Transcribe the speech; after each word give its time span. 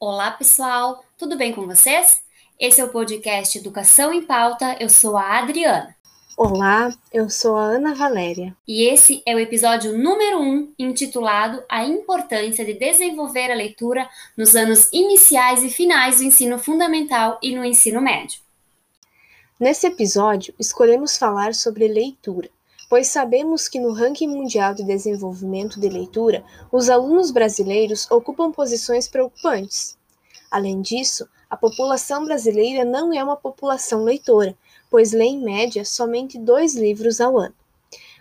Olá, 0.00 0.30
pessoal! 0.30 1.04
Tudo 1.18 1.36
bem 1.36 1.52
com 1.52 1.66
vocês? 1.66 2.20
Esse 2.56 2.80
é 2.80 2.84
o 2.84 2.88
podcast 2.88 3.58
Educação 3.58 4.12
em 4.14 4.22
Pauta. 4.22 4.76
Eu 4.78 4.88
sou 4.88 5.16
a 5.16 5.38
Adriana. 5.38 5.96
Olá, 6.36 6.94
eu 7.12 7.28
sou 7.28 7.56
a 7.56 7.64
Ana 7.64 7.96
Valéria. 7.96 8.56
E 8.66 8.84
esse 8.84 9.20
é 9.26 9.34
o 9.34 9.40
episódio 9.40 9.98
número 9.98 10.38
1, 10.38 10.42
um, 10.44 10.72
intitulado 10.78 11.64
A 11.68 11.84
Importância 11.84 12.64
de 12.64 12.74
Desenvolver 12.74 13.50
a 13.50 13.56
Leitura 13.56 14.08
nos 14.36 14.54
anos 14.54 14.88
iniciais 14.92 15.64
e 15.64 15.68
finais 15.68 16.18
do 16.18 16.22
ensino 16.22 16.60
fundamental 16.60 17.36
e 17.42 17.56
no 17.56 17.64
ensino 17.64 18.00
médio. 18.00 18.38
Nesse 19.58 19.88
episódio, 19.88 20.54
escolhemos 20.60 21.16
falar 21.16 21.54
sobre 21.54 21.88
leitura 21.88 22.48
pois 22.88 23.08
sabemos 23.08 23.68
que 23.68 23.78
no 23.78 23.92
ranking 23.92 24.28
mundial 24.28 24.74
de 24.74 24.82
desenvolvimento 24.82 25.78
de 25.78 25.88
leitura, 25.88 26.42
os 26.72 26.88
alunos 26.88 27.30
brasileiros 27.30 28.10
ocupam 28.10 28.50
posições 28.50 29.06
preocupantes. 29.06 29.97
Além 30.50 30.80
disso, 30.80 31.28
a 31.50 31.56
população 31.56 32.24
brasileira 32.24 32.84
não 32.84 33.12
é 33.12 33.22
uma 33.22 33.36
população 33.36 34.04
leitora, 34.04 34.56
pois 34.90 35.12
lê 35.12 35.24
em 35.24 35.42
média 35.42 35.84
somente 35.84 36.38
dois 36.38 36.74
livros 36.74 37.20
ao 37.20 37.38
ano. 37.38 37.54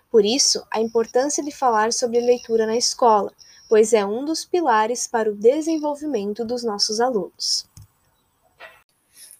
Por 0.09 0.25
isso, 0.25 0.65
a 0.71 0.79
importância 0.79 1.43
de 1.43 1.51
falar 1.51 1.91
sobre 1.91 2.19
leitura 2.19 2.65
na 2.65 2.77
escola, 2.77 3.31
pois 3.67 3.93
é 3.93 4.05
um 4.05 4.23
dos 4.23 4.45
pilares 4.45 5.07
para 5.07 5.29
o 5.29 5.35
desenvolvimento 5.35 6.45
dos 6.45 6.63
nossos 6.63 7.01
alunos. 7.01 7.67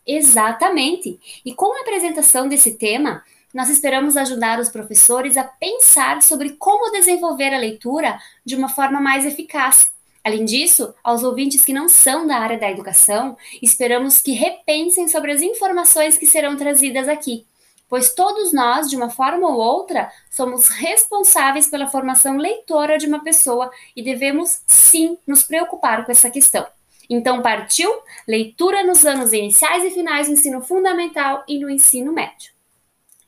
Exatamente! 0.06 1.20
E 1.46 1.54
com 1.54 1.78
a 1.78 1.82
apresentação 1.82 2.48
desse 2.48 2.76
tema, 2.76 3.24
nós 3.54 3.70
esperamos 3.70 4.16
ajudar 4.16 4.60
os 4.60 4.70
professores 4.70 5.36
a 5.36 5.44
pensar 5.44 6.22
sobre 6.22 6.52
como 6.52 6.92
desenvolver 6.92 7.54
a 7.54 7.60
leitura 7.60 8.20
de 8.46 8.56
uma 8.56 8.70
forma 8.70 9.02
mais 9.02 9.26
eficaz. 9.26 9.90
Além 10.28 10.44
disso, 10.44 10.94
aos 11.02 11.24
ouvintes 11.24 11.64
que 11.64 11.72
não 11.72 11.88
são 11.88 12.28
da 12.28 12.36
área 12.36 12.58
da 12.58 12.70
educação, 12.70 13.38
esperamos 13.62 14.22
que 14.22 14.34
repensem 14.34 15.08
sobre 15.08 15.32
as 15.32 15.42
informações 15.42 16.18
que 16.18 16.28
serão 16.28 16.58
trazidas 16.58 17.08
aqui, 17.08 17.46
pois 17.88 18.14
todos 18.14 18.52
nós, 18.52 18.90
de 18.90 18.98
uma 18.98 19.10
forma 19.10 19.48
ou 19.48 19.58
outra, 19.58 20.12
somos 20.30 20.68
responsáveis 20.68 21.68
pela 21.68 21.88
formação 21.88 22.36
leitora 22.36 22.98
de 22.98 23.08
uma 23.08 23.24
pessoa 23.24 23.72
e 23.96 24.04
devemos 24.04 24.64
sim 24.68 25.18
nos 25.26 25.44
preocupar 25.44 26.06
com 26.06 26.12
essa 26.12 26.30
questão. 26.30 26.68
Então, 27.10 27.42
partiu 27.42 27.90
leitura 28.28 28.84
nos 28.84 29.06
anos 29.06 29.32
iniciais 29.32 29.86
e 29.86 29.92
finais 29.92 30.28
do 30.28 30.34
ensino 30.34 30.62
fundamental 30.62 31.46
e 31.48 31.58
no 31.58 31.70
ensino 31.70 32.12
médio. 32.12 32.52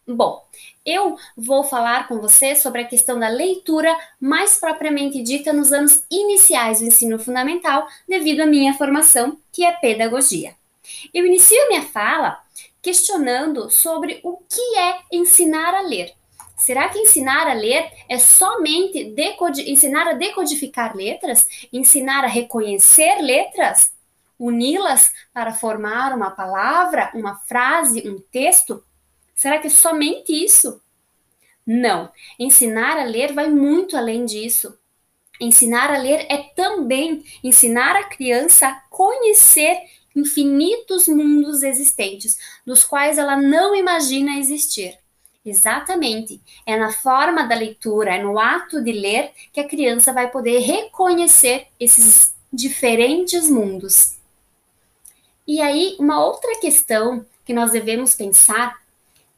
Bom, 0.05 0.45
eu 0.85 1.17
vou 1.35 1.63
falar 1.63 2.07
com 2.07 2.19
você 2.19 2.55
sobre 2.55 2.81
a 2.81 2.87
questão 2.87 3.19
da 3.19 3.27
leitura 3.27 3.95
mais 4.19 4.57
propriamente 4.57 5.21
dita 5.21 5.53
nos 5.53 5.71
anos 5.71 6.03
iniciais 6.09 6.79
do 6.79 6.85
ensino 6.85 7.19
fundamental, 7.19 7.87
devido 8.07 8.41
à 8.41 8.45
minha 8.45 8.73
formação, 8.73 9.37
que 9.51 9.63
é 9.63 9.71
pedagogia. 9.73 10.55
Eu 11.13 11.25
inicio 11.25 11.67
minha 11.67 11.83
fala 11.83 12.39
questionando 12.81 13.69
sobre 13.69 14.19
o 14.23 14.37
que 14.37 14.77
é 14.77 14.99
ensinar 15.11 15.75
a 15.75 15.81
ler. 15.81 16.13
Será 16.57 16.89
que 16.89 16.99
ensinar 16.99 17.47
a 17.47 17.53
ler 17.53 17.89
é 18.09 18.17
somente 18.17 19.15
ensinar 19.67 20.07
a 20.07 20.13
decodificar 20.13 20.95
letras? 20.95 21.47
Ensinar 21.71 22.23
a 22.23 22.27
reconhecer 22.27 23.21
letras? 23.21 23.93
Uni-las 24.37 25.13
para 25.33 25.53
formar 25.53 26.15
uma 26.15 26.31
palavra, 26.31 27.11
uma 27.13 27.35
frase, 27.47 28.07
um 28.09 28.19
texto? 28.31 28.83
Será 29.39 29.57
que 29.57 29.67
é 29.67 29.69
somente 29.69 30.33
isso? 30.33 30.81
Não. 31.65 32.11
Ensinar 32.37 32.99
a 32.99 33.05
ler 33.05 33.31
vai 33.31 33.49
muito 33.49 33.95
além 33.95 34.25
disso. 34.25 34.77
Ensinar 35.39 35.89
a 35.89 35.97
ler 35.97 36.25
é 36.29 36.49
também 36.53 37.23
ensinar 37.41 37.95
a 37.95 38.03
criança 38.03 38.67
a 38.67 38.81
conhecer 38.89 39.79
infinitos 40.13 41.07
mundos 41.07 41.63
existentes, 41.63 42.37
dos 42.65 42.83
quais 42.83 43.17
ela 43.17 43.37
não 43.37 43.73
imagina 43.73 44.37
existir. 44.37 44.99
Exatamente. 45.45 46.41
É 46.65 46.75
na 46.75 46.91
forma 46.91 47.47
da 47.47 47.55
leitura, 47.55 48.15
é 48.15 48.21
no 48.21 48.37
ato 48.37 48.83
de 48.83 48.91
ler 48.91 49.31
que 49.53 49.61
a 49.61 49.67
criança 49.69 50.11
vai 50.11 50.29
poder 50.29 50.59
reconhecer 50.59 51.67
esses 51.79 52.35
diferentes 52.51 53.49
mundos. 53.49 54.17
E 55.47 55.61
aí, 55.61 55.95
uma 55.97 56.21
outra 56.25 56.59
questão 56.59 57.25
que 57.45 57.53
nós 57.53 57.71
devemos 57.71 58.15
pensar 58.15 58.77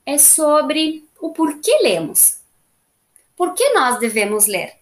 é 0.06 0.18
sobre 0.18 1.06
o 1.20 1.32
porquê 1.32 1.78
lemos. 1.82 2.40
Por 3.36 3.54
que 3.54 3.74
nós 3.74 4.00
devemos 4.00 4.48
ler? 4.48 4.74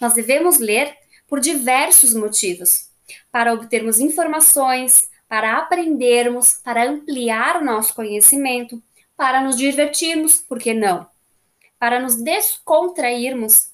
Nós 0.00 0.14
devemos 0.14 0.58
ler 0.58 0.96
por 1.28 1.40
diversos 1.40 2.14
motivos: 2.14 2.88
para 3.30 3.52
obtermos 3.52 4.00
informações, 4.00 5.08
para 5.28 5.58
aprendermos, 5.58 6.60
para 6.64 6.84
ampliar 6.84 7.60
o 7.60 7.64
nosso 7.64 7.94
conhecimento, 7.94 8.82
para 9.16 9.40
nos 9.40 9.56
divertirmos, 9.56 10.38
por 10.38 10.58
que 10.58 10.74
não? 10.74 11.06
Para 11.78 11.98
nos 11.98 12.16
descontrairmos 12.16 13.70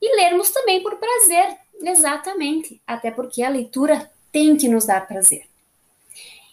e 0.00 0.16
lermos 0.16 0.50
também 0.50 0.82
por 0.82 0.96
prazer, 0.96 1.56
exatamente, 1.82 2.80
até 2.86 3.10
porque 3.10 3.42
a 3.42 3.48
leitura 3.48 4.10
tem 4.30 4.56
que 4.56 4.68
nos 4.68 4.86
dar 4.86 5.06
prazer. 5.06 5.47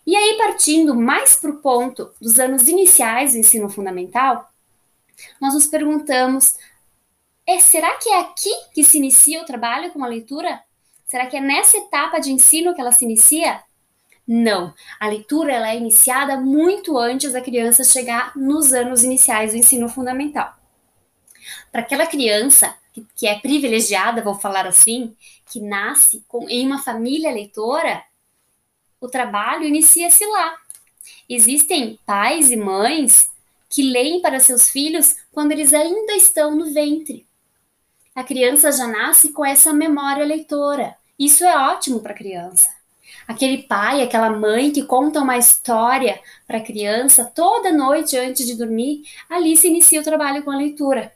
E 0.05 0.15
aí, 0.15 0.37
partindo 0.37 0.93
mais 0.93 1.35
para 1.35 1.49
o 1.49 1.57
ponto 1.57 2.11
dos 2.21 2.39
anos 2.39 2.67
iniciais 2.67 3.33
do 3.33 3.39
ensino 3.39 3.69
fundamental, 3.69 4.49
nós 5.41 5.53
nos 5.53 5.67
perguntamos: 5.67 6.55
é, 7.47 7.59
será 7.59 7.97
que 7.97 8.09
é 8.09 8.19
aqui 8.19 8.51
que 8.73 8.83
se 8.83 8.97
inicia 8.97 9.41
o 9.41 9.45
trabalho 9.45 9.91
com 9.91 10.03
a 10.03 10.07
leitura? 10.07 10.61
Será 11.05 11.27
que 11.27 11.37
é 11.37 11.41
nessa 11.41 11.77
etapa 11.77 12.19
de 12.19 12.31
ensino 12.31 12.73
que 12.73 12.81
ela 12.81 12.91
se 12.91 13.05
inicia? 13.05 13.61
Não, 14.27 14.73
a 14.99 15.07
leitura 15.07 15.53
ela 15.53 15.69
é 15.69 15.77
iniciada 15.77 16.35
muito 16.37 16.97
antes 16.97 17.31
da 17.31 17.41
criança 17.41 17.83
chegar 17.83 18.35
nos 18.35 18.73
anos 18.73 19.03
iniciais 19.03 19.51
do 19.51 19.57
ensino 19.57 19.87
fundamental. 19.87 20.55
Para 21.71 21.81
aquela 21.81 22.07
criança 22.07 22.75
que, 22.91 23.05
que, 23.15 23.27
é 23.27 23.37
privilegiada, 23.39 24.23
vou 24.23 24.33
falar 24.33 24.65
assim, 24.65 25.15
que 25.51 25.59
nasce 25.59 26.25
com, 26.27 26.49
em 26.49 26.65
uma 26.65 26.81
família 26.81 27.31
leitora, 27.31 28.03
o 29.05 29.09
trabalho 29.09 29.65
inicia-se 29.65 30.25
lá. 30.25 30.57
Existem 31.29 31.99
pais 32.05 32.51
e 32.51 32.57
mães 32.57 33.27
que 33.69 33.83
leem 33.83 34.21
para 34.21 34.39
seus 34.39 34.69
filhos 34.69 35.15
quando 35.31 35.51
eles 35.51 35.73
ainda 35.73 36.13
estão 36.13 36.55
no 36.55 36.73
ventre. 36.73 37.25
A 38.13 38.23
criança 38.23 38.71
já 38.71 38.87
nasce 38.87 39.31
com 39.31 39.45
essa 39.45 39.73
memória 39.73 40.23
leitora. 40.23 40.95
Isso 41.19 41.43
é 41.43 41.57
ótimo 41.57 41.99
para 41.99 42.13
a 42.13 42.17
criança. 42.17 42.69
Aquele 43.27 43.63
pai, 43.63 44.01
aquela 44.01 44.29
mãe 44.29 44.71
que 44.71 44.83
conta 44.83 45.21
uma 45.21 45.37
história 45.37 46.19
para 46.47 46.59
a 46.59 46.63
criança 46.63 47.25
toda 47.25 47.71
noite 47.71 48.15
antes 48.15 48.45
de 48.45 48.55
dormir, 48.55 49.03
ali 49.29 49.57
se 49.57 49.67
inicia 49.67 50.01
o 50.01 50.03
trabalho 50.03 50.43
com 50.43 50.51
a 50.51 50.57
leitura. 50.57 51.11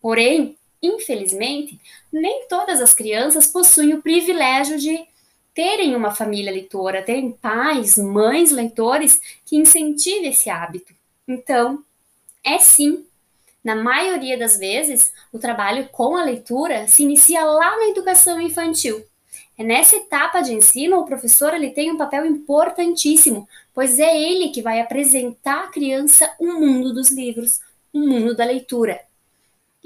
Porém, 0.00 0.56
infelizmente, 0.82 1.80
nem 2.12 2.46
todas 2.48 2.80
as 2.80 2.94
crianças 2.94 3.46
possuem 3.46 3.94
o 3.94 4.02
privilégio 4.02 4.78
de 4.78 5.06
terem 5.56 5.96
uma 5.96 6.14
família 6.14 6.52
leitora, 6.52 7.02
terem 7.02 7.32
pais, 7.32 7.96
mães 7.96 8.50
leitores 8.50 9.18
que 9.46 9.56
incentivem 9.56 10.28
esse 10.28 10.50
hábito. 10.50 10.92
Então, 11.26 11.82
é 12.44 12.58
sim, 12.58 13.06
na 13.64 13.74
maioria 13.74 14.36
das 14.36 14.58
vezes, 14.58 15.10
o 15.32 15.38
trabalho 15.38 15.88
com 15.88 16.14
a 16.14 16.22
leitura 16.22 16.86
se 16.86 17.04
inicia 17.04 17.42
lá 17.42 17.74
na 17.74 17.88
educação 17.88 18.38
infantil. 18.38 19.02
É 19.56 19.64
nessa 19.64 19.96
etapa 19.96 20.42
de 20.42 20.52
ensino, 20.52 20.98
o 20.98 21.06
professor 21.06 21.54
ele 21.54 21.70
tem 21.70 21.90
um 21.90 21.96
papel 21.96 22.26
importantíssimo, 22.26 23.48
pois 23.74 23.98
é 23.98 24.14
ele 24.14 24.50
que 24.50 24.60
vai 24.60 24.78
apresentar 24.78 25.64
à 25.64 25.68
criança 25.68 26.30
o 26.38 26.44
um 26.44 26.60
mundo 26.60 26.92
dos 26.92 27.10
livros, 27.10 27.60
o 27.94 27.98
um 27.98 28.06
mundo 28.06 28.36
da 28.36 28.44
leitura. 28.44 29.00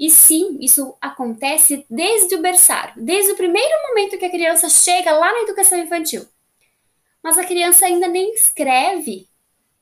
E 0.01 0.09
sim, 0.09 0.57
isso 0.59 0.97
acontece 0.99 1.85
desde 1.87 2.33
o 2.33 2.41
berçário, 2.41 2.95
desde 2.97 3.33
o 3.33 3.35
primeiro 3.35 3.69
momento 3.87 4.17
que 4.17 4.25
a 4.25 4.31
criança 4.31 4.67
chega 4.67 5.11
lá 5.11 5.31
na 5.31 5.41
educação 5.41 5.77
infantil. 5.77 6.25
Mas 7.21 7.37
a 7.37 7.45
criança 7.45 7.85
ainda 7.85 8.07
nem 8.07 8.33
escreve, 8.33 9.29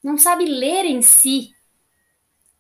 não 0.04 0.18
sabe 0.18 0.44
ler 0.44 0.84
em 0.84 1.02
si. 1.02 1.52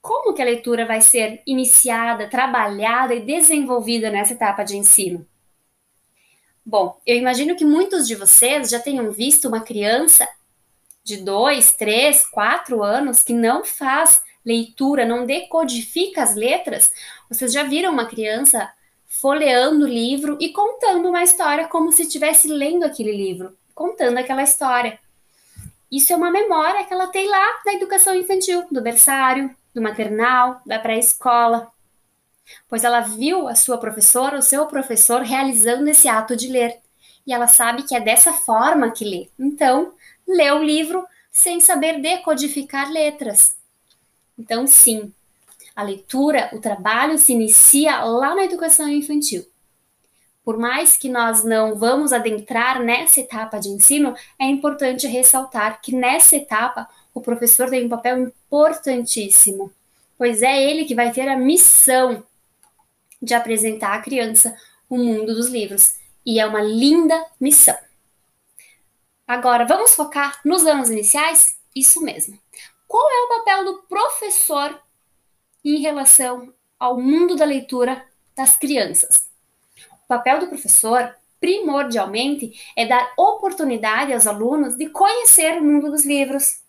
Como 0.01 0.34
que 0.34 0.42
a 0.42 0.45
leitura 0.45 0.86
vai 0.86 1.01
ser 1.01 1.44
iniciada, 1.45 2.30
trabalhada 2.30 3.13
e 3.13 3.25
desenvolvida 3.25 4.10
nessa 4.10 4.36
etapa 4.36 4.63
de 4.63 4.78
ensino? 4.78 5.28
Bom, 6.66 6.98
eu 7.06 7.18
imagino 7.18 7.57
que 7.57 7.66
muitos 7.66 8.07
de 8.07 8.16
vocês 8.16 8.69
já 8.69 8.80
tenham 8.80 9.12
visto 9.12 9.50
uma 9.50 9.60
criança 9.60 10.25
de 11.04 11.18
dois, 11.18 11.74
três, 11.74 12.25
quatro 12.25 12.81
anos 12.81 13.22
que 13.22 13.34
não 13.34 13.66
faz 13.66 14.22
leitura, 14.45 15.06
não 15.06 15.25
decodifica 15.25 16.24
as 16.24 16.36
letras, 16.36 16.91
vocês 17.30 17.51
já 17.53 17.63
viram 17.63 17.91
uma 17.91 18.06
criança 18.06 18.71
folheando 19.07 19.86
o 19.86 19.89
livro 19.89 20.38
e 20.39 20.50
contando 20.50 21.09
uma 21.09 21.24
história 21.24 21.68
como 21.68 21.91
se 21.91 22.03
estivesse 22.03 22.47
lendo 22.47 22.83
aquele 22.83 23.12
livro, 23.12 23.57
contando 23.74 24.18
aquela 24.18 24.44
história. 24.44 25.00
Isso 25.91 26.13
é 26.13 26.15
uma 26.15 26.30
memória 26.30 26.86
que 26.86 26.94
ela 26.94 27.07
tem 27.07 27.27
lá 27.27 27.62
da 27.65 27.74
educação 27.74 28.13
infantil, 28.13 28.65
do 28.71 28.81
berçário, 28.81 29.56
do 29.74 29.81
maternal, 29.81 30.62
da 30.65 30.77
pré-escola. 30.77 31.71
Pois 32.68 32.83
ela 32.83 33.01
viu 33.01 33.47
a 33.47 33.56
sua 33.56 33.77
professora, 33.77 34.38
o 34.38 34.44
seu 34.44 34.65
professor 34.68 35.21
realizando 35.21 35.89
esse 35.89 36.07
ato 36.07 36.36
de 36.36 36.47
ler. 36.47 36.77
e 37.27 37.33
ela 37.33 37.47
sabe 37.47 37.83
que 37.83 37.94
é 37.94 38.00
dessa 38.00 38.33
forma 38.33 38.89
que 38.89 39.06
lê. 39.06 39.30
Então, 39.38 39.94
lê 40.27 40.50
o 40.51 40.63
livro 40.63 41.06
sem 41.31 41.59
saber 41.59 42.01
decodificar 42.01 42.89
letras. 42.89 43.59
Então, 44.39 44.65
sim, 44.65 45.13
a 45.75 45.83
leitura, 45.83 46.50
o 46.53 46.59
trabalho 46.59 47.18
se 47.18 47.33
inicia 47.33 48.01
lá 48.06 48.33
na 48.33 48.45
educação 48.45 48.88
infantil. 48.88 49.45
Por 50.45 50.57
mais 50.57 50.97
que 50.97 51.09
nós 51.09 51.44
não 51.44 51.75
vamos 51.75 52.13
adentrar 52.13 52.81
nessa 52.81 53.19
etapa 53.19 53.59
de 53.59 53.68
ensino, 53.68 54.15
é 54.39 54.45
importante 54.45 55.06
ressaltar 55.07 55.81
que 55.81 55.94
nessa 55.94 56.38
etapa 56.38 56.88
o 57.13 57.19
professor 57.19 57.69
tem 57.69 57.86
um 57.86 57.89
papel 57.89 58.18
importantíssimo, 58.18 59.71
pois 60.18 60.41
é 60.41 60.63
ele 60.63 60.86
que 60.86 60.95
vai 60.95 61.12
ter 61.12 61.27
a 61.27 61.38
missão 61.38 62.24
de 63.21 63.33
apresentar 63.33 63.94
à 63.94 64.01
criança 64.01 64.56
o 64.89 64.97
mundo 64.97 65.36
dos 65.36 65.50
livros. 65.50 65.97
E 66.25 66.39
é 66.39 66.47
uma 66.47 66.62
linda 66.62 67.25
missão. 67.39 67.77
Agora, 69.27 69.65
vamos 69.65 69.94
focar 69.94 70.39
nos 70.44 70.65
anos 70.65 70.89
iniciais? 70.89 71.57
Isso 71.75 72.01
mesmo. 72.01 72.39
Qual 72.89 73.07
é 73.07 73.24
o 73.24 73.38
papel 73.38 73.65
do 73.65 73.83
professor 73.83 74.81
em 75.63 75.80
relação 75.80 76.51
ao 76.80 77.00
mundo 77.00 77.36
da 77.36 77.45
leitura 77.45 78.03
das 78.36 78.56
crianças? 78.56 79.30
O 79.91 80.07
papel 80.07 80.39
do 80.39 80.47
professor, 80.47 81.15
primordialmente, 81.39 82.51
é 82.75 82.88
dar 82.88 83.13
oportunidade 83.15 84.12
aos 84.12 84.25
alunos 84.25 84.75
de 84.75 84.89
conhecer 84.89 85.62
o 85.62 85.63
mundo 85.63 85.91
dos 85.91 86.03
livros. 86.03 86.63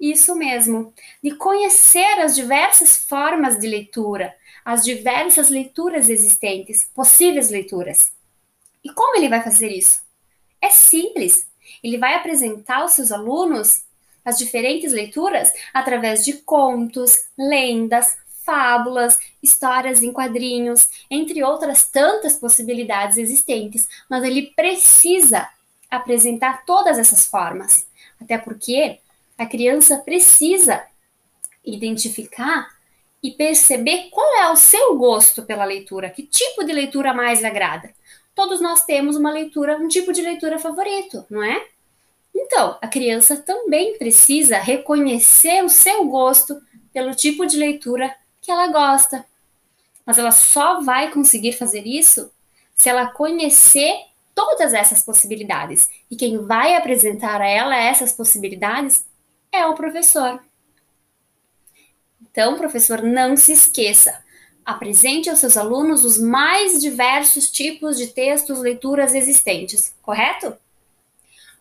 Isso 0.00 0.34
mesmo, 0.34 0.92
de 1.22 1.36
conhecer 1.36 2.18
as 2.18 2.34
diversas 2.34 2.96
formas 2.96 3.56
de 3.60 3.68
leitura, 3.68 4.34
as 4.64 4.82
diversas 4.82 5.50
leituras 5.50 6.08
existentes, 6.08 6.90
possíveis 6.92 7.48
leituras. 7.48 8.10
E 8.82 8.92
como 8.92 9.16
ele 9.16 9.28
vai 9.28 9.40
fazer 9.40 9.68
isso? 9.68 10.00
É 10.60 10.68
simples. 10.68 11.48
Ele 11.80 11.96
vai 11.96 12.14
apresentar 12.14 12.78
aos 12.78 12.90
seus 12.90 13.12
alunos 13.12 13.88
as 14.24 14.38
diferentes 14.38 14.92
leituras 14.92 15.52
através 15.72 16.24
de 16.24 16.34
contos, 16.34 17.16
lendas, 17.38 18.16
fábulas, 18.44 19.18
histórias 19.42 20.02
em 20.02 20.12
quadrinhos, 20.12 20.88
entre 21.10 21.42
outras 21.42 21.84
tantas 21.84 22.36
possibilidades 22.36 23.16
existentes, 23.16 23.88
mas 24.08 24.24
ele 24.24 24.52
precisa 24.56 25.48
apresentar 25.90 26.64
todas 26.64 26.98
essas 26.98 27.26
formas. 27.26 27.86
Até 28.20 28.38
porque 28.38 28.98
a 29.38 29.46
criança 29.46 29.98
precisa 29.98 30.84
identificar 31.64 32.68
e 33.22 33.30
perceber 33.30 34.08
qual 34.10 34.36
é 34.36 34.50
o 34.50 34.56
seu 34.56 34.96
gosto 34.96 35.42
pela 35.42 35.64
leitura, 35.64 36.10
que 36.10 36.22
tipo 36.22 36.64
de 36.64 36.72
leitura 36.72 37.12
mais 37.12 37.44
agrada. 37.44 37.90
Todos 38.34 38.60
nós 38.60 38.84
temos 38.84 39.16
uma 39.16 39.30
leitura, 39.30 39.76
um 39.76 39.88
tipo 39.88 40.12
de 40.12 40.22
leitura 40.22 40.58
favorito, 40.58 41.24
não 41.28 41.42
é? 41.42 41.66
Então, 42.34 42.78
a 42.80 42.88
criança 42.88 43.36
também 43.36 43.96
precisa 43.98 44.58
reconhecer 44.58 45.64
o 45.64 45.68
seu 45.68 46.04
gosto 46.06 46.60
pelo 46.92 47.14
tipo 47.14 47.46
de 47.46 47.56
leitura 47.56 48.14
que 48.40 48.50
ela 48.50 48.68
gosta. 48.68 49.24
Mas 50.04 50.18
ela 50.18 50.32
só 50.32 50.80
vai 50.80 51.10
conseguir 51.10 51.52
fazer 51.52 51.86
isso 51.86 52.30
se 52.74 52.88
ela 52.88 53.06
conhecer 53.06 53.94
todas 54.34 54.72
essas 54.72 55.02
possibilidades. 55.02 55.88
E 56.10 56.16
quem 56.16 56.38
vai 56.38 56.74
apresentar 56.74 57.40
a 57.40 57.46
ela 57.46 57.76
essas 57.76 58.12
possibilidades 58.12 59.04
é 59.52 59.66
o 59.66 59.74
professor. 59.74 60.42
Então, 62.22 62.56
professor, 62.56 63.02
não 63.02 63.36
se 63.36 63.52
esqueça. 63.52 64.24
Apresente 64.64 65.28
aos 65.28 65.40
seus 65.40 65.56
alunos 65.56 66.04
os 66.04 66.16
mais 66.18 66.80
diversos 66.80 67.50
tipos 67.50 67.96
de 67.96 68.08
textos, 68.08 68.60
leituras 68.60 69.14
existentes, 69.14 69.94
correto? 70.00 70.56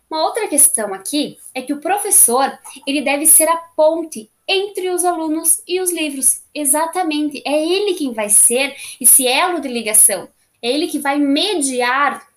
Uma 0.09 0.23
outra 0.23 0.47
questão 0.47 0.94
aqui 0.94 1.38
é 1.53 1.61
que 1.61 1.73
o 1.73 1.79
professor, 1.79 2.57
ele 2.88 3.01
deve 3.01 3.25
ser 3.25 3.47
a 3.47 3.57
ponte 3.57 4.29
entre 4.47 4.89
os 4.89 5.06
alunos 5.06 5.61
e 5.67 5.79
os 5.79 5.91
livros. 5.91 6.41
Exatamente, 6.53 7.44
é 7.45 7.63
ele 7.63 7.94
quem 7.94 8.11
vai 8.13 8.29
ser 8.29 8.75
esse 9.00 9.27
elo 9.27 9.61
de 9.61 9.67
ligação. 9.67 10.27
É 10.61 10.69
ele 10.69 10.88
que 10.88 10.97
vai 10.97 11.19
mediar 11.19 12.27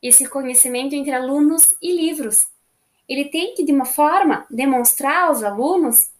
esse 0.00 0.28
conhecimento 0.28 0.94
entre 0.94 1.12
alunos 1.12 1.74
e 1.82 1.90
livros. 1.96 2.46
Ele 3.08 3.24
tem 3.24 3.54
que, 3.54 3.64
de 3.64 3.72
uma 3.72 3.84
forma, 3.84 4.46
demonstrar 4.48 5.24
aos 5.24 5.42
alunos 5.42 6.10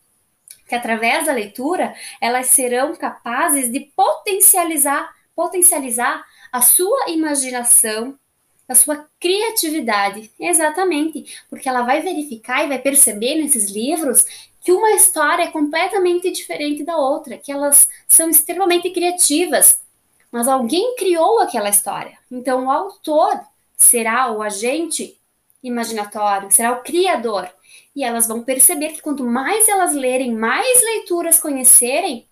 que 0.67 0.75
através 0.75 1.27
da 1.27 1.33
leitura 1.33 1.95
elas 2.21 2.49
serão 2.49 2.95
capazes 2.97 3.71
de 3.71 3.81
potencializar, 3.95 5.15
potencializar 5.35 6.25
a 6.51 6.61
sua 6.61 7.11
imaginação, 7.11 8.19
a 8.69 8.75
sua 8.75 9.07
criatividade. 9.21 10.31
Exatamente, 10.39 11.39
porque 11.49 11.69
ela 11.69 11.83
vai 11.83 12.01
verificar 12.01 12.65
e 12.65 12.69
vai 12.69 12.79
perceber 12.79 13.37
nesses 13.37 13.71
livros 13.71 14.25
que 14.61 14.73
uma 14.73 14.91
história 14.93 15.45
é 15.45 15.51
completamente 15.51 16.31
diferente 16.31 16.83
da 16.85 16.97
outra, 16.97 17.39
que 17.39 17.53
elas 17.53 17.89
são 18.09 18.29
extremamente 18.29 18.91
criativas, 18.91 19.81
mas 20.31 20.49
alguém 20.49 20.97
criou 20.97 21.39
aquela 21.41 21.69
história. 21.69 22.19
Então 22.31 22.67
o 22.67 22.71
autor 22.71 23.41
será 23.77 24.33
o 24.33 24.43
agente 24.43 25.17
imaginatório, 25.63 26.51
será 26.51 26.73
o 26.73 26.83
criador 26.83 27.49
e 27.95 28.05
elas 28.05 28.29
vão 28.29 28.43
perceber 28.43 28.91
que 28.91 29.01
quanto 29.01 29.25
mais 29.25 29.69
elas 29.69 29.95
lerem, 29.95 30.35
mais 30.35 30.83
leituras 30.83 31.41
conhecerem, 31.41 32.27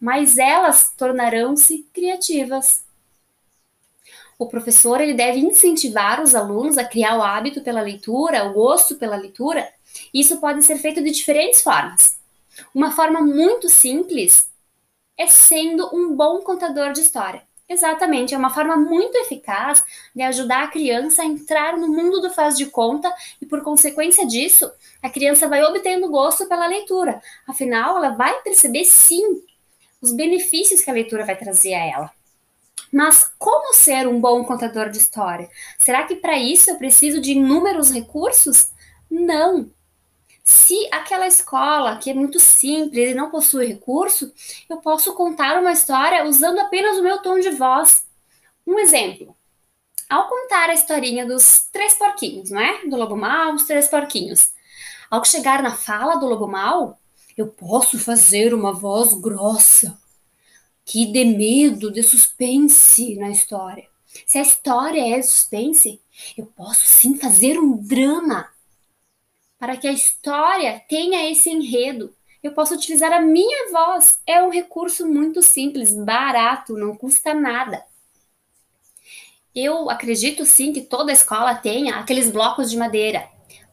mais 0.00 0.38
elas 0.38 0.94
tornarão-se 0.96 1.86
criativas. 1.92 2.82
O 4.40 4.46
professor 4.46 5.02
ele 5.02 5.12
deve 5.12 5.38
incentivar 5.38 6.18
os 6.22 6.34
alunos 6.34 6.78
a 6.78 6.84
criar 6.84 7.18
o 7.18 7.22
hábito 7.22 7.60
pela 7.60 7.82
leitura, 7.82 8.46
o 8.46 8.54
gosto 8.54 8.96
pela 8.96 9.14
leitura. 9.14 9.68
Isso 10.14 10.40
pode 10.40 10.64
ser 10.64 10.78
feito 10.78 11.02
de 11.04 11.10
diferentes 11.10 11.60
formas. 11.60 12.16
Uma 12.74 12.90
forma 12.90 13.20
muito 13.20 13.68
simples 13.68 14.48
é 15.14 15.26
sendo 15.26 15.94
um 15.94 16.16
bom 16.16 16.40
contador 16.40 16.90
de 16.94 17.00
história. 17.00 17.42
Exatamente, 17.68 18.34
é 18.34 18.38
uma 18.38 18.48
forma 18.48 18.78
muito 18.78 19.14
eficaz 19.16 19.84
de 20.16 20.22
ajudar 20.22 20.62
a 20.62 20.68
criança 20.68 21.20
a 21.20 21.26
entrar 21.26 21.76
no 21.76 21.88
mundo 21.88 22.22
do 22.22 22.30
faz 22.30 22.56
de 22.56 22.64
conta 22.64 23.14
e, 23.42 23.46
por 23.46 23.62
consequência 23.62 24.26
disso, 24.26 24.72
a 25.02 25.10
criança 25.10 25.48
vai 25.48 25.62
obtendo 25.62 26.08
gosto 26.08 26.46
pela 26.46 26.66
leitura. 26.66 27.20
Afinal, 27.46 27.98
ela 27.98 28.16
vai 28.16 28.40
perceber 28.40 28.86
sim 28.86 29.42
os 30.00 30.12
benefícios 30.12 30.80
que 30.80 30.88
a 30.88 30.94
leitura 30.94 31.26
vai 31.26 31.36
trazer 31.36 31.74
a 31.74 31.84
ela. 31.84 32.19
Mas 32.92 33.30
como 33.38 33.72
ser 33.72 34.08
um 34.08 34.20
bom 34.20 34.44
contador 34.44 34.90
de 34.90 34.98
história? 34.98 35.48
Será 35.78 36.04
que 36.04 36.16
para 36.16 36.38
isso 36.38 36.70
eu 36.70 36.76
preciso 36.76 37.20
de 37.20 37.32
inúmeros 37.32 37.90
recursos? 37.90 38.68
Não. 39.10 39.70
Se 40.42 40.88
aquela 40.90 41.28
escola, 41.28 41.96
que 41.96 42.10
é 42.10 42.14
muito 42.14 42.40
simples 42.40 43.10
e 43.10 43.14
não 43.14 43.30
possui 43.30 43.66
recurso, 43.66 44.32
eu 44.68 44.78
posso 44.78 45.14
contar 45.14 45.60
uma 45.60 45.72
história 45.72 46.24
usando 46.24 46.58
apenas 46.58 46.98
o 46.98 47.02
meu 47.02 47.22
tom 47.22 47.38
de 47.38 47.50
voz. 47.50 48.04
Um 48.66 48.78
exemplo. 48.78 49.36
Ao 50.08 50.28
contar 50.28 50.68
a 50.68 50.74
historinha 50.74 51.24
dos 51.24 51.68
três 51.72 51.94
porquinhos, 51.94 52.50
não 52.50 52.60
é? 52.60 52.84
Do 52.84 52.96
lobo 52.96 53.16
mau, 53.16 53.54
os 53.54 53.62
três 53.62 53.86
porquinhos. 53.86 54.52
Ao 55.08 55.24
chegar 55.24 55.62
na 55.62 55.76
fala 55.76 56.16
do 56.16 56.26
lobo 56.26 56.48
mau, 56.48 56.98
eu 57.36 57.46
posso 57.46 57.96
fazer 57.98 58.52
uma 58.52 58.72
voz 58.72 59.12
grossa 59.12 59.96
que 60.90 61.06
dê 61.06 61.24
medo, 61.24 61.88
de 61.88 62.02
suspense 62.02 63.14
na 63.14 63.30
história. 63.30 63.86
Se 64.26 64.38
a 64.38 64.42
história 64.42 65.16
é 65.16 65.22
suspense, 65.22 66.00
eu 66.36 66.46
posso 66.46 66.84
sim 66.84 67.16
fazer 67.16 67.60
um 67.60 67.76
drama 67.76 68.48
para 69.56 69.76
que 69.76 69.86
a 69.86 69.92
história 69.92 70.82
tenha 70.88 71.30
esse 71.30 71.48
enredo. 71.48 72.12
Eu 72.42 72.50
posso 72.50 72.74
utilizar 72.74 73.12
a 73.12 73.20
minha 73.20 73.70
voz. 73.70 74.18
É 74.26 74.42
um 74.42 74.50
recurso 74.50 75.06
muito 75.06 75.40
simples, 75.42 75.92
barato, 75.92 76.76
não 76.76 76.96
custa 76.96 77.32
nada. 77.34 77.84
Eu 79.54 79.88
acredito 79.90 80.44
sim 80.44 80.72
que 80.72 80.80
toda 80.80 81.12
escola 81.12 81.54
tenha 81.54 82.00
aqueles 82.00 82.32
blocos 82.32 82.68
de 82.68 82.76
madeira. 82.76 83.28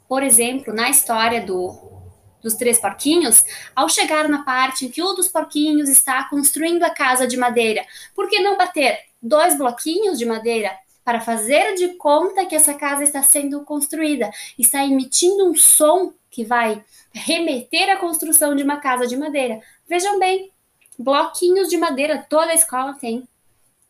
Por 0.07 0.21
exemplo, 0.21 0.71
na 0.71 0.91
história 0.91 1.43
do 1.43 1.97
dos 2.41 2.56
três 2.56 2.79
porquinhos, 2.79 3.44
ao 3.75 3.89
chegar 3.89 4.27
na 4.29 4.44
parte 4.44 4.86
em 4.86 4.89
que 4.89 5.01
um 5.01 5.15
dos 5.15 5.27
porquinhos 5.27 5.89
está 5.89 6.24
construindo 6.29 6.84
a 6.84 6.89
casa 6.89 7.27
de 7.27 7.38
madeira, 7.38 7.86
por 8.15 8.29
que 8.29 8.39
não 8.39 8.58
bater 8.58 9.00
dois 9.22 9.58
bloquinhos 9.58 10.17
de 10.17 10.25
madeira 10.25 10.72
para 11.03 11.22
fazer 11.22 11.75
de 11.75 11.96
conta 11.96 12.46
que 12.46 12.56
essa 12.56 12.74
casa 12.74 13.03
está 13.03 13.24
sendo 13.24 13.62
construída, 13.62 14.29
está 14.60 14.84
emitindo 14.84 15.50
um 15.50 15.56
som 15.56 16.13
que 16.29 16.44
vai 16.44 16.84
remeter 17.13 17.89
à 17.89 17.98
construção 17.98 18.56
de 18.56 18.62
uma 18.62 18.77
casa 18.77 19.08
de 19.08 19.15
madeira. 19.15 19.62
Vejam 19.88 20.20
bem, 20.20 20.51
bloquinhos 21.00 21.70
de 21.70 21.77
madeira 21.77 22.25
toda 22.29 22.51
a 22.51 22.56
escola 22.56 22.94
tem. 22.94 23.27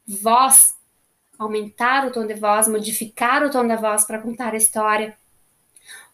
Voz, 0.07 0.75
aumentar 1.37 2.07
o 2.07 2.11
tom 2.11 2.25
de 2.25 2.35
voz, 2.35 2.67
modificar 2.67 3.43
o 3.43 3.49
tom 3.49 3.67
da 3.67 3.75
voz 3.75 4.05
para 4.05 4.21
contar 4.21 4.53
a 4.53 4.57
história. 4.57 5.17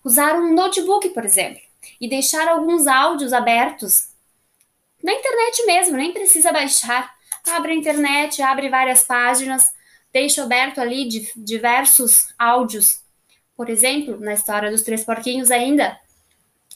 Usar 0.04 0.36
um 0.36 0.54
notebook, 0.54 1.10
por 1.10 1.24
exemplo, 1.26 1.62
e 2.00 2.10
deixar 2.10 2.48
alguns 2.48 2.88
áudios 2.88 3.34
abertos 3.34 4.14
na 5.04 5.12
internet 5.12 5.66
mesmo, 5.66 5.98
nem 5.98 6.14
precisa 6.14 6.54
baixar. 6.54 7.14
Abre 7.52 7.74
a 7.74 7.76
internet, 7.76 8.42
abre 8.42 8.70
várias 8.70 9.04
páginas, 9.04 9.74
deixo 10.14 10.42
aberto 10.42 10.80
ali 10.80 11.06
de 11.06 11.30
diversos 11.36 12.34
áudios. 12.40 13.02
Por 13.56 13.70
exemplo, 13.70 14.18
na 14.18 14.34
história 14.34 14.72
dos 14.72 14.82
três 14.82 15.04
porquinhos 15.04 15.52
ainda, 15.52 16.00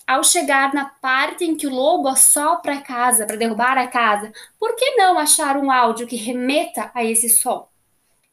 ao 0.05 0.25
chegar 0.25 0.73
na 0.73 0.85
parte 0.85 1.45
em 1.45 1.55
que 1.55 1.65
o 1.65 1.73
lobo 1.73 2.09
assopra 2.09 2.75
a 2.75 2.81
casa 2.81 3.25
para 3.25 3.37
derrubar 3.37 3.77
a 3.77 3.87
casa, 3.87 4.33
por 4.59 4.75
que 4.75 4.95
não 4.97 5.17
achar 5.17 5.55
um 5.55 5.71
áudio 5.71 6.05
que 6.05 6.17
remeta 6.17 6.91
a 6.93 7.05
esse 7.05 7.29
som? 7.29 7.69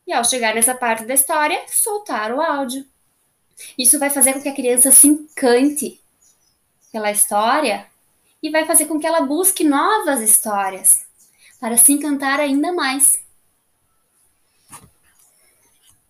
E 0.05 0.13
ao 0.13 0.25
chegar 0.25 0.57
nessa 0.57 0.75
parte 0.75 1.05
da 1.05 1.15
história, 1.15 1.63
soltar 1.69 2.33
o 2.33 2.41
áudio. 2.41 2.85
Isso 3.79 3.99
vai 3.99 4.11
fazer 4.11 4.33
com 4.33 4.43
que 4.43 4.49
a 4.49 4.55
criança 4.55 4.91
se 4.91 5.07
encante 5.07 6.04
pela 6.95 7.11
história 7.11 7.89
e 8.41 8.51
vai 8.51 8.65
fazer 8.65 8.87
com 8.87 9.01
que 9.01 9.07
ela 9.07 9.23
busque 9.23 9.65
novas 9.65 10.21
histórias 10.21 11.05
para 11.59 11.77
se 11.77 11.93
encantar 11.93 12.39
ainda 12.39 12.73
mais. 12.73 13.21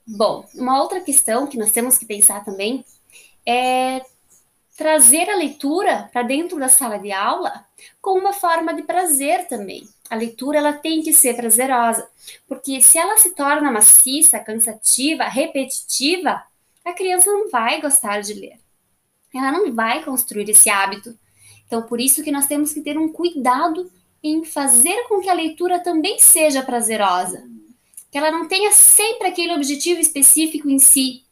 Bom, 0.06 0.46
uma 0.54 0.82
outra 0.82 1.00
questão 1.00 1.46
que 1.46 1.56
nós 1.56 1.72
temos 1.72 1.96
que 1.96 2.04
pensar 2.04 2.44
também 2.44 2.84
é 3.46 4.02
trazer 4.76 5.30
a 5.30 5.36
leitura 5.36 6.10
para 6.12 6.22
dentro 6.22 6.58
da 6.58 6.68
sala 6.68 6.98
de 6.98 7.10
aula 7.10 7.64
com 8.02 8.18
uma 8.18 8.34
forma 8.34 8.74
de 8.74 8.82
prazer 8.82 9.48
também. 9.48 9.88
A 10.10 10.16
leitura 10.16 10.58
ela 10.58 10.74
tem 10.74 11.00
que 11.00 11.14
ser 11.14 11.34
prazerosa, 11.34 12.06
porque 12.46 12.82
se 12.82 12.98
ela 12.98 13.16
se 13.16 13.34
torna 13.34 13.72
maciça, 13.72 14.38
cansativa, 14.38 15.24
repetitiva, 15.24 16.44
a 16.84 16.92
criança 16.92 17.32
não 17.32 17.48
vai 17.48 17.80
gostar 17.80 18.20
de 18.20 18.34
ler. 18.34 18.63
Ela 19.34 19.50
não 19.50 19.72
vai 19.72 20.04
construir 20.04 20.48
esse 20.48 20.70
hábito. 20.70 21.18
Então, 21.66 21.82
por 21.82 22.00
isso 22.00 22.22
que 22.22 22.30
nós 22.30 22.46
temos 22.46 22.72
que 22.72 22.80
ter 22.80 22.96
um 22.96 23.08
cuidado 23.08 23.90
em 24.22 24.44
fazer 24.44 25.04
com 25.08 25.20
que 25.20 25.28
a 25.28 25.34
leitura 25.34 25.80
também 25.80 26.18
seja 26.18 26.62
prazerosa, 26.62 27.44
que 28.10 28.16
ela 28.16 28.30
não 28.30 28.48
tenha 28.48 28.72
sempre 28.72 29.28
aquele 29.28 29.52
objetivo 29.52 30.00
específico 30.00 30.70
em 30.70 30.78
si. 30.78 31.24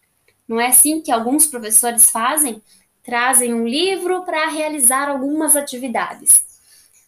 Não 0.47 0.61
é 0.61 0.67
assim 0.67 1.01
que 1.01 1.11
alguns 1.11 1.47
professores 1.47 2.11
fazem? 2.11 2.63
Trazem 3.03 3.55
um 3.55 3.67
livro 3.67 4.25
para 4.25 4.49
realizar 4.49 5.09
algumas 5.09 5.57
atividades. 5.57 6.45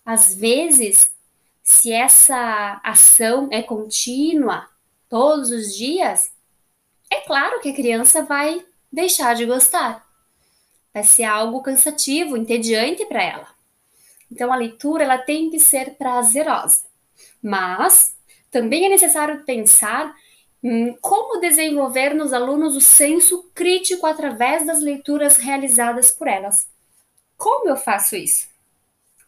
Às 0.04 0.34
vezes, 0.34 1.10
se 1.62 1.92
essa 1.92 2.80
ação 2.82 3.48
é 3.50 3.62
contínua, 3.62 4.68
todos 5.08 5.50
os 5.50 5.74
dias, 5.74 6.30
é 7.10 7.20
claro 7.20 7.60
que 7.60 7.70
a 7.70 7.74
criança 7.74 8.22
vai 8.22 8.64
deixar 8.92 9.34
de 9.34 9.46
gostar. 9.46 10.03
Vai 10.94 11.02
ser 11.02 11.24
algo 11.24 11.60
cansativo, 11.60 12.36
entediante 12.36 13.04
para 13.04 13.22
ela. 13.22 13.48
Então 14.30 14.52
a 14.52 14.56
leitura 14.56 15.04
ela 15.04 15.18
tem 15.18 15.50
que 15.50 15.58
ser 15.58 15.96
prazerosa. 15.96 16.84
Mas 17.42 18.16
também 18.50 18.86
é 18.86 18.88
necessário 18.88 19.44
pensar 19.44 20.14
em 20.62 20.96
como 21.00 21.40
desenvolver 21.40 22.14
nos 22.14 22.32
alunos 22.32 22.76
o 22.76 22.80
senso 22.80 23.50
crítico 23.54 24.06
através 24.06 24.64
das 24.64 24.80
leituras 24.80 25.36
realizadas 25.36 26.10
por 26.10 26.28
elas. 26.28 26.68
Como 27.36 27.68
eu 27.68 27.76
faço 27.76 28.16
isso? 28.16 28.48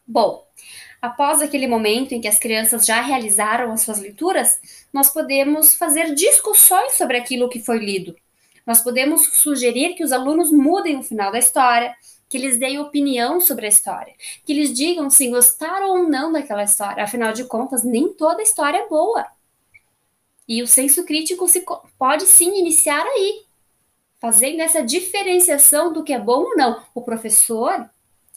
Bom, 0.07 0.47
Após 1.01 1.41
aquele 1.41 1.67
momento 1.67 2.13
em 2.13 2.21
que 2.21 2.27
as 2.27 2.39
crianças 2.39 2.85
já 2.85 3.01
realizaram 3.01 3.71
as 3.71 3.81
suas 3.81 3.99
leituras, 3.99 4.59
nós 4.91 5.11
podemos 5.11 5.75
fazer 5.75 6.15
discussões 6.15 6.93
sobre 6.93 7.17
aquilo 7.17 7.49
que 7.49 7.59
foi 7.59 7.77
lido. 7.77 8.15
Nós 8.67 8.81
podemos 8.81 9.25
sugerir 9.33 9.95
que 9.95 10.03
os 10.03 10.11
alunos 10.11 10.51
mudem 10.51 10.97
o 10.97 11.03
final 11.03 11.31
da 11.31 11.39
história, 11.39 11.95
que 12.29 12.37
eles 12.37 12.57
deem 12.57 12.79
opinião 12.79 13.39
sobre 13.39 13.65
a 13.65 13.69
história, 13.69 14.13
que 14.45 14.51
eles 14.51 14.73
digam 14.73 15.09
se 15.09 15.29
gostaram 15.29 15.89
ou 15.91 16.09
não 16.09 16.31
daquela 16.31 16.63
história. 16.63 17.03
Afinal 17.03 17.31
de 17.31 17.45
contas, 17.45 17.85
nem 17.85 18.13
toda 18.13 18.43
história 18.43 18.79
é 18.79 18.89
boa. 18.89 19.25
E 20.45 20.61
o 20.61 20.67
senso 20.67 21.05
crítico 21.05 21.47
se, 21.47 21.65
pode 21.97 22.25
sim 22.25 22.59
iniciar 22.59 23.05
aí, 23.05 23.45
fazendo 24.19 24.61
essa 24.61 24.83
diferenciação 24.83 25.93
do 25.93 26.03
que 26.03 26.11
é 26.11 26.19
bom 26.19 26.43
ou 26.43 26.57
não. 26.57 26.83
O 26.93 27.01
professor 27.01 27.89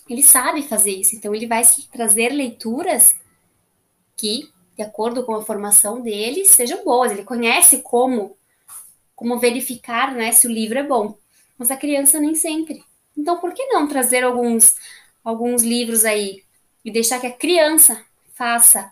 ele 0.08 0.22
sabe 0.24 0.62
fazer 0.62 0.90
isso. 0.90 1.14
Então, 1.14 1.34
ele 1.34 1.46
vai 1.46 1.62
trazer 1.92 2.30
leituras 2.30 3.14
que, 4.16 4.50
de 4.76 4.82
acordo 4.82 5.24
com 5.24 5.34
a 5.34 5.42
formação 5.42 6.00
dele, 6.00 6.44
sejam 6.44 6.84
boas. 6.84 7.12
Ele 7.12 7.24
conhece 7.24 7.78
como, 7.78 8.36
como 9.20 9.38
verificar 9.38 10.14
né, 10.14 10.32
se 10.32 10.46
o 10.46 10.50
livro 10.50 10.78
é 10.78 10.82
bom. 10.82 11.14
Mas 11.58 11.70
a 11.70 11.76
criança 11.76 12.18
nem 12.18 12.34
sempre. 12.34 12.82
Então, 13.14 13.38
por 13.38 13.52
que 13.52 13.66
não 13.66 13.86
trazer 13.86 14.24
alguns, 14.24 14.74
alguns 15.22 15.62
livros 15.62 16.06
aí 16.06 16.42
e 16.82 16.90
deixar 16.90 17.20
que 17.20 17.26
a 17.26 17.32
criança 17.32 18.02
faça, 18.32 18.90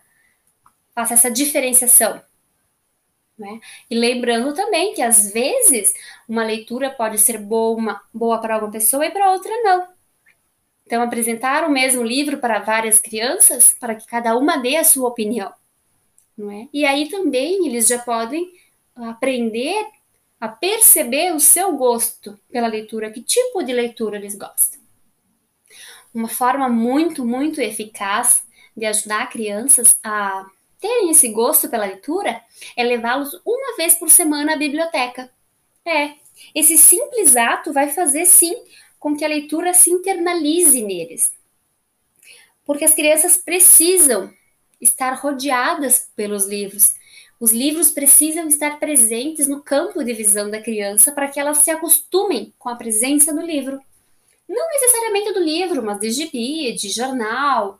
faça 0.95 1.15
essa 1.15 1.31
diferenciação? 1.31 2.21
Né? 3.39 3.59
E 3.89 3.99
lembrando 3.99 4.53
também 4.53 4.93
que 4.93 5.01
às 5.01 5.33
vezes 5.33 5.95
uma 6.29 6.45
leitura 6.45 6.91
pode 6.91 7.17
ser 7.17 7.39
boa, 7.39 7.99
boa 8.13 8.39
para 8.39 8.59
uma 8.59 8.71
pessoa 8.71 9.07
e 9.07 9.11
para 9.11 9.33
outra 9.33 9.51
não. 9.63 9.89
Então, 10.85 11.03
apresentar 11.03 11.67
o 11.67 11.73
mesmo 11.73 12.03
livro 12.03 12.37
para 12.37 12.59
várias 12.59 13.01
crianças, 13.01 13.75
para 13.81 13.95
que 13.95 14.07
cada 14.07 14.37
uma 14.37 14.59
dê 14.59 14.77
a 14.77 14.85
sua 14.85 15.09
opinião. 15.09 15.51
Não 16.37 16.51
é? 16.51 16.69
E 16.71 16.85
aí 16.85 17.09
também 17.09 17.67
eles 17.67 17.87
já 17.87 17.99
podem 17.99 18.53
aprender 18.95 19.98
a 20.41 20.49
perceber 20.49 21.35
o 21.35 21.41
seu 21.41 21.77
gosto 21.77 22.39
pela 22.51 22.69
leitura, 22.69 23.11
que 23.11 23.23
tipo 23.23 23.63
de 23.63 23.73
leitura 23.73 24.17
eles 24.17 24.37
gostam. 24.37 24.81
Uma 26.15 26.29
forma 26.29 26.69
muito, 26.69 27.25
muito 27.25 27.61
eficaz 27.61 28.43
de 28.77 28.87
ajudar 28.87 29.29
crianças 29.29 29.99
a 30.03 30.47
terem 30.81 31.11
esse 31.11 31.29
gosto 31.29 31.69
pela 31.69 31.87
leitura 31.87 32.41
é 32.77 32.85
levá-los 32.85 33.35
uma 33.45 33.77
vez 33.77 33.95
por 33.95 34.09
semana 34.09 34.55
à 34.55 34.57
biblioteca. 34.57 35.31
É, 35.85 36.13
esse 36.55 36.79
simples 36.79 37.37
ato 37.37 37.73
vai 37.73 37.91
fazer 37.91 38.27
sim 38.27 38.55
com 38.99 39.17
que 39.17 39.25
a 39.25 39.29
leitura 39.29 39.75
se 39.75 39.91
internalize 39.91 40.81
neles. 40.83 41.33
Porque 42.65 42.85
as 42.85 42.95
crianças 42.95 43.37
precisam 43.37 44.33
estar 44.81 45.15
rodeadas 45.15 46.11
pelos 46.15 46.47
livros. 46.47 46.95
Os 47.41 47.53
livros 47.53 47.91
precisam 47.91 48.49
estar 48.49 48.81
presentes 48.81 49.47
no 49.47 49.63
campo 49.63 50.03
de 50.03 50.13
visão 50.13 50.51
da 50.51 50.61
criança 50.61 51.13
para 51.13 51.29
que 51.29 51.39
elas 51.39 51.59
se 51.59 51.71
acostumem 51.71 52.53
com 52.59 52.69
a 52.69 52.75
presença 52.75 53.33
do 53.33 53.41
livro. 53.41 53.81
Não 54.49 54.69
necessariamente 54.71 55.33
do 55.33 55.41
livro, 55.41 55.83
mas 55.83 56.01
de 56.01 56.11
gibi, 56.11 56.73
de 56.73 56.89
jornal, 56.89 57.79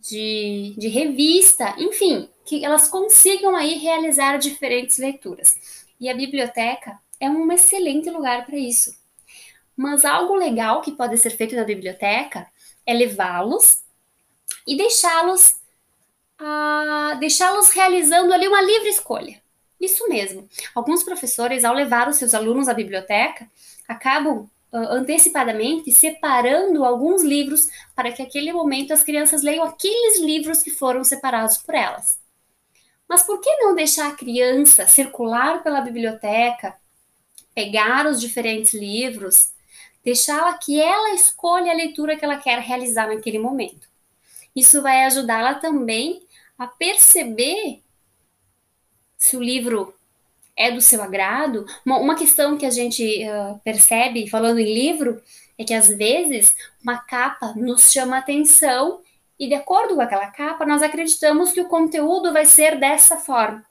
de, 0.00 0.74
de 0.76 0.88
revista, 0.88 1.74
enfim, 1.78 2.28
que 2.44 2.64
elas 2.64 2.88
consigam 2.88 3.56
aí 3.56 3.78
realizar 3.78 4.36
diferentes 4.36 4.98
leituras. 4.98 5.56
E 5.98 6.08
a 6.08 6.14
biblioteca 6.14 6.98
é 7.18 7.28
um 7.28 7.50
excelente 7.50 8.10
lugar 8.10 8.44
para 8.44 8.56
isso. 8.56 8.94
Mas 9.76 10.04
algo 10.04 10.34
legal 10.34 10.82
que 10.82 10.92
pode 10.92 11.16
ser 11.18 11.30
feito 11.30 11.56
na 11.56 11.64
biblioteca 11.64 12.46
é 12.86 12.94
levá-los 12.94 13.82
e 14.66 14.76
deixá-los 14.76 15.54
uh, 16.40 17.18
deixá-los 17.18 17.70
realizando 17.70 18.32
ali 18.32 18.48
uma 18.48 18.62
livre 18.62 18.88
escolha. 18.88 19.40
Isso 19.80 20.08
mesmo. 20.08 20.48
Alguns 20.74 21.02
professores, 21.02 21.64
ao 21.64 21.74
levar 21.74 22.08
os 22.08 22.16
seus 22.16 22.34
alunos 22.34 22.68
à 22.68 22.74
biblioteca, 22.74 23.48
acabam 23.86 24.48
uh, 24.72 24.76
antecipadamente 24.90 25.92
separando 25.92 26.84
alguns 26.84 27.22
livros 27.22 27.68
para 27.94 28.12
que 28.12 28.22
naquele 28.22 28.52
momento 28.52 28.92
as 28.92 29.02
crianças 29.02 29.42
leiam 29.42 29.64
aqueles 29.64 30.20
livros 30.20 30.62
que 30.62 30.70
foram 30.70 31.04
separados 31.04 31.58
por 31.58 31.74
elas. 31.74 32.18
Mas 33.08 33.22
por 33.22 33.40
que 33.40 33.56
não 33.58 33.74
deixar 33.74 34.08
a 34.08 34.16
criança 34.16 34.86
circular 34.86 35.62
pela 35.62 35.80
biblioteca, 35.80 36.74
pegar 37.54 38.06
os 38.06 38.20
diferentes 38.20 38.72
livros 38.72 39.52
deixá-la 40.04 40.58
que 40.58 40.80
ela 40.80 41.14
escolha 41.14 41.72
a 41.72 41.74
leitura 41.74 42.16
que 42.16 42.24
ela 42.24 42.36
quer 42.36 42.58
realizar 42.58 43.08
naquele 43.08 43.38
momento. 43.38 43.88
Isso 44.54 44.82
vai 44.82 45.04
ajudá-la 45.04 45.54
também 45.54 46.22
a 46.58 46.66
perceber 46.66 47.82
se 49.16 49.36
o 49.36 49.42
livro 49.42 49.94
é 50.56 50.70
do 50.70 50.80
seu 50.80 51.02
agrado. 51.02 51.66
Uma, 51.84 51.98
uma 51.98 52.14
questão 52.14 52.56
que 52.56 52.66
a 52.66 52.70
gente 52.70 53.02
uh, 53.24 53.58
percebe 53.64 54.28
falando 54.28 54.58
em 54.58 54.72
livro 54.72 55.20
é 55.58 55.64
que 55.64 55.74
às 55.74 55.88
vezes 55.88 56.54
uma 56.82 56.98
capa 56.98 57.54
nos 57.56 57.90
chama 57.90 58.18
atenção 58.18 59.00
e 59.38 59.48
de 59.48 59.54
acordo 59.54 59.94
com 59.96 60.00
aquela 60.00 60.28
capa 60.28 60.64
nós 60.64 60.82
acreditamos 60.82 61.52
que 61.52 61.60
o 61.60 61.68
conteúdo 61.68 62.32
vai 62.32 62.44
ser 62.44 62.78
dessa 62.78 63.16
forma. 63.16 63.64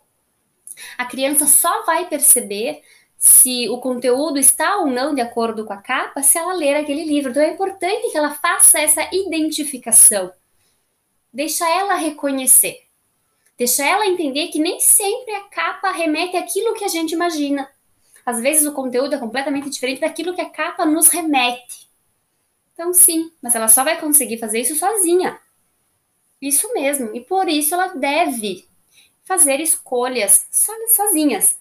A 0.97 1.05
criança 1.05 1.45
só 1.45 1.85
vai 1.85 2.07
perceber 2.07 2.81
se 3.17 3.69
o 3.69 3.77
conteúdo 3.77 4.37
está 4.37 4.77
ou 4.77 4.87
não 4.87 5.15
de 5.15 5.21
acordo 5.21 5.65
com 5.65 5.71
a 5.71 5.77
capa 5.77 6.21
se 6.21 6.37
ela 6.37 6.53
ler 6.53 6.75
aquele 6.75 7.05
livro. 7.05 7.31
Então 7.31 7.41
é 7.43 7.53
importante 7.53 8.11
que 8.11 8.17
ela 8.17 8.31
faça 8.31 8.79
essa 8.79 9.07
identificação. 9.13 10.31
Deixa 11.33 11.67
ela 11.69 11.95
reconhecer. 11.95 12.83
Deixa 13.57 13.83
ela 13.83 14.07
entender 14.07 14.49
que 14.49 14.59
nem 14.59 14.79
sempre 14.79 15.33
a 15.33 15.41
capa 15.45 15.91
remete 15.91 16.37
àquilo 16.37 16.75
que 16.75 16.85
a 16.85 16.87
gente 16.87 17.13
imagina. 17.13 17.69
Às 18.25 18.39
vezes 18.39 18.65
o 18.65 18.73
conteúdo 18.73 19.15
é 19.15 19.17
completamente 19.17 19.69
diferente 19.69 20.01
daquilo 20.01 20.33
que 20.33 20.41
a 20.41 20.49
capa 20.49 20.85
nos 20.85 21.09
remete. 21.09 21.89
Então, 22.73 22.93
sim, 22.93 23.31
mas 23.41 23.55
ela 23.55 23.67
só 23.67 23.83
vai 23.83 23.99
conseguir 23.99 24.37
fazer 24.37 24.61
isso 24.61 24.75
sozinha. 24.75 25.39
Isso 26.41 26.71
mesmo. 26.73 27.15
E 27.15 27.21
por 27.21 27.47
isso 27.47 27.73
ela 27.73 27.87
deve 27.87 28.67
fazer 29.25 29.59
escolhas 29.59 30.47
sozinhas 30.51 31.57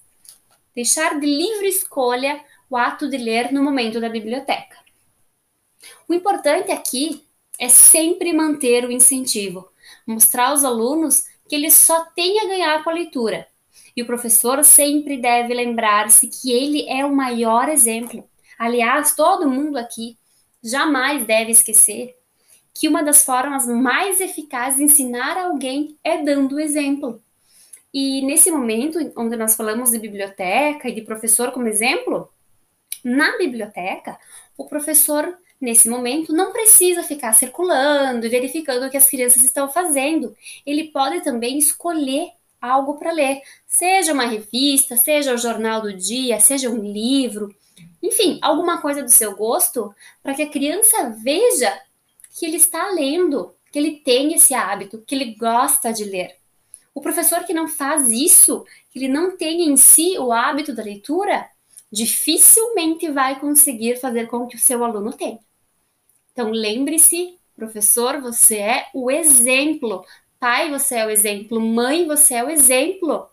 deixar 0.74 1.18
de 1.20 1.26
livre 1.26 1.68
escolha 1.68 2.42
o 2.68 2.76
ato 2.76 3.08
de 3.08 3.16
ler 3.16 3.52
no 3.52 3.62
momento 3.62 4.00
da 4.00 4.08
biblioteca. 4.08 4.78
O 6.08 6.14
importante 6.14 6.70
aqui 6.72 7.24
é 7.62 7.68
sempre 7.68 8.32
manter 8.32 8.84
o 8.84 8.90
incentivo, 8.90 9.68
mostrar 10.04 10.48
aos 10.48 10.64
alunos 10.64 11.26
que 11.48 11.54
eles 11.54 11.74
só 11.74 12.06
têm 12.06 12.40
a 12.40 12.46
ganhar 12.46 12.82
com 12.82 12.90
a 12.90 12.92
leitura. 12.92 13.46
E 13.96 14.02
o 14.02 14.06
professor 14.06 14.64
sempre 14.64 15.16
deve 15.16 15.54
lembrar-se 15.54 16.26
que 16.26 16.50
ele 16.50 16.88
é 16.88 17.06
o 17.06 17.14
maior 17.14 17.68
exemplo. 17.68 18.28
Aliás, 18.58 19.14
todo 19.14 19.48
mundo 19.48 19.76
aqui 19.76 20.18
jamais 20.60 21.24
deve 21.24 21.52
esquecer 21.52 22.16
que 22.74 22.88
uma 22.88 23.00
das 23.00 23.24
formas 23.24 23.64
mais 23.68 24.20
eficazes 24.20 24.78
de 24.78 24.84
ensinar 24.84 25.38
alguém 25.38 25.96
é 26.02 26.20
dando 26.20 26.56
o 26.56 26.60
exemplo. 26.60 27.22
E 27.94 28.22
nesse 28.22 28.50
momento, 28.50 28.98
onde 29.16 29.36
nós 29.36 29.54
falamos 29.54 29.92
de 29.92 30.00
biblioteca 30.00 30.88
e 30.88 30.94
de 30.96 31.02
professor 31.02 31.52
como 31.52 31.68
exemplo, 31.68 32.28
na 33.04 33.38
biblioteca, 33.38 34.18
o 34.56 34.66
professor, 34.66 35.38
nesse 35.62 35.88
momento, 35.88 36.32
não 36.32 36.52
precisa 36.52 37.04
ficar 37.04 37.32
circulando 37.32 38.26
e 38.26 38.28
verificando 38.28 38.84
o 38.84 38.90
que 38.90 38.96
as 38.96 39.08
crianças 39.08 39.44
estão 39.44 39.70
fazendo. 39.70 40.36
Ele 40.66 40.88
pode 40.88 41.22
também 41.22 41.56
escolher 41.56 42.30
algo 42.60 42.98
para 42.98 43.12
ler, 43.12 43.40
seja 43.66 44.12
uma 44.12 44.26
revista, 44.26 44.96
seja 44.96 45.34
o 45.34 45.38
jornal 45.38 45.80
do 45.80 45.92
dia, 45.92 46.38
seja 46.40 46.68
um 46.68 46.82
livro, 46.82 47.54
enfim, 48.02 48.38
alguma 48.42 48.80
coisa 48.80 49.02
do 49.02 49.10
seu 49.10 49.36
gosto, 49.36 49.94
para 50.22 50.34
que 50.34 50.42
a 50.42 50.48
criança 50.48 51.16
veja 51.22 51.80
que 52.38 52.44
ele 52.44 52.56
está 52.56 52.90
lendo, 52.90 53.54
que 53.70 53.78
ele 53.78 53.98
tem 53.98 54.34
esse 54.34 54.54
hábito, 54.54 55.02
que 55.06 55.14
ele 55.14 55.34
gosta 55.34 55.92
de 55.92 56.04
ler. 56.04 56.36
O 56.94 57.00
professor 57.00 57.44
que 57.44 57.54
não 57.54 57.68
faz 57.68 58.08
isso, 58.08 58.64
que 58.90 58.98
ele 58.98 59.08
não 59.08 59.36
tem 59.36 59.68
em 59.68 59.76
si 59.76 60.18
o 60.18 60.32
hábito 60.32 60.74
da 60.74 60.82
leitura, 60.82 61.48
dificilmente 61.90 63.10
vai 63.10 63.38
conseguir 63.38 64.00
fazer 64.00 64.26
com 64.26 64.46
que 64.46 64.56
o 64.56 64.60
seu 64.60 64.84
aluno 64.84 65.12
tenha. 65.12 65.38
Então 66.32 66.50
lembre-se, 66.50 67.38
professor, 67.54 68.20
você 68.20 68.56
é 68.56 68.86
o 68.94 69.10
exemplo. 69.10 70.04
Pai, 70.40 70.70
você 70.70 70.96
é 70.96 71.06
o 71.06 71.10
exemplo. 71.10 71.60
Mãe, 71.60 72.06
você 72.06 72.34
é 72.34 72.44
o 72.44 72.50
exemplo. 72.50 73.28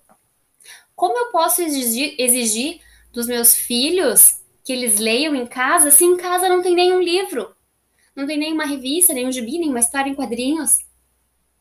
Como 0.96 1.18
eu 1.18 1.32
posso 1.32 1.62
exigir, 1.62 2.16
exigir 2.20 2.82
dos 3.12 3.26
meus 3.28 3.56
filhos 3.56 4.42
que 4.64 4.74
eles 4.74 5.00
leiam 5.00 5.34
em 5.34 5.48
casa 5.48 5.92
se 5.92 6.04
em 6.04 6.18
casa 6.18 6.50
não 6.50 6.62
tem 6.62 6.76
nenhum 6.76 7.02
livro? 7.02 7.56
Não 8.16 8.28
tem 8.28 8.38
nenhuma 8.38 8.66
revista, 8.66 9.14
nenhum 9.14 9.32
gibi, 9.32 9.58
nenhuma 9.58 9.80
história 9.80 10.10
em 10.10 10.16
quadrinhos? 10.16 10.80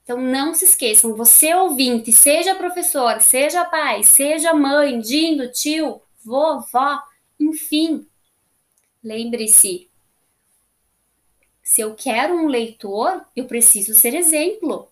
Então 0.02 0.20
não 0.20 0.54
se 0.54 0.64
esqueçam, 0.64 1.14
você 1.14 1.54
ouvinte, 1.54 2.10
seja 2.12 2.54
professor, 2.54 3.20
seja 3.20 3.64
pai, 3.66 4.02
seja 4.02 4.54
mãe, 4.54 4.98
dindo, 4.98 5.52
tio, 5.52 6.00
vovó, 6.24 6.98
enfim. 7.38 8.06
Lembre-se, 9.04 9.87
se 11.68 11.82
eu 11.82 11.94
quero 11.94 12.34
um 12.34 12.46
leitor, 12.46 13.26
eu 13.36 13.44
preciso 13.44 13.92
ser 13.92 14.14
exemplo. 14.14 14.90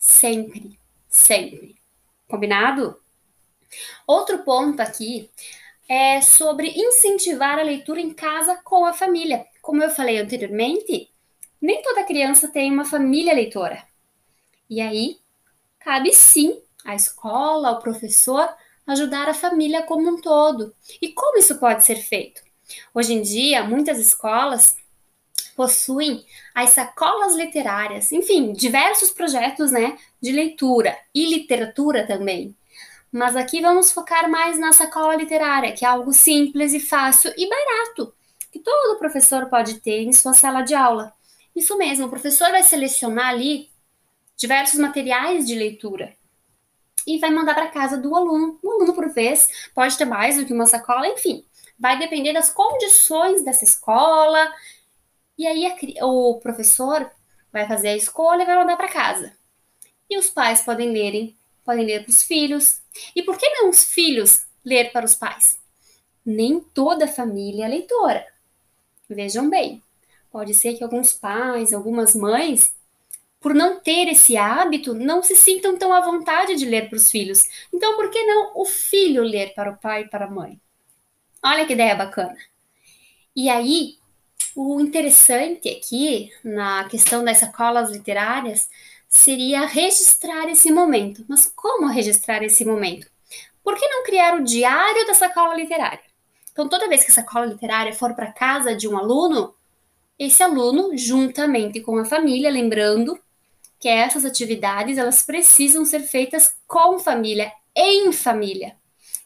Sempre, 0.00 0.76
sempre. 1.08 1.76
Combinado? 2.26 3.00
Outro 4.04 4.42
ponto 4.42 4.80
aqui 4.80 5.30
é 5.88 6.20
sobre 6.20 6.70
incentivar 6.70 7.60
a 7.60 7.62
leitura 7.62 8.00
em 8.00 8.12
casa 8.12 8.56
com 8.64 8.84
a 8.84 8.92
família. 8.92 9.46
Como 9.62 9.80
eu 9.80 9.90
falei 9.90 10.18
anteriormente, 10.18 11.08
nem 11.60 11.80
toda 11.82 12.02
criança 12.02 12.48
tem 12.48 12.72
uma 12.72 12.84
família 12.84 13.32
leitora. 13.32 13.86
E 14.68 14.80
aí, 14.80 15.20
cabe 15.78 16.12
sim 16.12 16.60
à 16.84 16.96
escola, 16.96 17.68
ao 17.68 17.78
professor, 17.78 18.52
ajudar 18.88 19.28
a 19.28 19.34
família 19.34 19.84
como 19.84 20.10
um 20.10 20.20
todo. 20.20 20.74
E 21.00 21.12
como 21.12 21.38
isso 21.38 21.60
pode 21.60 21.84
ser 21.84 21.94
feito? 21.94 22.42
Hoje 22.92 23.14
em 23.14 23.22
dia, 23.22 23.62
muitas 23.62 24.00
escolas 24.00 24.81
possuem 25.56 26.24
as 26.54 26.70
sacolas 26.70 27.34
literárias, 27.34 28.12
enfim, 28.12 28.52
diversos 28.52 29.10
projetos 29.10 29.70
né, 29.70 29.96
de 30.20 30.32
leitura 30.32 30.96
e 31.14 31.26
literatura 31.26 32.06
também. 32.06 32.54
Mas 33.10 33.36
aqui 33.36 33.60
vamos 33.60 33.92
focar 33.92 34.30
mais 34.30 34.58
na 34.58 34.72
sacola 34.72 35.14
literária, 35.16 35.72
que 35.72 35.84
é 35.84 35.88
algo 35.88 36.12
simples 36.12 36.72
e 36.72 36.80
fácil 36.80 37.32
e 37.36 37.48
barato, 37.48 38.14
que 38.50 38.58
todo 38.58 38.98
professor 38.98 39.46
pode 39.46 39.80
ter 39.80 40.02
em 40.02 40.12
sua 40.12 40.32
sala 40.32 40.62
de 40.62 40.74
aula. 40.74 41.12
Isso 41.54 41.76
mesmo, 41.76 42.06
o 42.06 42.10
professor 42.10 42.50
vai 42.50 42.62
selecionar 42.62 43.28
ali 43.28 43.68
diversos 44.36 44.78
materiais 44.78 45.46
de 45.46 45.54
leitura 45.54 46.14
e 47.06 47.18
vai 47.18 47.30
mandar 47.30 47.54
para 47.54 47.68
casa 47.68 47.98
do 47.98 48.14
aluno. 48.14 48.58
Um 48.62 48.70
aluno 48.70 48.94
por 48.94 49.08
vez 49.10 49.70
pode 49.74 49.98
ter 49.98 50.04
mais 50.04 50.36
do 50.36 50.46
que 50.46 50.52
uma 50.52 50.66
sacola, 50.66 51.08
enfim, 51.08 51.44
vai 51.78 51.98
depender 51.98 52.32
das 52.32 52.48
condições 52.48 53.42
dessa 53.44 53.64
escola. 53.64 54.50
E 55.38 55.46
aí 55.46 55.66
a, 55.66 56.06
o 56.06 56.38
professor 56.40 57.10
vai 57.52 57.66
fazer 57.66 57.88
a 57.88 57.96
escolha 57.96 58.42
e 58.42 58.46
vai 58.46 58.56
mandar 58.56 58.76
para 58.76 58.88
casa. 58.88 59.32
E 60.08 60.18
os 60.18 60.30
pais 60.30 60.62
podem 60.62 60.92
lerem, 60.92 61.36
podem 61.64 61.84
ler 61.84 62.02
para 62.02 62.10
os 62.10 62.22
filhos. 62.22 62.80
E 63.14 63.22
por 63.22 63.38
que 63.38 63.48
não 63.48 63.70
os 63.70 63.84
filhos 63.84 64.46
ler 64.64 64.92
para 64.92 65.06
os 65.06 65.14
pais? 65.14 65.58
Nem 66.24 66.60
toda 66.60 67.08
família 67.08 67.64
é 67.64 67.68
leitora. 67.68 68.26
Vejam 69.08 69.50
bem, 69.50 69.82
pode 70.30 70.54
ser 70.54 70.74
que 70.74 70.84
alguns 70.84 71.12
pais, 71.12 71.72
algumas 71.72 72.14
mães 72.14 72.74
por 73.42 73.54
não 73.54 73.80
ter 73.80 74.08
esse 74.08 74.36
hábito, 74.36 74.94
não 74.94 75.20
se 75.20 75.34
sintam 75.34 75.76
tão 75.76 75.92
à 75.92 76.00
vontade 76.00 76.54
de 76.54 76.64
ler 76.64 76.88
para 76.88 76.96
os 76.96 77.10
filhos. 77.10 77.42
Então, 77.74 77.96
por 77.96 78.08
que 78.08 78.24
não 78.24 78.52
o 78.54 78.64
filho 78.64 79.22
ler 79.24 79.52
para 79.52 79.72
o 79.72 79.76
pai 79.76 80.02
e 80.02 80.08
para 80.08 80.26
a 80.26 80.30
mãe? 80.30 80.60
Olha 81.44 81.66
que 81.66 81.72
ideia 81.72 81.96
bacana. 81.96 82.36
E 83.34 83.50
aí, 83.50 83.98
o 84.54 84.80
interessante 84.80 85.68
aqui, 85.68 86.30
na 86.44 86.84
questão 86.84 87.24
das 87.24 87.38
sacolas 87.38 87.90
literárias, 87.90 88.68
seria 89.08 89.66
registrar 89.66 90.48
esse 90.48 90.70
momento. 90.70 91.24
Mas 91.28 91.46
como 91.54 91.86
registrar 91.86 92.42
esse 92.42 92.64
momento? 92.64 93.06
Por 93.62 93.78
que 93.78 93.86
não 93.86 94.04
criar 94.04 94.34
o 94.34 94.44
diário 94.44 95.06
da 95.06 95.14
sacola 95.14 95.54
literária? 95.54 96.00
Então, 96.52 96.68
toda 96.68 96.88
vez 96.88 97.04
que 97.04 97.10
a 97.10 97.14
sacola 97.14 97.46
literária 97.46 97.94
for 97.94 98.14
para 98.14 98.32
casa 98.32 98.74
de 98.74 98.86
um 98.86 98.98
aluno, 98.98 99.54
esse 100.18 100.42
aluno, 100.42 100.96
juntamente 100.96 101.80
com 101.80 101.96
a 101.98 102.04
família, 102.04 102.50
lembrando 102.50 103.18
que 103.78 103.88
essas 103.88 104.24
atividades 104.24 104.98
elas 104.98 105.22
precisam 105.22 105.84
ser 105.84 106.00
feitas 106.00 106.54
com 106.66 106.98
família, 106.98 107.50
em 107.74 108.12
família. 108.12 108.76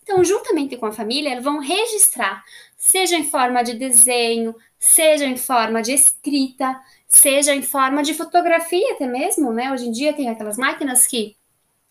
Então, 0.06 0.22
juntamente 0.22 0.76
com 0.76 0.86
a 0.86 0.92
família, 0.92 1.40
vão 1.40 1.58
registrar, 1.58 2.44
seja 2.78 3.16
em 3.16 3.28
forma 3.28 3.64
de 3.64 3.74
desenho, 3.74 4.54
seja 4.78 5.24
em 5.24 5.36
forma 5.36 5.82
de 5.82 5.92
escrita, 5.92 6.80
seja 7.08 7.52
em 7.52 7.60
forma 7.60 8.04
de 8.04 8.14
fotografia 8.14 8.92
até 8.92 9.04
mesmo, 9.04 9.52
né? 9.52 9.72
Hoje 9.72 9.88
em 9.88 9.90
dia 9.90 10.12
tem 10.12 10.28
aquelas 10.28 10.56
máquinas 10.56 11.08
que 11.08 11.36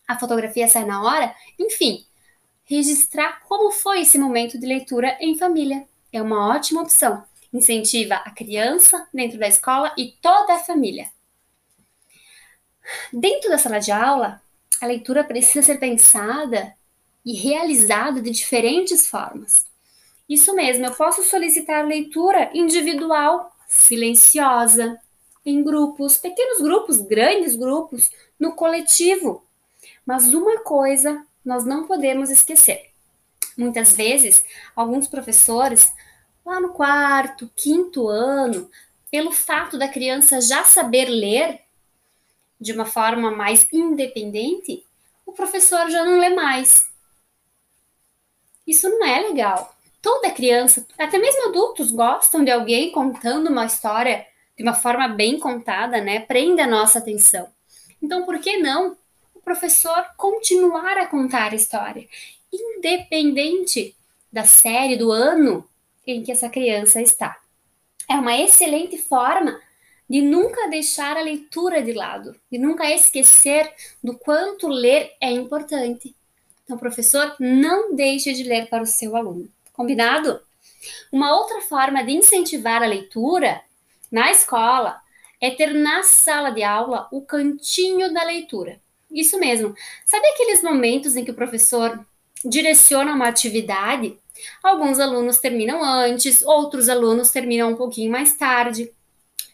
a 0.08 0.18
fotografia 0.18 0.66
sai 0.66 0.86
na 0.86 1.02
hora. 1.02 1.34
Enfim, 1.58 2.06
registrar 2.64 3.42
como 3.46 3.70
foi 3.70 4.00
esse 4.00 4.18
momento 4.18 4.58
de 4.58 4.66
leitura 4.66 5.14
em 5.20 5.36
família. 5.36 5.86
É 6.10 6.22
uma 6.22 6.48
ótima 6.48 6.80
opção. 6.80 7.22
Incentiva 7.52 8.14
a 8.14 8.30
criança 8.30 9.06
dentro 9.12 9.38
da 9.38 9.46
escola 9.46 9.92
e 9.94 10.12
toda 10.22 10.54
a 10.54 10.58
família. 10.58 11.10
Dentro 13.12 13.50
da 13.50 13.58
sala 13.58 13.78
de 13.78 13.92
aula, 13.92 14.40
a 14.80 14.86
leitura 14.86 15.22
precisa 15.22 15.60
ser 15.60 15.78
pensada 15.78 16.74
e 17.26 17.34
realizada 17.34 18.22
de 18.22 18.30
diferentes 18.30 19.08
formas. 19.08 19.66
Isso 20.28 20.54
mesmo, 20.54 20.86
eu 20.86 20.94
posso 20.94 21.24
solicitar 21.24 21.84
leitura 21.84 22.50
individual, 22.54 23.52
silenciosa, 23.68 24.98
em 25.44 25.62
grupos, 25.62 26.16
pequenos 26.16 26.60
grupos, 26.60 27.00
grandes 27.00 27.56
grupos, 27.56 28.10
no 28.38 28.52
coletivo. 28.52 29.44
Mas 30.06 30.32
uma 30.32 30.60
coisa 30.60 31.26
nós 31.44 31.64
não 31.64 31.86
podemos 31.86 32.30
esquecer. 32.30 32.90
Muitas 33.56 33.92
vezes, 33.92 34.44
alguns 34.74 35.08
professores, 35.08 35.92
lá 36.44 36.60
no 36.60 36.70
quarto, 36.70 37.50
quinto 37.56 38.08
ano, 38.08 38.70
pelo 39.10 39.32
fato 39.32 39.78
da 39.78 39.88
criança 39.88 40.40
já 40.40 40.62
saber 40.64 41.06
ler, 41.06 41.60
de 42.60 42.72
uma 42.72 42.84
forma 42.84 43.30
mais 43.30 43.66
independente, 43.72 44.84
o 45.24 45.32
professor 45.32 45.90
já 45.90 46.04
não 46.04 46.18
lê 46.18 46.30
mais. 46.30 46.88
Isso 48.66 48.88
não 48.88 49.04
é 49.06 49.20
legal. 49.20 49.74
Toda 50.02 50.30
criança, 50.30 50.86
até 50.98 51.18
mesmo 51.18 51.48
adultos, 51.48 51.90
gostam 51.90 52.44
de 52.44 52.50
alguém 52.50 52.90
contando 52.90 53.48
uma 53.48 53.66
história 53.66 54.26
de 54.56 54.62
uma 54.62 54.74
forma 54.74 55.08
bem 55.08 55.38
contada, 55.38 56.00
né? 56.00 56.20
Prende 56.20 56.60
a 56.60 56.66
nossa 56.66 56.98
atenção. 56.98 57.48
Então, 58.02 58.24
por 58.24 58.38
que 58.38 58.56
não 58.56 58.96
o 59.34 59.40
professor 59.40 60.06
continuar 60.16 60.96
a 60.96 61.06
contar 61.06 61.52
a 61.52 61.56
história, 61.56 62.06
independente 62.52 63.94
da 64.32 64.44
série, 64.44 64.96
do 64.96 65.10
ano 65.10 65.68
em 66.06 66.22
que 66.22 66.32
essa 66.32 66.48
criança 66.48 67.02
está? 67.02 67.36
É 68.08 68.14
uma 68.14 68.36
excelente 68.38 68.96
forma 68.96 69.60
de 70.08 70.22
nunca 70.22 70.68
deixar 70.68 71.16
a 71.16 71.22
leitura 71.22 71.82
de 71.82 71.92
lado, 71.92 72.38
de 72.50 72.58
nunca 72.58 72.88
esquecer 72.90 73.72
do 74.02 74.16
quanto 74.16 74.68
ler 74.68 75.12
é 75.20 75.30
importante. 75.30 76.14
Então, 76.66 76.76
professor, 76.76 77.36
não 77.38 77.94
deixe 77.94 78.32
de 78.32 78.42
ler 78.42 78.68
para 78.68 78.82
o 78.82 78.86
seu 78.86 79.14
aluno. 79.14 79.48
Combinado? 79.72 80.40
Uma 81.12 81.36
outra 81.36 81.60
forma 81.60 82.02
de 82.02 82.10
incentivar 82.10 82.82
a 82.82 82.86
leitura 82.86 83.62
na 84.10 84.32
escola 84.32 85.00
é 85.40 85.48
ter 85.50 85.72
na 85.72 86.02
sala 86.02 86.50
de 86.50 86.64
aula 86.64 87.06
o 87.12 87.22
cantinho 87.22 88.12
da 88.12 88.24
leitura. 88.24 88.80
Isso 89.08 89.38
mesmo. 89.38 89.74
Sabe 90.04 90.26
aqueles 90.26 90.60
momentos 90.60 91.14
em 91.14 91.24
que 91.24 91.30
o 91.30 91.34
professor 91.34 92.04
direciona 92.44 93.14
uma 93.14 93.28
atividade? 93.28 94.18
Alguns 94.60 94.98
alunos 94.98 95.38
terminam 95.38 95.84
antes, 95.84 96.42
outros 96.42 96.88
alunos 96.88 97.30
terminam 97.30 97.70
um 97.70 97.76
pouquinho 97.76 98.10
mais 98.10 98.34
tarde. 98.34 98.92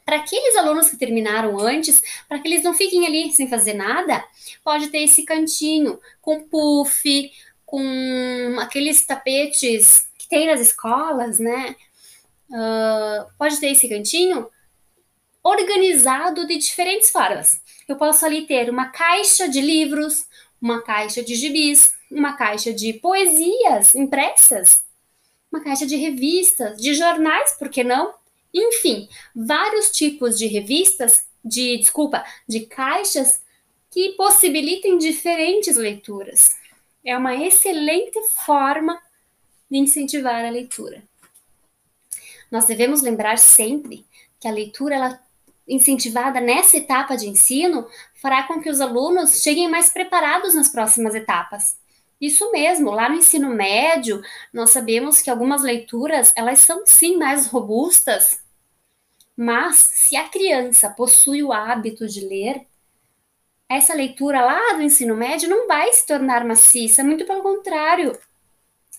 Para 0.05 0.17
aqueles 0.17 0.57
alunos 0.57 0.91
que 0.91 0.97
terminaram 0.97 1.59
antes, 1.59 2.03
para 2.29 2.39
que 2.39 2.49
eles 2.49 2.63
não 2.63 2.75
fiquem 2.75 3.07
ali 3.07 3.33
sem 3.33 3.49
fazer 3.49 3.75
nada, 3.75 4.25
pode 4.65 4.89
ter 4.89 5.03
esse 5.03 5.25
cantinho 5.25 6.01
com 6.21 6.43
puff, 6.43 7.31
com 7.65 8.57
aqueles 8.59 9.05
tapetes 9.05 10.09
que 10.19 10.29
tem 10.29 10.47
nas 10.47 10.61
escolas, 10.61 11.39
né? 11.39 11.77
Uh, 12.51 13.33
pode 13.39 13.59
ter 13.59 13.71
esse 13.71 13.89
cantinho 13.89 14.49
organizado 15.43 16.47
de 16.47 16.59
diferentes 16.59 17.11
formas. 17.11 17.61
Eu 17.89 17.97
posso 17.97 18.25
ali 18.25 18.47
ter 18.47 18.71
uma 18.71 18.87
caixa 18.87 19.49
de 19.49 19.61
livros, 19.61 20.27
uma 20.61 20.83
caixa 20.83 21.23
de 21.23 21.35
gibis, 21.35 21.93
uma 22.11 22.35
caixa 22.35 22.73
de 22.73 22.93
poesias 22.95 23.95
impressas, 23.95 24.85
uma 25.51 25.63
caixa 25.63 25.87
de 25.87 25.97
revistas, 25.97 26.81
de 26.81 26.95
jornais, 26.95 27.55
por 27.59 27.69
que 27.69 27.83
não? 27.83 28.15
Enfim, 28.53 29.09
vários 29.35 29.91
tipos 29.91 30.39
de 30.39 30.47
revistas, 30.47 31.25
de 31.45 31.79
desculpa, 31.79 32.25
de 32.49 32.61
caixas 32.67 33.43
que 33.91 34.13
possibilitem 34.13 34.99
diferentes 34.99 35.77
leituras. 35.77 36.51
É 37.05 37.17
uma 37.17 37.35
excelente 37.35 38.19
forma 38.45 39.01
de 39.71 39.79
incentivar 39.79 40.45
a 40.45 40.51
leitura. 40.51 41.03
Nós 42.51 42.67
devemos 42.67 43.03
lembrar 43.03 43.39
sempre 43.39 44.05
que 44.39 44.47
a 44.47 44.53
leitura 44.53 44.95
ela 44.95 45.21
incentivada 45.67 46.41
nessa 46.41 46.77
etapa 46.77 47.17
de 47.17 47.29
ensino 47.29 47.87
fará 48.21 48.43
com 48.43 48.61
que 48.61 48.69
os 48.69 48.81
alunos 48.81 49.43
cheguem 49.43 49.71
mais 49.71 49.89
preparados 49.89 50.55
nas 50.55 50.69
próximas 50.69 51.15
etapas. 51.15 51.77
Isso 52.21 52.53
mesmo, 52.53 52.91
lá 52.91 53.09
no 53.09 53.17
ensino 53.17 53.49
médio, 53.49 54.23
nós 54.53 54.71
sabemos 54.71 55.21
que 55.21 55.31
algumas 55.31 55.63
leituras, 55.63 56.33
elas 56.37 56.61
são 56.61 56.85
sim 56.87 57.17
mais 57.17 57.47
robustas, 57.47 58.42
mas 59.37 59.77
se 59.77 60.17
a 60.17 60.29
criança 60.29 60.91
possui 60.91 61.43
o 61.43 61.53
hábito 61.53 62.07
de 62.07 62.27
ler, 62.27 62.67
essa 63.69 63.95
leitura 63.95 64.45
lá 64.45 64.75
do 64.75 64.83
ensino 64.83 65.17
médio 65.17 65.49
não 65.49 65.67
vai 65.67 65.93
se 65.93 66.07
tornar 66.07 66.45
maciça, 66.45 67.03
muito 67.03 67.25
pelo 67.25 67.43
contrário, 67.43 68.19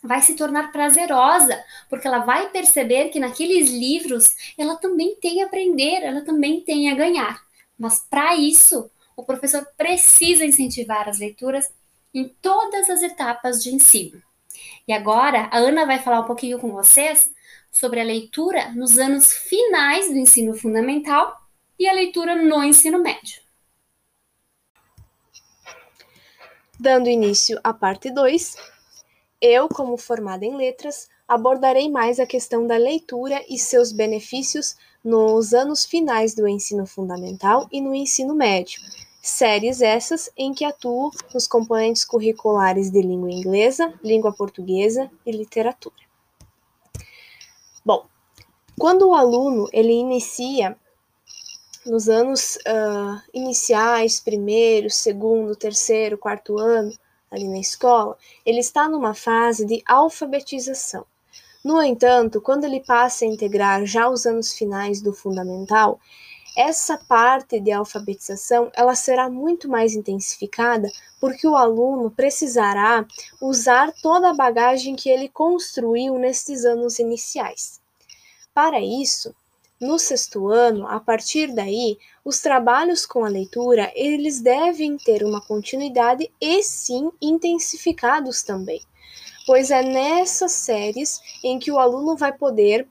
vai 0.03 0.21
se 0.21 0.35
tornar 0.35 0.71
prazerosa, 0.71 1.63
porque 1.89 2.07
ela 2.07 2.19
vai 2.19 2.49
perceber 2.49 3.09
que 3.09 3.19
naqueles 3.19 3.69
livros 3.69 4.35
ela 4.57 4.75
também 4.75 5.15
tem 5.15 5.41
a 5.41 5.45
aprender, 5.45 6.03
ela 6.03 6.21
também 6.21 6.59
tem 6.61 6.89
a 6.89 6.95
ganhar. 6.95 7.41
Mas 7.77 7.99
para 8.09 8.35
isso, 8.35 8.89
o 9.15 9.23
professor 9.23 9.65
precisa 9.77 10.45
incentivar 10.45 11.07
as 11.07 11.19
leituras 11.19 11.71
em 12.13 12.27
todas 12.41 12.89
as 12.89 13.01
etapas 13.01 13.63
de 13.63 13.73
ensino. 13.73 14.21
E 14.87 14.93
agora, 14.93 15.49
a 15.51 15.57
Ana 15.57 15.85
vai 15.85 15.99
falar 15.99 16.19
um 16.19 16.25
pouquinho 16.25 16.59
com 16.59 16.71
vocês 16.71 17.32
sobre 17.73 17.99
a 17.99 18.03
leitura 18.03 18.71
nos 18.73 18.99
anos 18.99 19.33
finais 19.33 20.07
do 20.07 20.15
ensino 20.15 20.53
fundamental 20.53 21.41
e 21.77 21.89
a 21.89 21.93
leitura 21.93 22.35
no 22.35 22.63
ensino 22.63 22.99
médio. 22.99 23.41
Dando 26.79 27.09
início 27.09 27.59
à 27.63 27.73
parte 27.73 28.11
2, 28.11 28.55
eu, 29.41 29.67
como 29.67 29.97
formada 29.97 30.45
em 30.45 30.55
letras, 30.55 31.09
abordarei 31.27 31.89
mais 31.89 32.19
a 32.19 32.27
questão 32.27 32.67
da 32.67 32.77
leitura 32.77 33.43
e 33.49 33.57
seus 33.57 33.91
benefícios 33.91 34.75
nos 35.03 35.53
anos 35.53 35.83
finais 35.83 36.35
do 36.35 36.47
ensino 36.47 36.85
fundamental 36.85 37.67
e 37.71 37.81
no 37.81 37.95
ensino 37.95 38.35
médio. 38.35 38.81
Séries 39.21 39.81
essas 39.81 40.29
em 40.37 40.53
que 40.53 40.65
atuo 40.65 41.09
nos 41.33 41.47
componentes 41.47 42.05
curriculares 42.05 42.91
de 42.91 43.01
língua 43.01 43.31
inglesa, 43.31 43.93
língua 44.03 44.31
portuguesa 44.33 45.09
e 45.25 45.31
literatura. 45.31 46.12
Bom, 47.85 48.05
quando 48.79 49.09
o 49.09 49.15
aluno 49.15 49.67
ele 49.73 49.91
inicia 49.91 50.77
nos 51.85 52.07
anos 52.07 52.55
uh, 52.67 53.21
iniciais, 53.33 54.19
primeiro, 54.19 54.89
segundo, 54.89 55.55
terceiro, 55.55 56.17
quarto 56.17 56.57
ano, 56.57 56.93
ali 57.29 57.47
na 57.47 57.59
escola, 57.59 58.17
ele 58.45 58.59
está 58.59 58.87
numa 58.87 59.13
fase 59.13 59.65
de 59.65 59.83
alfabetização. 59.85 61.05
No 61.63 61.81
entanto, 61.81 62.41
quando 62.41 62.65
ele 62.65 62.79
passa 62.81 63.25
a 63.25 63.27
integrar 63.27 63.85
já 63.85 64.09
os 64.09 64.25
anos 64.25 64.53
finais 64.53 65.01
do 65.01 65.13
fundamental, 65.13 65.99
essa 66.55 66.97
parte 66.97 67.59
de 67.59 67.71
alfabetização 67.71 68.71
ela 68.75 68.95
será 68.95 69.29
muito 69.29 69.67
mais 69.67 69.95
intensificada 69.95 70.91
porque 71.19 71.47
o 71.47 71.55
aluno 71.55 72.11
precisará 72.11 73.05
usar 73.41 73.91
toda 74.01 74.29
a 74.29 74.33
bagagem 74.33 74.95
que 74.95 75.09
ele 75.09 75.29
construiu 75.29 76.17
nesses 76.19 76.63
anos 76.65 76.99
iniciais. 76.99 77.81
Para 78.53 78.79
isso, 78.79 79.33
no 79.81 79.97
sexto 79.97 80.47
ano, 80.47 80.87
a 80.87 80.99
partir 80.99 81.53
daí, 81.53 81.97
os 82.23 82.39
trabalhos 82.39 83.05
com 83.05 83.25
a 83.25 83.29
leitura, 83.29 83.91
eles 83.95 84.39
devem 84.39 84.95
ter 84.95 85.23
uma 85.23 85.41
continuidade 85.41 86.31
e 86.39 86.63
sim 86.63 87.11
intensificados 87.21 88.43
também, 88.43 88.81
pois 89.45 89.71
é 89.71 89.81
nessas 89.81 90.51
séries 90.51 91.19
em 91.43 91.57
que 91.57 91.71
o 91.71 91.79
aluno 91.79 92.15
vai 92.15 92.31
poder 92.31 92.87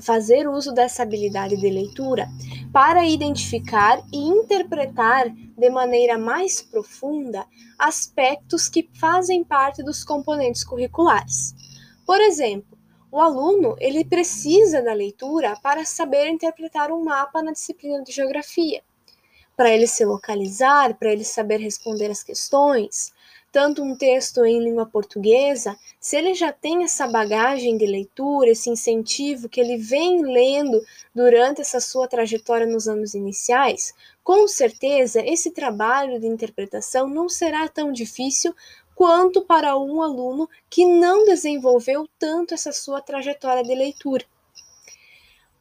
fazer 0.00 0.48
uso 0.48 0.72
dessa 0.72 1.02
habilidade 1.02 1.56
de 1.56 1.68
leitura 1.68 2.28
para 2.72 3.06
identificar 3.06 4.02
e 4.12 4.16
interpretar 4.16 5.28
de 5.28 5.70
maneira 5.70 6.16
mais 6.16 6.62
profunda 6.62 7.44
aspectos 7.78 8.68
que 8.68 8.88
fazem 8.94 9.44
parte 9.44 9.82
dos 9.82 10.02
componentes 10.02 10.64
curriculares. 10.64 11.54
Por 12.06 12.20
exemplo, 12.20 12.78
o 13.10 13.20
aluno, 13.20 13.76
ele 13.78 14.06
precisa 14.06 14.80
da 14.80 14.94
leitura 14.94 15.54
para 15.62 15.84
saber 15.84 16.28
interpretar 16.28 16.90
um 16.90 17.04
mapa 17.04 17.42
na 17.42 17.52
disciplina 17.52 18.02
de 18.02 18.10
geografia, 18.10 18.82
para 19.54 19.70
ele 19.70 19.86
se 19.86 20.02
localizar, 20.02 20.94
para 20.94 21.12
ele 21.12 21.24
saber 21.24 21.58
responder 21.58 22.10
as 22.10 22.22
questões. 22.22 23.12
Tanto 23.52 23.82
um 23.82 23.94
texto 23.94 24.46
em 24.46 24.58
língua 24.58 24.86
portuguesa, 24.86 25.78
se 26.00 26.16
ele 26.16 26.32
já 26.32 26.50
tem 26.50 26.84
essa 26.84 27.06
bagagem 27.06 27.76
de 27.76 27.84
leitura, 27.84 28.48
esse 28.48 28.70
incentivo 28.70 29.46
que 29.46 29.60
ele 29.60 29.76
vem 29.76 30.22
lendo 30.22 30.82
durante 31.14 31.60
essa 31.60 31.78
sua 31.78 32.08
trajetória 32.08 32.66
nos 32.66 32.88
anos 32.88 33.12
iniciais, 33.12 33.94
com 34.24 34.48
certeza 34.48 35.20
esse 35.20 35.50
trabalho 35.50 36.18
de 36.18 36.26
interpretação 36.26 37.06
não 37.06 37.28
será 37.28 37.68
tão 37.68 37.92
difícil 37.92 38.54
quanto 38.94 39.42
para 39.42 39.76
um 39.76 40.00
aluno 40.00 40.48
que 40.70 40.86
não 40.86 41.24
desenvolveu 41.24 42.08
tanto 42.18 42.54
essa 42.54 42.72
sua 42.72 43.02
trajetória 43.02 43.62
de 43.62 43.74
leitura. 43.74 44.24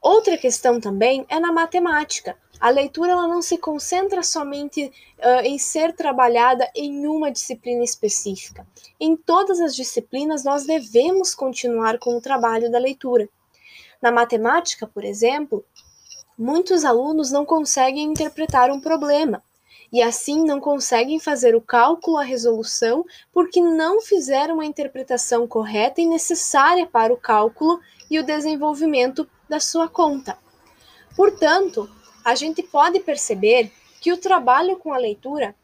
Outra 0.01 0.37
questão 0.37 0.79
também 0.79 1.25
é 1.27 1.39
na 1.39 1.51
matemática. 1.51 2.37
A 2.61 2.69
leitura 2.69 3.13
ela 3.13 3.27
não 3.27 3.41
se 3.41 3.57
concentra 3.57 4.21
somente 4.21 4.85
uh, 4.85 5.43
em 5.43 5.57
ser 5.57 5.93
trabalhada 5.93 6.69
em 6.75 7.07
uma 7.07 7.31
disciplina 7.31 7.83
específica. 7.83 8.67
Em 8.99 9.17
todas 9.17 9.59
as 9.59 9.75
disciplinas, 9.75 10.43
nós 10.43 10.63
devemos 10.63 11.33
continuar 11.33 11.97
com 11.97 12.15
o 12.15 12.21
trabalho 12.21 12.71
da 12.71 12.77
leitura. 12.77 13.27
Na 13.99 14.11
matemática, 14.11 14.85
por 14.85 15.03
exemplo, 15.03 15.65
muitos 16.37 16.85
alunos 16.85 17.31
não 17.31 17.43
conseguem 17.43 18.03
interpretar 18.03 18.69
um 18.69 18.79
problema 18.79 19.41
e 19.91 19.99
assim 19.99 20.43
não 20.43 20.59
conseguem 20.59 21.19
fazer 21.19 21.55
o 21.55 21.61
cálculo, 21.61 22.17
a 22.17 22.23
resolução, 22.23 23.03
porque 23.33 23.59
não 23.59 24.01
fizeram 24.01 24.59
a 24.59 24.65
interpretação 24.65 25.47
correta 25.47 25.99
e 25.99 26.05
necessária 26.05 26.85
para 26.85 27.11
o 27.11 27.17
cálculo 27.17 27.79
e 28.09 28.19
o 28.19 28.23
desenvolvimento 28.23 29.27
da 29.49 29.59
sua 29.59 29.89
conta. 29.89 30.37
Portanto, 31.15 31.89
a 32.23 32.35
gente 32.35 32.63
pode 32.63 32.99
perceber 32.99 33.71
que 33.99 34.11
o 34.11 34.17
trabalho 34.17 34.77
com 34.77 34.93
a 34.93 34.97
leitura 34.97 35.55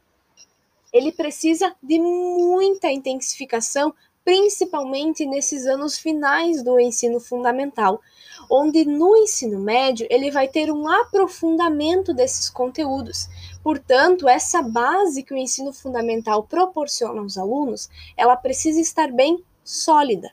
ele 0.92 1.12
precisa 1.12 1.76
de 1.82 2.00
muita 2.00 2.90
intensificação, 2.90 3.94
principalmente 4.24 5.26
nesses 5.26 5.66
anos 5.66 5.98
finais 5.98 6.64
do 6.64 6.80
ensino 6.80 7.20
fundamental, 7.20 8.02
onde 8.50 8.86
no 8.86 9.16
ensino 9.18 9.60
médio 9.60 10.08
ele 10.10 10.32
vai 10.32 10.48
ter 10.48 10.72
um 10.72 10.88
aprofundamento 10.88 12.14
desses 12.14 12.50
conteúdos. 12.50 13.28
Portanto, 13.64 14.28
essa 14.28 14.62
base 14.62 15.24
que 15.24 15.34
o 15.34 15.38
ensino 15.38 15.74
fundamental 15.74 16.44
proporciona 16.44 17.22
aos 17.22 17.38
alunos, 17.38 17.90
ela 18.16 18.36
precisa 18.36 18.80
estar 18.80 19.12
bem 19.12 19.44
sólida. 19.64 20.32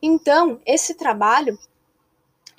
Então, 0.00 0.60
esse 0.66 0.94
trabalho 0.94 1.58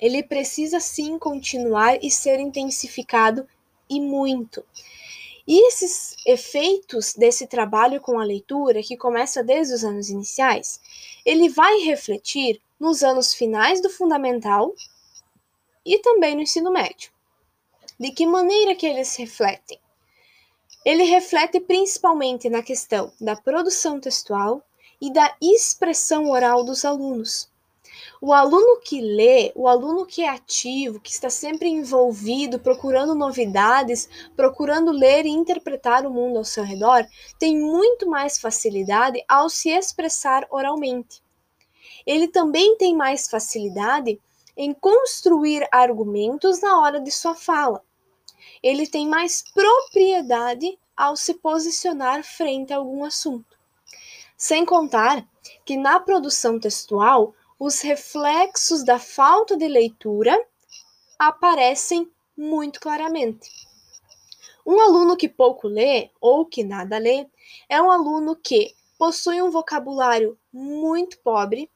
ele 0.00 0.22
precisa 0.22 0.80
sim 0.80 1.18
continuar 1.18 2.02
e 2.02 2.10
ser 2.10 2.38
intensificado 2.40 3.46
e 3.88 4.00
muito. 4.00 4.64
E 5.46 5.68
esses 5.68 6.16
efeitos 6.26 7.14
desse 7.14 7.46
trabalho 7.46 8.00
com 8.00 8.18
a 8.18 8.24
leitura, 8.24 8.82
que 8.82 8.96
começa 8.96 9.42
desde 9.42 9.74
os 9.74 9.84
anos 9.84 10.08
iniciais, 10.08 10.80
ele 11.24 11.48
vai 11.48 11.78
refletir 11.80 12.60
nos 12.80 13.02
anos 13.02 13.34
finais 13.34 13.80
do 13.80 13.90
fundamental 13.90 14.74
e 15.84 15.98
também 15.98 16.34
no 16.34 16.42
ensino 16.42 16.72
médio. 16.72 17.10
De 18.00 18.10
que 18.10 18.26
maneira 18.26 18.74
que 18.74 18.86
eles 18.86 19.14
refletem? 19.16 19.78
Ele 20.84 21.04
reflete 21.04 21.60
principalmente 21.60 22.48
na 22.50 22.62
questão 22.62 23.12
da 23.20 23.36
produção 23.36 24.00
textual 24.00 24.62
e 25.00 25.12
da 25.12 25.34
expressão 25.40 26.30
oral 26.30 26.64
dos 26.64 26.84
alunos. 26.84 27.50
O 28.26 28.32
aluno 28.32 28.80
que 28.80 29.02
lê, 29.02 29.52
o 29.54 29.68
aluno 29.68 30.06
que 30.06 30.22
é 30.22 30.30
ativo, 30.30 30.98
que 30.98 31.10
está 31.10 31.28
sempre 31.28 31.68
envolvido, 31.68 32.58
procurando 32.58 33.14
novidades, 33.14 34.08
procurando 34.34 34.90
ler 34.92 35.26
e 35.26 35.28
interpretar 35.28 36.06
o 36.06 36.10
mundo 36.10 36.38
ao 36.38 36.44
seu 36.44 36.64
redor, 36.64 37.06
tem 37.38 37.60
muito 37.60 38.08
mais 38.08 38.38
facilidade 38.38 39.22
ao 39.28 39.50
se 39.50 39.68
expressar 39.68 40.46
oralmente. 40.50 41.22
Ele 42.06 42.26
também 42.26 42.78
tem 42.78 42.96
mais 42.96 43.28
facilidade 43.28 44.18
em 44.56 44.72
construir 44.72 45.68
argumentos 45.70 46.62
na 46.62 46.80
hora 46.80 47.00
de 47.00 47.10
sua 47.10 47.34
fala. 47.34 47.82
Ele 48.62 48.86
tem 48.86 49.06
mais 49.06 49.44
propriedade 49.52 50.78
ao 50.96 51.14
se 51.14 51.34
posicionar 51.34 52.24
frente 52.24 52.72
a 52.72 52.78
algum 52.78 53.04
assunto. 53.04 53.54
Sem 54.34 54.64
contar 54.64 55.28
que 55.62 55.76
na 55.76 56.00
produção 56.00 56.58
textual, 56.58 57.34
os 57.58 57.80
reflexos 57.80 58.84
da 58.84 58.98
falta 58.98 59.56
de 59.56 59.68
leitura 59.68 60.38
aparecem 61.18 62.10
muito 62.36 62.80
claramente. 62.80 63.48
Um 64.66 64.80
aluno 64.80 65.16
que 65.16 65.28
pouco 65.28 65.68
lê 65.68 66.10
ou 66.20 66.46
que 66.46 66.64
nada 66.64 66.98
lê 66.98 67.26
é 67.68 67.80
um 67.80 67.90
aluno 67.90 68.34
que 68.34 68.74
possui 68.98 69.42
um 69.42 69.50
vocabulário 69.50 70.38
muito 70.52 71.18
pobre 71.20 71.70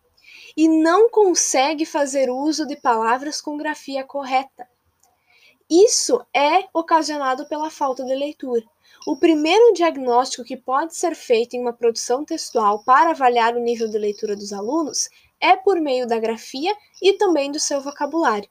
e 0.56 0.68
não 0.68 1.10
consegue 1.10 1.84
fazer 1.84 2.30
uso 2.30 2.66
de 2.66 2.76
palavras 2.76 3.40
com 3.40 3.56
grafia 3.56 4.04
correta. 4.04 4.68
Isso 5.70 6.24
é 6.34 6.66
ocasionado 6.72 7.46
pela 7.46 7.70
falta 7.70 8.04
de 8.04 8.14
leitura. 8.14 8.64
O 9.06 9.18
primeiro 9.18 9.72
diagnóstico 9.74 10.44
que 10.44 10.56
pode 10.56 10.96
ser 10.96 11.14
feito 11.14 11.54
em 11.54 11.60
uma 11.60 11.72
produção 11.72 12.24
textual 12.24 12.82
para 12.84 13.10
avaliar 13.10 13.54
o 13.54 13.60
nível 13.60 13.88
de 13.88 13.98
leitura 13.98 14.34
dos 14.34 14.52
alunos 14.52 15.08
é 15.40 15.57
por 15.57 15.81
meio 15.81 16.07
da 16.07 16.18
grafia 16.18 16.74
e 17.03 17.14
também 17.14 17.51
do 17.51 17.61
seu 17.61 17.81
vocabulário. 17.81 18.48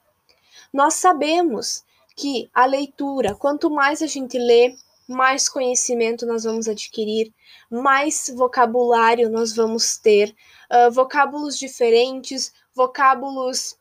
Nós 0.73 0.95
sabemos 0.95 1.83
que 2.15 2.49
a 2.53 2.65
leitura, 2.65 3.35
quanto 3.35 3.69
mais 3.69 4.01
a 4.01 4.07
gente 4.07 4.37
lê, 4.37 4.75
mais 5.07 5.47
conhecimento 5.47 6.25
nós 6.25 6.43
vamos 6.43 6.67
adquirir, 6.67 7.33
mais 7.69 8.31
vocabulário 8.35 9.29
nós 9.29 9.55
vamos 9.55 9.97
ter, 9.97 10.35
uh, 10.71 10.91
vocábulos 10.91 11.57
diferentes, 11.57 12.51
vocábulos 12.73 13.77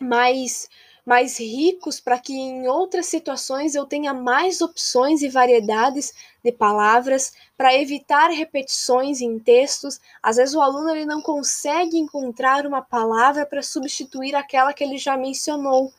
mais 0.00 0.68
mais 1.10 1.40
ricos 1.40 1.98
para 1.98 2.20
que 2.20 2.32
em 2.32 2.68
outras 2.68 3.06
situações 3.06 3.74
eu 3.74 3.84
tenha 3.84 4.14
mais 4.14 4.60
opções 4.60 5.22
e 5.22 5.28
variedades 5.28 6.14
de 6.40 6.52
palavras 6.52 7.32
para 7.56 7.74
evitar 7.74 8.28
repetições 8.28 9.20
em 9.20 9.36
textos. 9.36 10.00
Às 10.22 10.36
vezes 10.36 10.54
o 10.54 10.60
aluno 10.60 10.90
ele 10.90 11.04
não 11.04 11.20
consegue 11.20 11.98
encontrar 11.98 12.64
uma 12.64 12.80
palavra 12.80 13.44
para 13.44 13.60
substituir 13.60 14.36
aquela 14.36 14.72
que 14.72 14.84
ele 14.84 14.98
já 14.98 15.16
mencionou. 15.16 15.92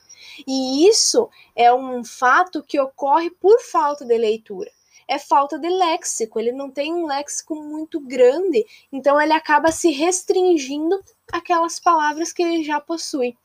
E 0.48 0.88
isso 0.88 1.30
é 1.58 1.74
um 1.74 2.06
fato 2.06 2.64
que 2.64 2.80
ocorre 2.80 3.30
por 3.32 3.60
falta 3.60 4.06
de 4.06 4.18
leitura. 4.18 4.72
É 5.10 5.20
falta 5.20 5.60
de 5.60 5.68
léxico, 5.68 6.40
ele 6.40 6.54
não 6.54 6.72
tem 6.72 6.94
um 6.94 7.06
léxico 7.06 7.54
muito 7.54 8.00
grande, 8.00 8.66
então 8.90 9.20
ele 9.20 9.34
acaba 9.34 9.74
se 9.74 9.92
restringindo 9.92 11.04
aquelas 11.34 11.82
palavras 11.82 12.32
que 12.32 12.42
ele 12.42 12.64
já 12.64 12.80
possui. 12.80 13.36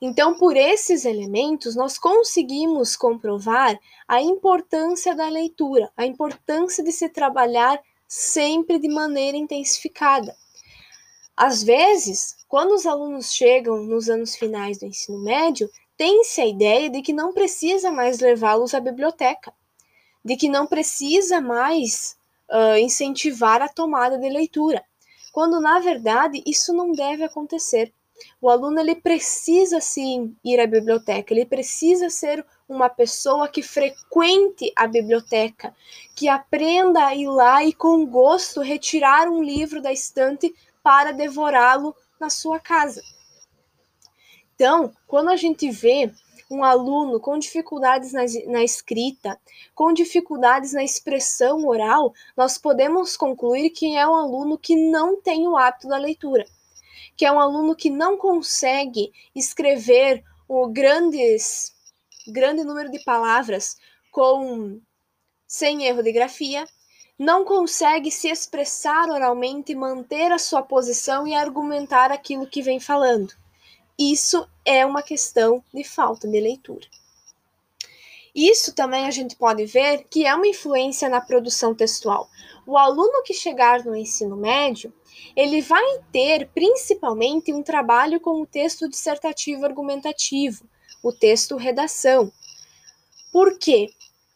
Então, 0.00 0.36
por 0.36 0.56
esses 0.56 1.04
elementos, 1.04 1.76
nós 1.76 1.98
conseguimos 1.98 2.96
comprovar 2.96 3.78
a 4.06 4.20
importância 4.20 5.14
da 5.14 5.28
leitura, 5.28 5.90
a 5.96 6.04
importância 6.04 6.82
de 6.82 6.92
se 6.92 7.08
trabalhar 7.08 7.80
sempre 8.06 8.78
de 8.78 8.88
maneira 8.88 9.36
intensificada. 9.36 10.36
Às 11.36 11.62
vezes, 11.62 12.36
quando 12.48 12.72
os 12.72 12.86
alunos 12.86 13.32
chegam 13.32 13.82
nos 13.84 14.08
anos 14.08 14.36
finais 14.36 14.78
do 14.78 14.86
ensino 14.86 15.18
médio, 15.18 15.68
tem-se 15.96 16.40
a 16.40 16.46
ideia 16.46 16.88
de 16.88 17.02
que 17.02 17.12
não 17.12 17.32
precisa 17.32 17.90
mais 17.90 18.20
levá-los 18.20 18.74
à 18.74 18.80
biblioteca, 18.80 19.52
de 20.24 20.36
que 20.36 20.48
não 20.48 20.66
precisa 20.66 21.40
mais 21.40 22.16
uh, 22.48 22.78
incentivar 22.78 23.60
a 23.62 23.68
tomada 23.68 24.18
de 24.18 24.28
leitura, 24.28 24.84
quando 25.32 25.60
na 25.60 25.80
verdade 25.80 26.42
isso 26.46 26.72
não 26.72 26.92
deve 26.92 27.24
acontecer. 27.24 27.92
O 28.40 28.48
aluno 28.48 28.78
ele 28.78 28.94
precisa 28.94 29.80
sim 29.80 30.36
ir 30.44 30.60
à 30.60 30.66
biblioteca, 30.66 31.32
ele 31.32 31.44
precisa 31.44 32.08
ser 32.08 32.44
uma 32.68 32.88
pessoa 32.88 33.48
que 33.48 33.62
frequente 33.62 34.72
a 34.76 34.86
biblioteca, 34.86 35.74
que 36.14 36.28
aprenda 36.28 37.06
a 37.06 37.14
ir 37.14 37.28
lá 37.28 37.64
e 37.64 37.72
com 37.72 38.06
gosto 38.06 38.60
retirar 38.60 39.28
um 39.28 39.42
livro 39.42 39.82
da 39.82 39.92
estante 39.92 40.54
para 40.82 41.12
devorá-lo 41.12 41.94
na 42.20 42.30
sua 42.30 42.60
casa. 42.60 43.02
Então, 44.54 44.92
quando 45.06 45.30
a 45.30 45.36
gente 45.36 45.70
vê 45.70 46.10
um 46.50 46.62
aluno 46.62 47.18
com 47.18 47.38
dificuldades 47.38 48.12
na, 48.12 48.22
na, 48.46 48.62
escrita, 48.62 49.40
com 49.74 49.92
dificuldades 49.92 50.72
na 50.72 50.84
expressão 50.84 51.66
oral, 51.66 52.14
nós 52.36 52.58
podemos 52.58 53.16
concluir 53.16 53.70
que 53.70 53.96
é 53.96 54.06
um 54.06 54.14
aluno 54.14 54.56
que 54.56 54.76
não 54.76 55.20
tem 55.20 55.48
o 55.48 55.56
hábito 55.56 55.88
da 55.88 55.96
leitura 55.96 56.46
que 57.16 57.24
é 57.24 57.32
um 57.32 57.40
aluno 57.40 57.76
que 57.76 57.90
não 57.90 58.16
consegue 58.16 59.12
escrever 59.34 60.22
o 60.48 60.66
grandes, 60.68 61.74
grande 62.26 62.64
número 62.64 62.90
de 62.90 63.02
palavras 63.04 63.76
com 64.10 64.80
sem 65.46 65.84
erro 65.84 66.02
de 66.02 66.12
grafia, 66.12 66.66
não 67.18 67.44
consegue 67.44 68.10
se 68.10 68.28
expressar 68.28 69.08
oralmente, 69.08 69.74
manter 69.74 70.32
a 70.32 70.38
sua 70.38 70.62
posição 70.62 71.26
e 71.26 71.34
argumentar 71.34 72.10
aquilo 72.10 72.46
que 72.46 72.62
vem 72.62 72.80
falando. 72.80 73.32
Isso 73.98 74.48
é 74.64 74.84
uma 74.84 75.02
questão 75.02 75.62
de 75.72 75.84
falta 75.84 76.26
de 76.26 76.40
leitura. 76.40 76.86
Isso 78.34 78.74
também 78.74 79.06
a 79.06 79.10
gente 79.10 79.36
pode 79.36 79.64
ver 79.64 80.06
que 80.10 80.26
é 80.26 80.34
uma 80.34 80.48
influência 80.48 81.08
na 81.08 81.20
produção 81.20 81.74
textual. 81.74 82.28
O 82.66 82.76
aluno 82.76 83.22
que 83.22 83.32
chegar 83.32 83.84
no 83.84 83.94
ensino 83.94 84.36
médio, 84.36 84.92
ele 85.36 85.60
vai 85.60 85.84
ter 86.10 86.48
principalmente 86.52 87.52
um 87.52 87.62
trabalho 87.62 88.18
com 88.18 88.40
o 88.42 88.46
texto 88.46 88.88
dissertativo 88.88 89.64
argumentativo, 89.64 90.64
o 91.02 91.12
texto 91.12 91.56
redação. 91.56 92.32
Por 93.32 93.58
quê? 93.58 93.90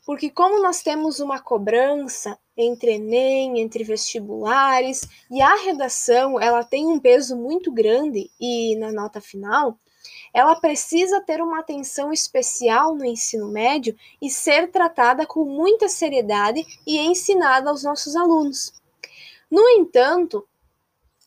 Porque 0.07 0.31
como 0.31 0.63
nós 0.63 0.83
temos 0.83 1.19
uma 1.19 1.41
cobrança 1.41 2.39
entre 2.57 2.95
ENEM, 2.95 3.61
entre 3.61 3.85
vestibulares, 3.85 5.07
e 5.31 5.41
a 5.41 5.55
redação, 5.57 6.41
ela 6.41 6.65
tem 6.65 6.87
um 6.87 6.99
peso 6.99 7.37
muito 7.37 7.71
grande 7.71 8.31
e 8.41 8.75
na 8.77 8.91
nota 8.91 9.21
final, 9.21 9.79
ela 10.33 10.57
precisa 10.57 11.21
ter 11.21 11.41
uma 11.41 11.61
atenção 11.61 12.13
especial 12.13 12.95
no 12.95 13.05
ensino 13.05 13.49
médio 13.49 13.97
e 14.21 14.31
ser 14.31 14.71
tratada 14.71 15.27
com 15.27 15.45
muita 15.45 15.89
seriedade 15.89 16.65
e 16.87 16.99
ensinada 16.99 17.71
aos 17.71 17.83
nossos 17.83 18.15
alunos. 18.15 18.73
No 19.51 19.69
entanto, 19.71 20.47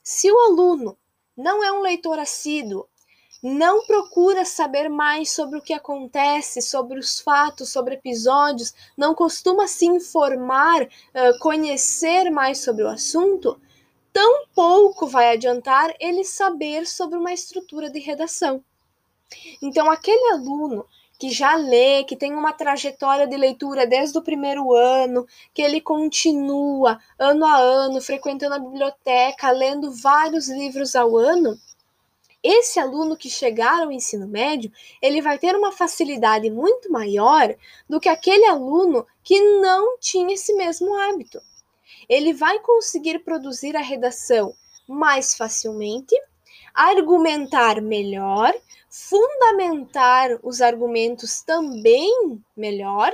se 0.04 0.32
o 0.32 0.40
aluno 0.40 0.98
não 1.36 1.64
é 1.64 1.72
um 1.72 1.82
leitor 1.82 2.20
assíduo, 2.20 2.88
não 3.44 3.84
procura 3.88 4.46
saber 4.46 4.88
mais 4.88 5.32
sobre 5.32 5.58
o 5.58 5.62
que 5.64 5.74
acontece, 5.74 6.62
sobre 6.62 7.00
os 7.00 7.20
fatos, 7.20 7.70
sobre 7.70 7.96
episódios, 7.96 8.72
não 8.96 9.16
costuma 9.16 9.68
se 9.68 9.88
informar, 9.88 10.88
conhecer 11.40 12.30
mais 12.30 12.60
sobre 12.60 12.84
o 12.84 12.88
assunto, 12.88 13.60
tão 14.14 14.46
pouco 14.54 15.08
vai 15.08 15.32
adiantar 15.32 15.92
ele 16.00 16.24
saber 16.24 16.86
sobre 16.86 17.18
uma 17.18 17.34
estrutura 17.34 17.90
de 17.90 18.00
redação. 18.00 18.64
Então, 19.62 19.90
aquele 19.90 20.34
aluno 20.34 20.86
que 21.22 21.30
já 21.30 21.56
lê, 21.56 22.04
que 22.04 22.16
tem 22.16 22.34
uma 22.34 22.52
trajetória 22.52 23.28
de 23.28 23.38
leitura 23.38 23.86
desde 23.86 24.18
o 24.18 24.24
primeiro 24.24 24.74
ano, 24.74 25.28
que 25.54 25.62
ele 25.62 25.80
continua 25.80 27.00
ano 27.20 27.46
a 27.46 27.58
ano 27.58 28.02
frequentando 28.02 28.56
a 28.56 28.60
biblioteca, 28.60 29.52
lendo 29.52 29.92
vários 29.92 30.50
livros 30.50 30.96
ao 30.96 31.16
ano, 31.16 31.60
esse 32.44 32.80
aluno 32.80 33.16
que 33.16 33.30
chegar 33.30 33.84
ao 33.84 33.92
ensino 33.92 34.28
médio, 34.28 34.72
ele 35.00 35.22
vai 35.22 35.38
ter 35.38 35.56
uma 35.56 35.72
facilidade 35.72 36.50
muito 36.50 36.92
maior 36.92 37.56
do 37.88 38.00
que 38.00 38.10
aquele 38.10 38.46
aluno 38.46 39.06
que 39.24 39.40
não 39.60 40.00
tinha 40.00 40.34
esse 40.34 40.56
mesmo 40.56 40.92
hábito. 40.96 41.40
Ele 42.10 42.34
vai 42.34 42.58
conseguir 42.58 43.20
produzir 43.20 43.76
a 43.76 43.82
redação 43.82 44.56
mais 44.88 45.36
facilmente 45.36 46.16
argumentar 46.74 47.82
melhor, 47.82 48.54
fundamentar 48.90 50.40
os 50.44 50.62
argumentos 50.62 51.42
também 51.42 52.42
melhor, 52.56 53.14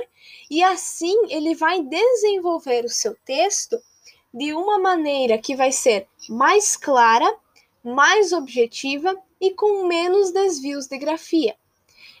e 0.50 0.62
assim 0.62 1.16
ele 1.28 1.54
vai 1.54 1.82
desenvolver 1.82 2.84
o 2.84 2.88
seu 2.88 3.16
texto 3.24 3.80
de 4.32 4.52
uma 4.52 4.78
maneira 4.78 5.38
que 5.38 5.56
vai 5.56 5.72
ser 5.72 6.06
mais 6.28 6.76
clara, 6.76 7.32
mais 7.82 8.32
objetiva 8.32 9.16
e 9.40 9.52
com 9.52 9.86
menos 9.86 10.32
desvios 10.32 10.86
de 10.86 10.98
grafia. 10.98 11.56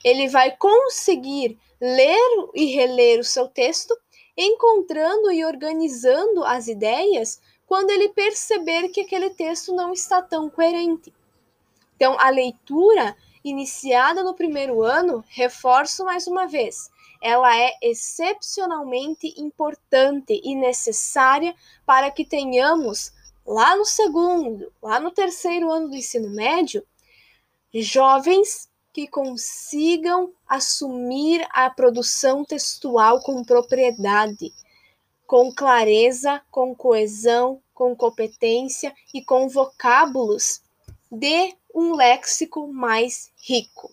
Ele 0.04 0.28
vai 0.28 0.56
conseguir 0.56 1.58
ler 1.80 2.48
e 2.54 2.66
reler 2.66 3.20
o 3.20 3.24
seu 3.24 3.48
texto, 3.48 3.96
encontrando 4.36 5.30
e 5.32 5.44
organizando 5.44 6.44
as 6.44 6.68
ideias 6.68 7.40
quando 7.66 7.90
ele 7.90 8.08
perceber 8.08 8.88
que 8.88 9.02
aquele 9.02 9.30
texto 9.30 9.74
não 9.74 9.92
está 9.92 10.22
tão 10.22 10.48
coerente. 10.48 11.12
Então, 11.98 12.16
a 12.20 12.30
leitura 12.30 13.16
iniciada 13.42 14.22
no 14.22 14.32
primeiro 14.32 14.84
ano, 14.84 15.24
reforço 15.28 16.04
mais 16.04 16.28
uma 16.28 16.46
vez, 16.46 16.88
ela 17.20 17.58
é 17.58 17.72
excepcionalmente 17.82 19.34
importante 19.36 20.40
e 20.44 20.54
necessária 20.54 21.52
para 21.84 22.08
que 22.08 22.24
tenhamos 22.24 23.12
lá 23.44 23.74
no 23.74 23.84
segundo, 23.84 24.72
lá 24.80 25.00
no 25.00 25.10
terceiro 25.10 25.72
ano 25.72 25.88
do 25.88 25.96
ensino 25.96 26.30
médio, 26.30 26.86
jovens 27.74 28.68
que 28.92 29.08
consigam 29.08 30.32
assumir 30.46 31.44
a 31.50 31.68
produção 31.68 32.44
textual 32.44 33.20
com 33.22 33.42
propriedade, 33.42 34.54
com 35.26 35.52
clareza, 35.52 36.40
com 36.48 36.76
coesão, 36.76 37.60
com 37.74 37.96
competência 37.96 38.94
e 39.12 39.20
com 39.20 39.48
vocábulos 39.48 40.62
de 41.10 41.54
um 41.74 41.94
léxico 41.94 42.66
mais 42.68 43.30
rico. 43.36 43.90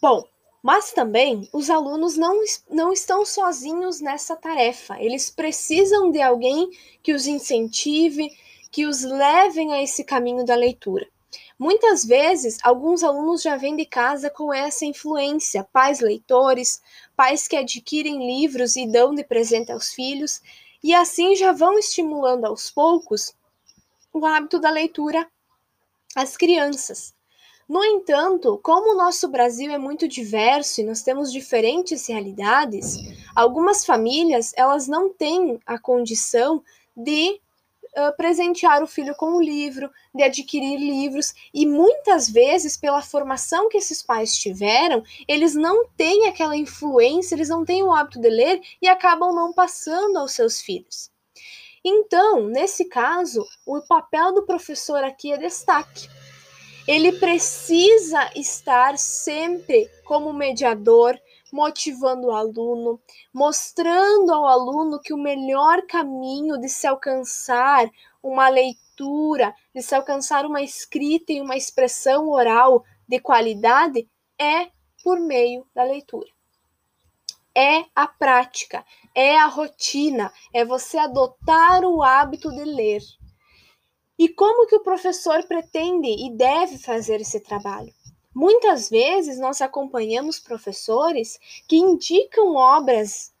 Bom, 0.00 0.24
mas 0.62 0.92
também 0.92 1.48
os 1.52 1.70
alunos 1.70 2.16
não, 2.16 2.42
não 2.68 2.92
estão 2.92 3.24
sozinhos 3.24 4.00
nessa 4.00 4.34
tarefa. 4.34 5.00
Eles 5.00 5.30
precisam 5.30 6.10
de 6.10 6.20
alguém 6.20 6.70
que 7.02 7.12
os 7.12 7.26
incentive, 7.26 8.30
que 8.70 8.86
os 8.86 9.02
levem 9.02 9.72
a 9.72 9.82
esse 9.82 10.04
caminho 10.04 10.44
da 10.44 10.54
leitura. 10.54 11.06
Muitas 11.58 12.04
vezes, 12.04 12.58
alguns 12.62 13.02
alunos 13.02 13.42
já 13.42 13.56
vêm 13.56 13.76
de 13.76 13.86
casa 13.86 14.28
com 14.28 14.52
essa 14.52 14.84
influência, 14.84 15.64
pais 15.72 16.00
leitores, 16.00 16.82
pais 17.16 17.48
que 17.48 17.56
adquirem 17.56 18.26
livros 18.26 18.76
e 18.76 18.86
dão 18.86 19.14
de 19.14 19.24
presente 19.24 19.72
aos 19.72 19.92
filhos, 19.92 20.42
e 20.82 20.92
assim 20.94 21.34
já 21.34 21.52
vão 21.52 21.78
estimulando 21.78 22.44
aos 22.44 22.70
poucos 22.70 23.34
o 24.18 24.26
hábito 24.26 24.58
da 24.58 24.70
leitura 24.70 25.26
às 26.14 26.36
crianças. 26.36 27.14
No 27.68 27.84
entanto, 27.84 28.60
como 28.62 28.92
o 28.92 28.96
nosso 28.96 29.28
Brasil 29.28 29.72
é 29.72 29.78
muito 29.78 30.06
diverso 30.06 30.80
e 30.80 30.84
nós 30.84 31.02
temos 31.02 31.32
diferentes 31.32 32.08
realidades, 32.08 32.96
algumas 33.34 33.84
famílias 33.84 34.52
elas 34.56 34.86
não 34.86 35.12
têm 35.12 35.60
a 35.66 35.78
condição 35.78 36.62
de 36.96 37.40
presentear 38.16 38.82
o 38.82 38.86
filho 38.86 39.14
com 39.14 39.36
o 39.36 39.42
livro, 39.42 39.90
de 40.14 40.22
adquirir 40.22 40.78
livros, 40.78 41.32
e 41.52 41.64
muitas 41.64 42.28
vezes, 42.28 42.76
pela 42.76 43.00
formação 43.00 43.70
que 43.70 43.78
esses 43.78 44.02
pais 44.02 44.36
tiveram, 44.36 45.02
eles 45.26 45.54
não 45.54 45.88
têm 45.96 46.28
aquela 46.28 46.54
influência, 46.54 47.34
eles 47.34 47.48
não 47.48 47.64
têm 47.64 47.82
o 47.82 47.90
hábito 47.92 48.20
de 48.20 48.28
ler 48.28 48.60
e 48.82 48.86
acabam 48.86 49.34
não 49.34 49.50
passando 49.50 50.18
aos 50.18 50.32
seus 50.32 50.60
filhos. 50.60 51.10
Então, 51.88 52.48
nesse 52.48 52.86
caso, 52.86 53.46
o 53.64 53.80
papel 53.80 54.34
do 54.34 54.44
professor 54.44 55.04
aqui 55.04 55.32
é 55.32 55.38
destaque. 55.38 56.08
Ele 56.84 57.12
precisa 57.12 58.28
estar 58.34 58.98
sempre 58.98 59.88
como 60.04 60.32
mediador, 60.32 61.16
motivando 61.52 62.26
o 62.26 62.32
aluno, 62.32 63.00
mostrando 63.32 64.34
ao 64.34 64.46
aluno 64.46 65.00
que 65.00 65.14
o 65.14 65.16
melhor 65.16 65.82
caminho 65.86 66.58
de 66.58 66.68
se 66.68 66.88
alcançar 66.88 67.88
uma 68.20 68.48
leitura, 68.48 69.54
de 69.72 69.80
se 69.80 69.94
alcançar 69.94 70.44
uma 70.44 70.62
escrita 70.62 71.32
e 71.32 71.40
uma 71.40 71.56
expressão 71.56 72.28
oral 72.30 72.82
de 73.06 73.20
qualidade 73.20 74.08
é 74.36 74.72
por 75.04 75.20
meio 75.20 75.64
da 75.72 75.84
leitura. 75.84 76.35
É 77.56 77.86
a 77.94 78.06
prática, 78.06 78.84
é 79.14 79.38
a 79.38 79.46
rotina, 79.46 80.30
é 80.52 80.62
você 80.62 80.98
adotar 80.98 81.82
o 81.86 82.02
hábito 82.02 82.50
de 82.50 82.64
ler. 82.64 83.00
E 84.18 84.28
como 84.28 84.66
que 84.66 84.76
o 84.76 84.82
professor 84.82 85.42
pretende 85.44 86.08
e 86.08 86.30
deve 86.36 86.76
fazer 86.76 87.22
esse 87.22 87.40
trabalho? 87.40 87.94
Muitas 88.34 88.90
vezes 88.90 89.38
nós 89.38 89.62
acompanhamos 89.62 90.38
professores 90.38 91.38
que 91.66 91.76
indicam 91.76 92.54
obras 92.54 93.32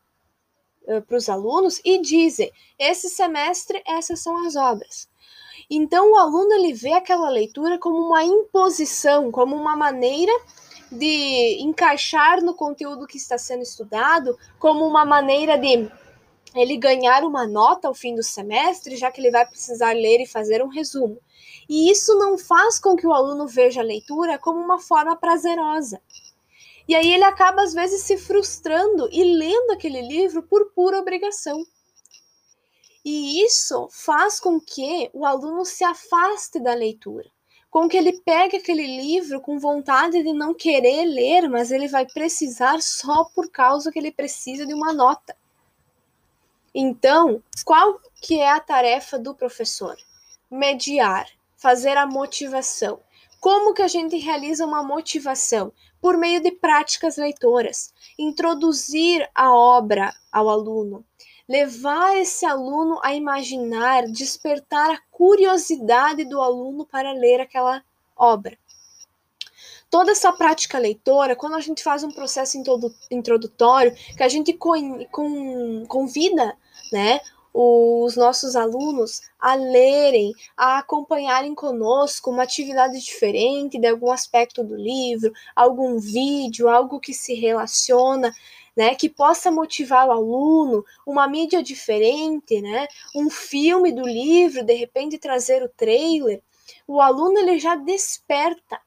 uh, 0.84 1.02
para 1.02 1.18
os 1.18 1.28
alunos 1.28 1.78
e 1.84 1.98
dizem: 2.00 2.50
esse 2.78 3.10
semestre 3.10 3.82
essas 3.86 4.20
são 4.20 4.46
as 4.46 4.56
obras. 4.56 5.06
Então 5.68 6.12
o 6.12 6.16
aluno 6.16 6.54
ele 6.54 6.72
vê 6.72 6.94
aquela 6.94 7.28
leitura 7.28 7.78
como 7.78 7.98
uma 7.98 8.24
imposição, 8.24 9.30
como 9.30 9.54
uma 9.54 9.76
maneira 9.76 10.32
de 10.90 11.58
encaixar 11.60 12.42
no 12.42 12.54
conteúdo 12.54 13.06
que 13.06 13.16
está 13.16 13.36
sendo 13.36 13.62
estudado, 13.62 14.36
como 14.58 14.86
uma 14.86 15.04
maneira 15.04 15.56
de 15.58 15.90
ele 16.54 16.76
ganhar 16.76 17.22
uma 17.24 17.46
nota 17.46 17.88
ao 17.88 17.94
fim 17.94 18.14
do 18.14 18.22
semestre, 18.22 18.96
já 18.96 19.10
que 19.10 19.20
ele 19.20 19.30
vai 19.30 19.46
precisar 19.46 19.92
ler 19.92 20.20
e 20.20 20.26
fazer 20.26 20.62
um 20.62 20.68
resumo. 20.68 21.18
E 21.68 21.90
isso 21.90 22.16
não 22.16 22.38
faz 22.38 22.78
com 22.78 22.96
que 22.96 23.06
o 23.06 23.12
aluno 23.12 23.46
veja 23.46 23.80
a 23.80 23.84
leitura 23.84 24.38
como 24.38 24.58
uma 24.58 24.78
forma 24.78 25.16
prazerosa. 25.16 26.00
E 26.88 26.94
aí 26.94 27.12
ele 27.12 27.24
acaba, 27.24 27.62
às 27.62 27.74
vezes, 27.74 28.02
se 28.02 28.16
frustrando 28.16 29.08
e 29.10 29.24
lendo 29.24 29.72
aquele 29.72 30.00
livro 30.00 30.42
por 30.42 30.72
pura 30.72 30.98
obrigação. 30.98 31.60
E 33.04 33.44
isso 33.44 33.88
faz 33.90 34.40
com 34.40 34.60
que 34.60 35.10
o 35.12 35.24
aluno 35.24 35.64
se 35.64 35.84
afaste 35.84 36.60
da 36.60 36.74
leitura, 36.74 37.28
com 37.76 37.90
que 37.90 37.96
ele 37.98 38.22
pegue 38.22 38.56
aquele 38.56 38.86
livro 38.86 39.38
com 39.38 39.58
vontade 39.58 40.22
de 40.22 40.32
não 40.32 40.54
querer 40.54 41.04
ler, 41.04 41.46
mas 41.46 41.70
ele 41.70 41.88
vai 41.88 42.06
precisar 42.06 42.80
só 42.80 43.24
por 43.34 43.50
causa 43.50 43.92
que 43.92 43.98
ele 43.98 44.10
precisa 44.10 44.64
de 44.64 44.72
uma 44.72 44.94
nota. 44.94 45.36
Então, 46.74 47.42
qual 47.66 48.00
que 48.22 48.40
é 48.40 48.50
a 48.50 48.60
tarefa 48.60 49.18
do 49.18 49.34
professor? 49.34 49.94
Mediar, 50.50 51.28
fazer 51.58 51.98
a 51.98 52.06
motivação. 52.06 52.98
Como 53.38 53.74
que 53.74 53.82
a 53.82 53.88
gente 53.88 54.16
realiza 54.16 54.64
uma 54.64 54.82
motivação? 54.82 55.70
Por 56.00 56.16
meio 56.16 56.40
de 56.40 56.52
práticas 56.52 57.18
leitoras. 57.18 57.92
Introduzir 58.18 59.28
a 59.34 59.52
obra 59.52 60.14
ao 60.32 60.48
aluno. 60.48 61.04
Levar 61.48 62.16
esse 62.16 62.44
aluno 62.44 62.98
a 63.02 63.14
imaginar, 63.14 64.06
despertar 64.08 64.90
a 64.90 65.00
curiosidade 65.10 66.24
do 66.24 66.40
aluno 66.40 66.84
para 66.84 67.12
ler 67.12 67.40
aquela 67.40 67.82
obra. 68.16 68.58
Toda 69.88 70.10
essa 70.10 70.32
prática 70.32 70.78
leitora, 70.78 71.36
quando 71.36 71.54
a 71.54 71.60
gente 71.60 71.82
faz 71.82 72.02
um 72.02 72.10
processo 72.10 72.58
introdutório, 73.10 73.94
que 74.16 74.22
a 74.22 74.28
gente 74.28 74.52
convida 75.88 76.56
né, 76.92 77.20
os 77.54 78.16
nossos 78.16 78.54
alunos 78.54 79.22
a 79.40 79.54
lerem, 79.54 80.34
a 80.54 80.78
acompanharem 80.78 81.54
conosco 81.54 82.30
uma 82.30 82.42
atividade 82.42 83.00
diferente 83.00 83.78
de 83.78 83.86
algum 83.86 84.10
aspecto 84.10 84.62
do 84.62 84.76
livro, 84.76 85.32
algum 85.54 85.98
vídeo, 85.98 86.68
algo 86.68 87.00
que 87.00 87.14
se 87.14 87.32
relaciona, 87.34 88.34
né, 88.76 88.94
que 88.94 89.08
possa 89.08 89.50
motivar 89.50 90.06
o 90.06 90.12
aluno, 90.12 90.84
uma 91.06 91.26
mídia 91.26 91.62
diferente, 91.62 92.60
né, 92.60 92.86
um 93.14 93.30
filme 93.30 93.92
do 93.92 94.02
livro, 94.02 94.64
de 94.64 94.74
repente 94.74 95.18
trazer 95.18 95.62
o 95.62 95.68
trailer, 95.68 96.42
o 96.86 97.00
aluno 97.00 97.38
ele 97.38 97.58
já 97.58 97.74
desperta 97.74 98.80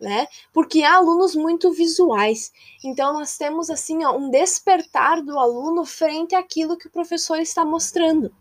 né? 0.00 0.28
Porque 0.52 0.82
há 0.82 0.96
alunos 0.96 1.34
muito 1.34 1.72
visuais. 1.72 2.52
Então 2.84 3.14
nós 3.14 3.36
temos 3.36 3.70
assim 3.70 4.04
ó, 4.04 4.16
um 4.16 4.30
despertar 4.30 5.22
do 5.22 5.38
aluno 5.38 5.84
frente 5.84 6.34
àquilo 6.34 6.76
que 6.76 6.86
o 6.86 6.90
professor 6.90 7.38
está 7.38 7.64
mostrando. 7.64 8.32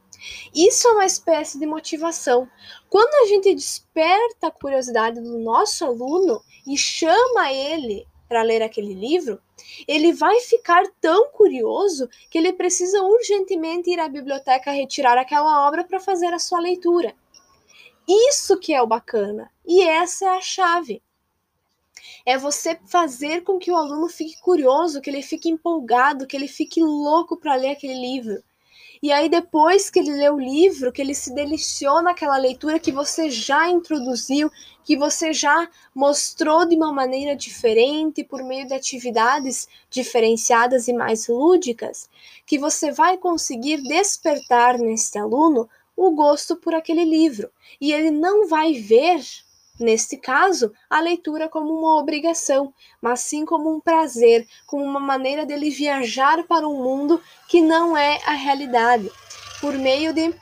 Isso 0.54 0.88
é 0.88 0.92
uma 0.92 1.06
espécie 1.06 1.60
de 1.60 1.66
motivação. 1.66 2.48
Quando 2.90 3.14
a 3.24 3.28
gente 3.28 3.54
desperta 3.54 4.48
a 4.48 4.52
curiosidade 4.52 5.22
do 5.22 5.40
nosso 5.40 5.86
aluno 5.86 6.42
e 6.68 6.78
chama 6.78 7.52
ele 7.52 8.08
para 8.28 8.42
ler 8.42 8.62
aquele 8.62 8.94
livro, 8.94 9.40
ele 9.88 10.14
vai 10.14 10.40
ficar 10.42 10.84
tão 11.00 11.30
curioso 11.32 12.10
que 12.30 12.38
ele 12.38 12.54
precisa 12.54 13.02
urgentemente 13.02 13.90
ir 13.90 14.00
à 14.00 14.08
biblioteca 14.08 14.72
retirar 14.72 15.18
aquela 15.18 15.68
obra 15.68 15.84
para 15.84 16.00
fazer 16.00 16.34
a 16.34 16.40
sua 16.40 16.60
leitura. 16.60 17.16
Isso 18.08 18.60
que 18.60 18.74
é 18.74 18.82
o 18.82 18.88
bacana. 18.88 19.52
E 19.66 19.82
essa 19.82 20.26
é 20.26 20.30
a 20.30 20.42
chave 20.42 21.02
é 22.26 22.38
você 22.38 22.78
fazer 22.88 23.42
com 23.42 23.60
que 23.60 23.72
o 23.72 23.76
aluno 23.76 24.10
fique 24.10 24.40
curioso, 24.42 25.00
que 25.00 25.10
ele 25.10 25.22
fique 25.22 25.50
empolgado, 25.50 26.26
que 26.26 26.36
ele 26.36 26.48
fique 26.48 26.82
louco 26.82 27.38
para 27.38 27.56
ler 27.56 27.72
aquele 27.72 27.94
livro. 27.94 28.44
E 29.02 29.12
aí, 29.12 29.30
depois 29.30 29.90
que 29.90 30.00
ele 30.00 30.12
lê 30.12 30.30
o 30.30 30.40
livro, 30.40 30.92
que 30.92 31.02
ele 31.02 31.14
se 31.14 31.34
deliciou 31.34 32.02
naquela 32.02 32.38
leitura 32.38 32.80
que 32.80 32.92
você 32.92 33.30
já 33.30 33.70
introduziu, 33.70 34.52
que 34.84 34.96
você 34.96 35.34
já 35.34 35.68
mostrou 35.94 36.66
de 36.66 36.76
uma 36.76 36.92
maneira 36.92 37.36
diferente, 37.36 38.24
por 38.24 38.44
meio 38.44 38.68
de 38.68 38.74
atividades 38.74 39.68
diferenciadas 39.90 40.88
e 40.88 40.94
mais 40.94 41.28
lúdicas, 41.28 42.10
que 42.46 42.58
você 42.58 42.92
vai 42.92 43.18
conseguir 43.18 43.82
despertar 43.84 44.78
neste 44.78 45.18
aluno 45.18 45.68
o 45.96 46.12
gosto 46.12 46.56
por 46.56 46.74
aquele 46.74 47.06
livro. 47.06 47.50
E 47.80 47.92
ele 47.92 48.12
não 48.12 48.48
vai 48.48 48.74
ver 48.74 49.22
Neste 49.80 50.16
caso, 50.16 50.72
a 50.90 51.02
leitura 51.02 51.50
como 51.50 51.74
uma 51.74 52.00
obrigação, 52.00 52.74
mas 53.02 53.20
sim 53.22 53.46
como 53.46 53.70
um 53.70 53.80
prazer, 53.80 54.48
como 54.66 54.84
uma 54.84 55.00
maneira 55.00 55.46
dele 55.46 55.70
viajar 55.70 56.46
para 56.48 56.68
um 56.68 56.82
mundo 56.82 57.22
que 57.50 57.62
não 57.62 57.98
é 57.98 58.22
a 58.26 58.32
realidade, 58.32 59.12
por 59.60 59.74
meio 59.74 60.14
de 60.14 60.34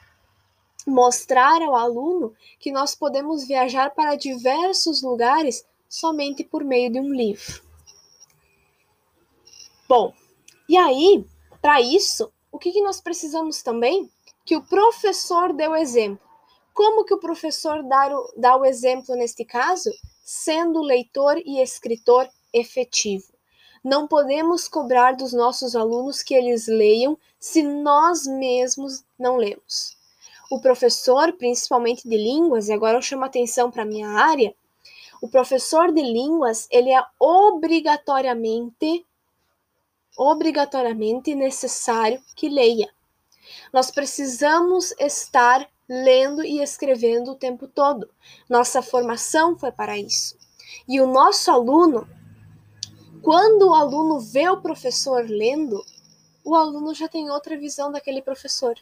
mostrar 0.85 1.61
ao 1.61 1.75
aluno 1.75 2.35
que 2.59 2.71
nós 2.71 2.93
podemos 2.93 3.47
viajar 3.47 3.91
para 3.91 4.15
diversos 4.15 5.01
lugares 5.01 5.65
somente 5.89 6.43
por 6.43 6.63
meio 6.63 6.91
de 6.91 6.99
um 6.99 7.11
livro. 7.11 7.61
Bom, 9.87 10.13
e 10.67 10.77
aí, 10.77 11.25
para 11.61 11.81
isso, 11.81 12.31
o 12.51 12.59
que, 12.59 12.71
que 12.71 12.81
nós 12.81 13.01
precisamos 13.01 13.61
também? 13.63 14.09
Que 14.45 14.55
o 14.55 14.61
professor 14.61 15.53
dê 15.53 15.67
o 15.67 15.75
exemplo. 15.75 16.32
Como 16.73 17.05
que 17.05 17.13
o 17.13 17.19
professor 17.19 17.83
dá 17.83 18.07
o, 18.17 18.33
dá 18.35 18.55
o 18.57 18.65
exemplo 18.65 19.15
neste 19.15 19.45
caso? 19.45 19.91
Sendo 20.23 20.81
leitor 20.81 21.37
e 21.37 21.61
escritor 21.61 22.29
efetivo. 22.51 23.31
Não 23.83 24.07
podemos 24.07 24.67
cobrar 24.67 25.13
dos 25.13 25.33
nossos 25.33 25.75
alunos 25.75 26.23
que 26.23 26.33
eles 26.33 26.67
leiam 26.67 27.17
se 27.39 27.61
nós 27.61 28.25
mesmos 28.25 29.03
não 29.19 29.35
lemos. 29.35 29.97
O 30.49 30.61
professor, 30.61 31.33
principalmente 31.33 32.07
de 32.07 32.15
línguas, 32.15 32.69
e 32.69 32.73
agora 32.73 32.97
eu 32.97 33.01
chamo 33.01 33.25
atenção 33.25 33.69
para 33.69 33.83
a 33.83 33.85
minha 33.85 34.09
área, 34.09 34.55
o 35.21 35.27
professor 35.27 35.91
de 35.91 36.01
línguas, 36.01 36.67
ele 36.71 36.91
é 36.91 37.03
obrigatoriamente 37.19 39.05
obrigatoriamente 40.17 41.33
necessário 41.33 42.21
que 42.35 42.49
leia. 42.49 42.89
Nós 43.71 43.91
precisamos 43.91 44.93
estar 44.99 45.67
lendo 45.87 46.43
e 46.43 46.61
escrevendo 46.61 47.31
o 47.31 47.35
tempo 47.35 47.67
todo. 47.67 48.09
Nossa 48.49 48.81
formação 48.81 49.57
foi 49.57 49.71
para 49.71 49.97
isso. 49.97 50.37
E 50.87 51.01
o 51.01 51.07
nosso 51.07 51.51
aluno, 51.51 52.07
quando 53.21 53.69
o 53.69 53.73
aluno 53.73 54.19
vê 54.19 54.49
o 54.49 54.61
professor 54.61 55.25
lendo, 55.27 55.83
o 56.43 56.55
aluno 56.55 56.93
já 56.93 57.07
tem 57.07 57.29
outra 57.29 57.57
visão 57.57 57.91
daquele 57.91 58.21
professor. 58.21 58.75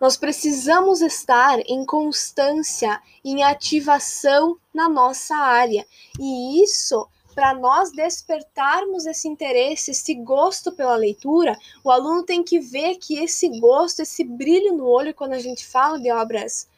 Nós 0.00 0.16
precisamos 0.16 1.02
estar 1.02 1.58
em 1.66 1.84
constância, 1.84 3.02
em 3.22 3.42
ativação 3.42 4.58
na 4.72 4.88
nossa 4.88 5.36
área. 5.36 5.86
E 6.18 6.62
isso 6.62 7.06
para 7.34 7.54
nós 7.54 7.92
despertarmos 7.92 9.06
esse 9.06 9.28
interesse, 9.28 9.90
esse 9.90 10.14
gosto 10.14 10.72
pela 10.72 10.96
leitura, 10.96 11.56
o 11.84 11.90
aluno 11.90 12.24
tem 12.24 12.42
que 12.42 12.60
ver 12.60 12.96
que 12.96 13.18
esse 13.18 13.48
gosto, 13.60 14.00
esse 14.00 14.24
brilho 14.24 14.76
no 14.76 14.86
olho, 14.86 15.14
quando 15.14 15.32
a 15.32 15.38
gente 15.38 15.66
fala 15.66 15.98
de 15.98 16.10
obras, 16.10 16.68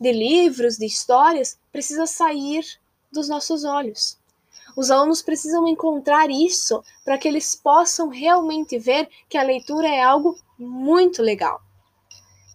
de 0.00 0.12
livros, 0.12 0.76
de 0.76 0.86
histórias, 0.86 1.58
precisa 1.70 2.06
sair 2.06 2.64
dos 3.12 3.28
nossos 3.28 3.64
olhos. 3.64 4.18
Os 4.76 4.90
alunos 4.90 5.20
precisam 5.20 5.66
encontrar 5.66 6.30
isso 6.30 6.82
para 7.04 7.18
que 7.18 7.28
eles 7.28 7.54
possam 7.54 8.08
realmente 8.08 8.78
ver 8.78 9.08
que 9.28 9.36
a 9.36 9.42
leitura 9.42 9.88
é 9.88 10.02
algo 10.02 10.38
muito 10.58 11.22
legal. 11.22 11.60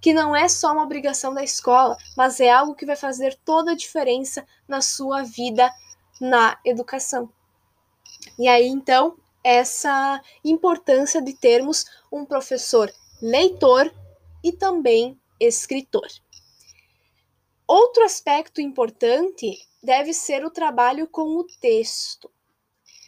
Que 0.02 0.14
não 0.14 0.36
é 0.36 0.48
só 0.48 0.72
uma 0.72 0.84
obrigação 0.84 1.34
da 1.34 1.44
escola, 1.44 1.98
mas 2.16 2.40
é 2.40 2.50
algo 2.50 2.76
que 2.76 2.86
vai 2.86 2.96
fazer 2.96 3.38
toda 3.44 3.72
a 3.72 3.76
diferença 3.76 4.46
na 4.68 4.82
sua 4.82 5.24
vida 5.24 5.72
na 6.20 6.58
educação. 6.66 7.30
E 8.38 8.48
aí, 8.48 8.68
então, 8.68 9.18
essa 9.44 10.22
importância 10.44 11.22
de 11.22 11.34
termos 11.34 11.86
um 12.12 12.26
professor 12.26 12.92
leitor 13.22 13.94
e 14.44 14.52
também 14.52 15.20
escritor. 15.40 16.08
Outro 17.68 18.04
aspecto 18.04 18.62
importante 18.62 19.58
deve 19.82 20.14
ser 20.14 20.46
o 20.46 20.52
trabalho 20.52 21.08
com 21.08 21.38
o 21.38 21.44
texto. 21.60 22.30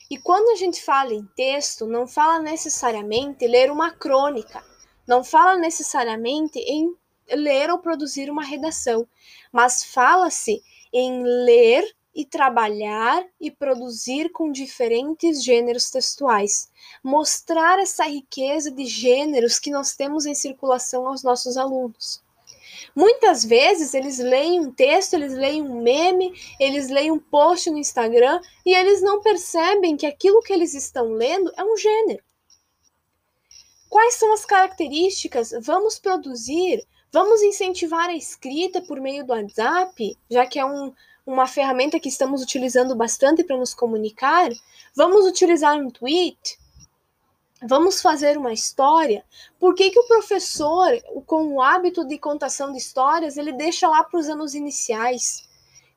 E 0.10 0.18
quando 0.18 0.50
a 0.50 0.56
gente 0.56 0.82
fala 0.82 1.14
em 1.14 1.26
texto, 1.36 1.86
não 1.86 2.08
fala 2.08 2.40
necessariamente 2.40 3.46
ler 3.46 3.72
uma 3.72 3.92
crônica, 3.92 4.64
não 5.08 5.24
fala 5.24 5.58
necessariamente 5.58 6.60
em 6.60 6.96
ler 7.30 7.70
ou 7.70 7.80
produzir 7.80 8.30
uma 8.30 8.44
redação, 8.44 9.08
mas 9.52 9.84
fala-se 9.84 10.64
em 10.94 11.24
ler 11.24 11.97
e 12.18 12.26
trabalhar 12.26 13.24
e 13.40 13.52
produzir 13.52 14.32
com 14.32 14.52
diferentes 14.52 15.44
gêneros 15.44 15.92
textuais. 15.92 16.68
Mostrar 17.04 17.78
essa 17.78 18.06
riqueza 18.06 18.72
de 18.72 18.88
gêneros 18.88 19.60
que 19.60 19.70
nós 19.70 19.96
temos 19.96 20.26
em 20.26 20.34
circulação 20.34 21.08
aos 21.08 21.22
nossos 21.22 21.58
alunos. 21.58 22.24
Muitas 22.96 23.46
vezes 23.46 23.94
eles 23.94 24.18
leem 24.18 24.60
um 24.62 24.72
texto, 24.72 25.14
eles 25.14 25.34
leem 25.34 25.62
um 25.62 25.80
meme, 25.84 26.34
eles 26.60 26.90
leem 26.90 27.12
um 27.12 27.20
post 27.20 27.70
no 27.70 27.78
Instagram 27.78 28.42
e 28.66 28.74
eles 28.74 29.00
não 29.04 29.22
percebem 29.22 29.96
que 29.96 30.08
aquilo 30.08 30.42
que 30.42 30.52
eles 30.52 30.74
estão 30.74 31.12
lendo 31.12 31.52
é 31.56 31.64
um 31.64 31.78
gênero. 31.78 32.24
Quais 33.88 34.16
são 34.16 34.34
as 34.34 34.44
características? 34.44 35.52
Vamos 35.62 36.00
produzir, 36.00 36.84
vamos 37.12 37.44
incentivar 37.44 38.10
a 38.10 38.16
escrita 38.16 38.82
por 38.82 39.00
meio 39.00 39.24
do 39.24 39.34
WhatsApp, 39.34 40.18
já 40.32 40.48
que 40.48 40.58
é 40.58 40.66
um, 40.66 40.92
uma 41.28 41.46
ferramenta 41.46 42.00
que 42.00 42.08
estamos 42.08 42.42
utilizando 42.42 42.96
bastante 42.96 43.44
para 43.44 43.58
nos 43.58 43.74
comunicar, 43.74 44.50
vamos 44.96 45.26
utilizar 45.26 45.78
um 45.78 45.92
tweet, 45.92 46.58
vamos 47.68 48.02
fazer 48.02 48.38
uma 48.38 48.54
história. 48.54 49.26
Por 49.60 49.76
que, 49.76 49.92
que 49.92 50.00
o 50.00 50.08
professor, 50.08 50.90
com 51.26 51.54
o 51.54 51.62
hábito 51.62 52.06
de 52.06 52.18
contação 52.18 52.72
de 52.72 52.78
histórias, 52.78 53.36
ele 53.36 53.52
deixa 53.52 53.90
lá 53.90 54.06
para 54.06 54.18
os 54.18 54.30
anos 54.30 54.56
iniciais? 54.56 55.46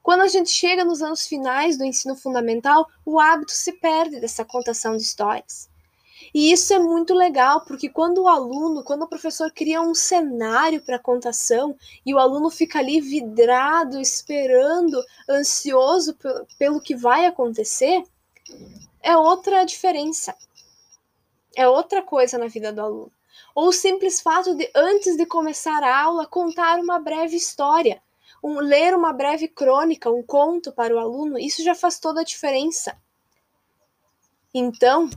Quando 0.02 0.22
a 0.22 0.28
gente 0.28 0.50
chega 0.50 0.84
nos 0.84 1.00
anos 1.00 1.24
finais 1.26 1.78
do 1.78 1.84
ensino 1.84 2.16
fundamental, 2.16 2.88
o 3.06 3.20
hábito 3.20 3.52
se 3.52 3.72
perde 3.74 4.18
dessa 4.18 4.44
contação 4.44 4.96
de 4.96 5.04
histórias. 5.04 5.69
E 6.32 6.52
isso 6.52 6.72
é 6.72 6.78
muito 6.78 7.12
legal, 7.12 7.62
porque 7.62 7.88
quando 7.88 8.22
o 8.22 8.28
aluno, 8.28 8.84
quando 8.84 9.02
o 9.02 9.08
professor 9.08 9.50
cria 9.50 9.82
um 9.82 9.94
cenário 9.94 10.80
para 10.80 10.98
contação 10.98 11.76
e 12.06 12.14
o 12.14 12.18
aluno 12.18 12.50
fica 12.50 12.78
ali 12.78 13.00
vidrado, 13.00 14.00
esperando, 14.00 15.02
ansioso 15.28 16.16
pelo 16.58 16.80
que 16.80 16.94
vai 16.94 17.26
acontecer, 17.26 18.02
é 19.02 19.16
outra 19.16 19.64
diferença. 19.64 20.34
É 21.56 21.68
outra 21.68 22.02
coisa 22.02 22.38
na 22.38 22.46
vida 22.46 22.72
do 22.72 22.80
aluno. 22.80 23.12
Ou 23.54 23.68
o 23.68 23.72
simples 23.72 24.20
fato 24.20 24.54
de, 24.54 24.70
antes 24.74 25.16
de 25.16 25.26
começar 25.26 25.82
a 25.82 26.02
aula, 26.02 26.26
contar 26.26 26.78
uma 26.78 27.00
breve 27.00 27.36
história, 27.36 28.00
um, 28.42 28.60
ler 28.60 28.94
uma 28.94 29.12
breve 29.12 29.48
crônica, 29.48 30.10
um 30.10 30.22
conto 30.22 30.72
para 30.72 30.94
o 30.94 30.98
aluno, 30.98 31.38
isso 31.38 31.62
já 31.62 31.74
faz 31.74 31.98
toda 31.98 32.20
a 32.20 32.24
diferença. 32.24 32.96
Então, 34.54 35.10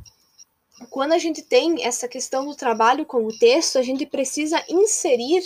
quando 0.89 1.13
a 1.13 1.17
gente 1.17 1.41
tem 1.41 1.86
essa 1.86 2.07
questão 2.07 2.45
do 2.45 2.55
trabalho 2.55 3.05
com 3.05 3.26
o 3.26 3.38
texto, 3.38 3.78
a 3.78 3.84
gente 3.84 4.05
precisa 4.05 4.63
inserir 4.67 5.43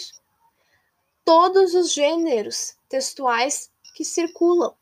todos 1.26 1.74
os 1.74 1.94
gêneros 1.94 2.76
textuais 2.88 3.70
que 3.94 4.06
circulam. 4.06 4.74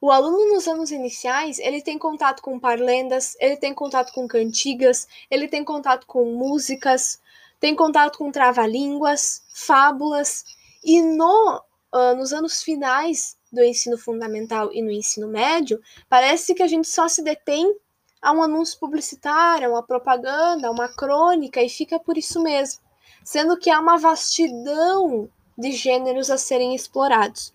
O 0.00 0.10
aluno 0.10 0.54
nos 0.54 0.66
anos 0.66 0.90
iniciais, 0.90 1.58
ele 1.58 1.80
tem 1.80 1.98
contato 1.98 2.42
com 2.42 2.58
parlendas, 2.58 3.36
ele 3.40 3.56
tem 3.56 3.72
contato 3.72 4.12
com 4.12 4.26
cantigas, 4.26 5.06
ele 5.30 5.46
tem 5.46 5.64
contato 5.64 6.06
com 6.06 6.24
músicas, 6.24 7.20
tem 7.60 7.74
contato 7.76 8.18
com 8.18 8.32
trava-línguas, 8.32 9.42
fábulas, 9.54 10.44
e 10.84 11.00
no, 11.00 11.62
uh, 11.94 12.16
nos 12.16 12.32
anos 12.32 12.62
finais 12.62 13.36
do 13.52 13.62
ensino 13.62 13.96
fundamental 13.96 14.72
e 14.72 14.82
no 14.82 14.90
ensino 14.90 15.28
médio, 15.28 15.80
parece 16.08 16.54
que 16.54 16.62
a 16.62 16.66
gente 16.66 16.88
só 16.88 17.06
se 17.06 17.22
detém 17.22 17.76
a 18.22 18.30
um 18.30 18.40
anúncio 18.40 18.78
publicitário, 18.78 19.66
a 19.66 19.70
uma 19.72 19.82
propaganda, 19.82 20.68
a 20.68 20.70
uma 20.70 20.88
crônica 20.88 21.60
e 21.60 21.68
fica 21.68 21.98
por 21.98 22.16
isso 22.16 22.40
mesmo, 22.40 22.80
sendo 23.24 23.58
que 23.58 23.68
há 23.68 23.80
uma 23.80 23.98
vastidão 23.98 25.28
de 25.58 25.72
gêneros 25.72 26.30
a 26.30 26.38
serem 26.38 26.74
explorados. 26.74 27.52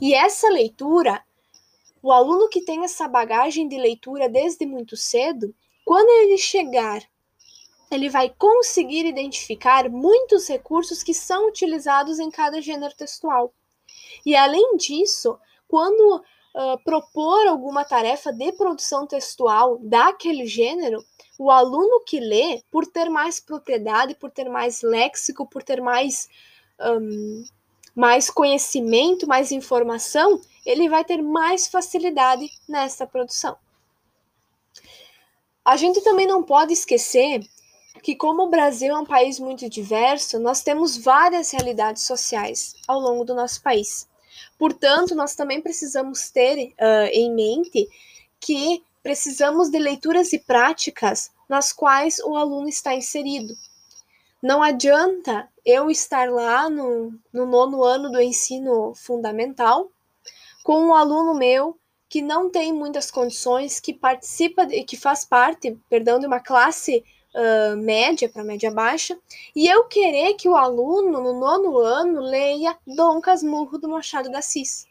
E 0.00 0.12
essa 0.12 0.48
leitura, 0.48 1.22
o 2.02 2.10
aluno 2.10 2.48
que 2.48 2.62
tem 2.62 2.82
essa 2.82 3.06
bagagem 3.06 3.68
de 3.68 3.78
leitura 3.78 4.28
desde 4.28 4.66
muito 4.66 4.96
cedo, 4.96 5.54
quando 5.84 6.08
ele 6.24 6.36
chegar, 6.36 7.02
ele 7.90 8.08
vai 8.08 8.30
conseguir 8.30 9.06
identificar 9.06 9.88
muitos 9.88 10.48
recursos 10.48 11.02
que 11.02 11.14
são 11.14 11.48
utilizados 11.48 12.18
em 12.18 12.30
cada 12.30 12.60
gênero 12.60 12.94
textual. 12.94 13.52
E 14.24 14.36
além 14.36 14.76
disso, 14.76 15.38
quando 15.68 16.22
uh, 16.54 16.78
propor 16.84 17.46
alguma 17.46 17.84
tarefa 17.84 18.32
de 18.32 18.52
produção 18.52 19.06
textual 19.06 19.78
daquele 19.80 20.46
gênero, 20.46 21.04
o 21.38 21.50
aluno 21.50 22.00
que 22.04 22.20
lê, 22.20 22.62
por 22.70 22.86
ter 22.86 23.08
mais 23.08 23.40
propriedade, 23.40 24.14
por 24.14 24.30
ter 24.30 24.48
mais 24.48 24.82
léxico, 24.82 25.46
por 25.46 25.62
ter 25.62 25.80
mais, 25.80 26.28
um, 26.78 27.44
mais 27.94 28.28
conhecimento, 28.28 29.26
mais 29.26 29.50
informação, 29.50 30.40
ele 30.66 30.88
vai 30.88 31.04
ter 31.04 31.22
mais 31.22 31.66
facilidade 31.66 32.50
nessa 32.68 33.06
produção. 33.06 33.56
A 35.64 35.76
gente 35.76 36.02
também 36.02 36.26
não 36.26 36.42
pode 36.42 36.72
esquecer 36.72 37.40
que, 38.02 38.16
como 38.16 38.42
o 38.42 38.50
Brasil 38.50 38.94
é 38.94 38.98
um 38.98 39.06
país 39.06 39.38
muito 39.38 39.68
diverso, 39.68 40.38
nós 40.38 40.62
temos 40.62 40.96
várias 40.96 41.52
realidades 41.52 42.02
sociais 42.02 42.74
ao 42.88 42.98
longo 42.98 43.24
do 43.24 43.34
nosso 43.34 43.62
país. 43.62 44.09
Portanto, 44.60 45.14
nós 45.14 45.34
também 45.34 45.62
precisamos 45.62 46.28
ter 46.28 46.74
uh, 46.74 47.08
em 47.14 47.34
mente 47.34 47.88
que 48.38 48.84
precisamos 49.02 49.70
de 49.70 49.78
leituras 49.78 50.34
e 50.34 50.38
práticas 50.38 51.30
nas 51.48 51.72
quais 51.72 52.18
o 52.18 52.36
aluno 52.36 52.68
está 52.68 52.94
inserido. 52.94 53.54
Não 54.42 54.62
adianta 54.62 55.48
eu 55.64 55.90
estar 55.90 56.30
lá 56.30 56.68
no, 56.68 57.10
no 57.32 57.46
nono 57.46 57.82
ano 57.82 58.12
do 58.12 58.20
ensino 58.20 58.94
fundamental 58.94 59.90
com 60.62 60.78
um 60.78 60.94
aluno 60.94 61.32
meu 61.34 61.78
que 62.06 62.20
não 62.20 62.50
tem 62.50 62.70
muitas 62.70 63.10
condições, 63.10 63.80
que 63.80 63.94
participa, 63.94 64.66
de, 64.66 64.84
que 64.84 64.96
faz 64.98 65.24
parte, 65.24 65.74
perdão, 65.88 66.18
de 66.18 66.26
uma 66.26 66.38
classe 66.38 67.02
uh, 67.34 67.76
média 67.76 68.28
para 68.28 68.44
média 68.44 68.70
baixa, 68.70 69.18
e 69.54 69.66
eu 69.66 69.84
querer 69.84 70.34
que 70.34 70.48
o 70.48 70.56
aluno 70.56 71.20
no 71.20 71.38
nono 71.38 71.78
ano 71.78 72.20
leia 72.20 72.76
Dom 72.86 73.20
Casmurro 73.20 73.78
do 73.78 73.88
Machado 73.88 74.28
de 74.28 74.36
Assis. 74.36 74.86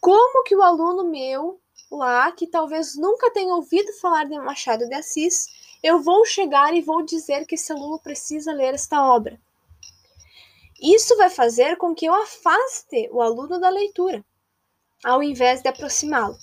Como 0.00 0.44
que 0.44 0.56
o 0.56 0.62
aluno 0.62 1.04
meu 1.04 1.60
lá, 1.90 2.30
que 2.32 2.46
talvez 2.46 2.96
nunca 2.96 3.30
tenha 3.30 3.54
ouvido 3.54 3.92
falar 3.94 4.24
de 4.24 4.38
Machado 4.38 4.88
de 4.88 4.94
Assis, 4.94 5.48
eu 5.82 6.00
vou 6.00 6.24
chegar 6.24 6.74
e 6.74 6.82
vou 6.82 7.02
dizer 7.02 7.46
que 7.46 7.54
esse 7.54 7.72
aluno 7.72 7.98
precisa 7.98 8.52
ler 8.52 8.74
esta 8.74 9.02
obra. 9.02 9.40
Isso 10.80 11.16
vai 11.16 11.28
fazer 11.28 11.76
com 11.76 11.94
que 11.94 12.06
eu 12.06 12.14
afaste 12.14 13.08
o 13.12 13.20
aluno 13.20 13.58
da 13.58 13.68
leitura, 13.68 14.24
ao 15.04 15.22
invés 15.22 15.60
de 15.60 15.68
aproximá-lo. 15.68 16.38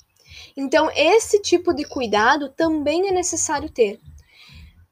Então, 0.55 0.91
esse 0.95 1.41
tipo 1.41 1.73
de 1.73 1.85
cuidado 1.85 2.49
também 2.49 3.07
é 3.07 3.11
necessário 3.11 3.69
ter. 3.69 3.99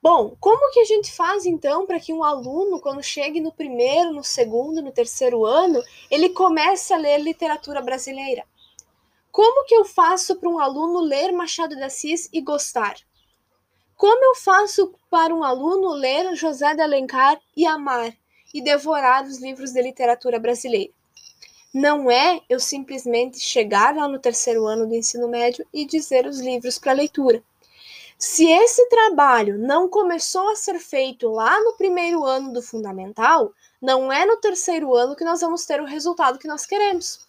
Bom, 0.08 0.38
como 0.39 0.72
que 0.72 0.82
a 0.82 0.84
gente 0.84 1.12
faz 1.12 1.47
então 1.47 1.88
para 1.88 1.99
que 1.99 2.14
um 2.14 2.24
aluno, 2.24 2.80
quando 2.80 3.01
chegue 3.01 3.41
no 3.41 3.51
primeiro, 3.51 4.14
no 4.14 4.24
segundo, 4.24 4.80
no 4.80 4.91
terceiro 4.91 5.43
ano, 5.43 5.82
ele 6.12 6.30
comece 6.30 6.93
a 6.93 6.97
ler 6.97 7.20
literatura 7.20 7.82
brasileira? 7.82 8.45
Como 9.32 9.66
que 9.66 9.74
eu 9.74 9.84
faço 9.84 10.36
para 10.36 10.47
um 10.47 10.60
aluno 10.60 10.99
ler 10.99 11.32
Machado 11.32 11.76
de 11.76 11.82
Assis 11.82 12.30
e 12.32 12.39
gostar? 12.39 12.97
Como 13.97 14.24
eu 14.24 14.36
faço 14.36 14.93
para 15.10 15.34
um 15.34 15.43
aluno 15.43 15.89
ler 15.93 16.36
José 16.36 16.76
de 16.76 16.84
Alencar 16.84 17.41
e 17.58 17.66
amar 17.66 18.16
e 18.53 18.62
devorar 18.62 19.24
os 19.24 19.39
livros 19.39 19.72
de 19.72 19.82
literatura 19.82 20.38
brasileira? 20.38 20.93
Não 21.74 22.12
é 22.12 22.41
eu 22.47 22.60
simplesmente 22.60 23.39
chegar 23.39 23.95
lá 23.95 24.08
no 24.08 24.20
terceiro 24.20 24.68
ano 24.68 24.86
do 24.86 24.93
ensino 24.93 25.28
médio 25.28 25.66
e 25.74 25.84
dizer 25.84 26.28
os 26.28 26.39
livros 26.39 26.78
para 26.78 26.93
leitura. 26.93 27.43
Se 28.18 28.49
esse 28.49 28.88
trabalho 28.88 29.57
não 29.57 29.89
começou 29.89 30.49
a 30.49 30.55
ser 30.55 30.80
feito 30.80 31.30
lá 31.30 31.61
no 31.61 31.74
primeiro 31.74 32.24
ano 32.24 32.53
do 32.53 32.61
fundamental, 32.61 33.53
não 33.82 34.11
é 34.11 34.26
no 34.26 34.38
terceiro 34.38 34.95
ano 34.95 35.16
que 35.16 35.26
nós 35.26 35.41
vamos 35.41 35.66
ter 35.66 35.82
o 35.82 35.86
resultado 35.86 36.39
que 36.39 36.47
nós 36.47 36.66
queremos. 36.66 37.28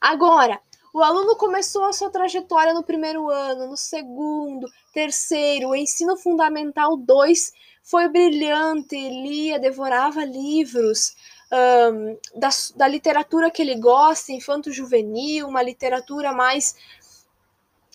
Agora, 0.00 0.60
o 0.92 1.02
aluno 1.02 1.36
começou 1.36 1.84
a 1.84 1.92
sua 1.92 2.10
trajetória 2.10 2.74
no 2.74 2.82
primeiro 2.82 3.30
ano, 3.30 3.68
no 3.68 3.76
segundo, 3.76 4.68
terceiro, 4.92 5.68
o 5.68 5.76
ensino 5.76 6.16
fundamental 6.16 6.96
2 6.96 7.52
foi 7.82 8.08
brilhante, 8.08 8.96
lia, 8.96 9.58
devorava 9.58 10.24
livros 10.24 11.14
um, 11.52 12.16
da, 12.38 12.48
da 12.76 12.88
literatura 12.88 13.50
que 13.50 13.62
ele 13.62 13.76
gosta, 13.76 14.32
infanto-juvenil, 14.32 15.48
uma 15.48 15.62
literatura 15.62 16.32
mais 16.32 16.74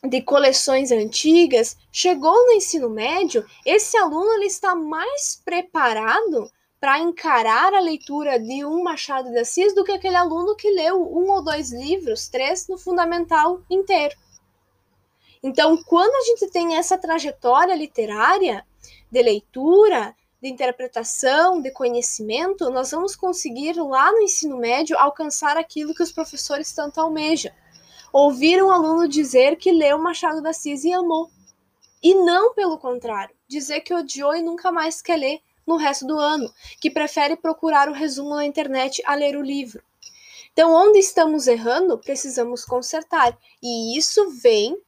de 0.07 0.21
coleções 0.21 0.91
antigas, 0.91 1.77
chegou 1.91 2.33
no 2.45 2.53
ensino 2.53 2.89
médio, 2.89 3.45
esse 3.65 3.97
aluno 3.97 4.33
ele 4.33 4.45
está 4.45 4.75
mais 4.75 5.41
preparado 5.43 6.51
para 6.79 6.99
encarar 6.99 7.73
a 7.73 7.79
leitura 7.79 8.39
de 8.39 8.63
um 8.63 8.83
Machado 8.83 9.31
de 9.31 9.39
Assis 9.39 9.73
do 9.73 9.83
que 9.83 9.91
aquele 9.91 10.15
aluno 10.15 10.55
que 10.55 10.69
leu 10.69 11.01
um 11.01 11.31
ou 11.31 11.43
dois 11.43 11.71
livros, 11.71 12.27
três 12.27 12.67
no 12.67 12.77
fundamental 12.77 13.61
inteiro. 13.69 14.15
Então, 15.41 15.81
quando 15.83 16.13
a 16.13 16.21
gente 16.21 16.51
tem 16.51 16.75
essa 16.75 16.97
trajetória 16.97 17.75
literária 17.75 18.65
de 19.11 19.21
leitura, 19.21 20.15
de 20.41 20.49
interpretação, 20.49 21.61
de 21.61 21.71
conhecimento, 21.71 22.69
nós 22.69 22.91
vamos 22.91 23.15
conseguir 23.15 23.73
lá 23.73 24.11
no 24.11 24.21
ensino 24.21 24.57
médio 24.57 24.97
alcançar 24.97 25.57
aquilo 25.57 25.93
que 25.93 26.03
os 26.03 26.11
professores 26.11 26.71
tanto 26.71 26.99
almejam. 26.99 27.51
Ouvir 28.17 28.63
um 28.63 28.71
aluno 28.71 29.09
dizer 29.09 29.57
que 29.57 29.73
leu 29.73 29.99
Machado 29.99 30.41
de 30.41 30.47
Assis 30.47 30.85
e 30.85 30.93
amou. 30.93 31.29
E 32.01 32.15
não 32.15 32.53
pelo 32.53 32.77
contrário, 32.77 33.35
dizer 33.45 33.81
que 33.81 33.93
odiou 33.93 34.33
e 34.33 34.41
nunca 34.41 34.71
mais 34.71 35.01
quer 35.01 35.17
ler 35.17 35.41
no 35.67 35.75
resto 35.75 36.07
do 36.07 36.17
ano, 36.17 36.49
que 36.79 36.89
prefere 36.89 37.35
procurar 37.35 37.89
o 37.89 37.93
resumo 37.93 38.33
na 38.35 38.45
internet 38.45 39.03
a 39.05 39.15
ler 39.15 39.35
o 39.35 39.41
livro. 39.41 39.83
Então, 40.53 40.71
onde 40.71 40.97
estamos 40.97 41.45
errando, 41.45 41.97
precisamos 41.97 42.63
consertar. 42.63 43.37
E 43.61 43.97
isso 43.97 44.29
vem 44.29 44.81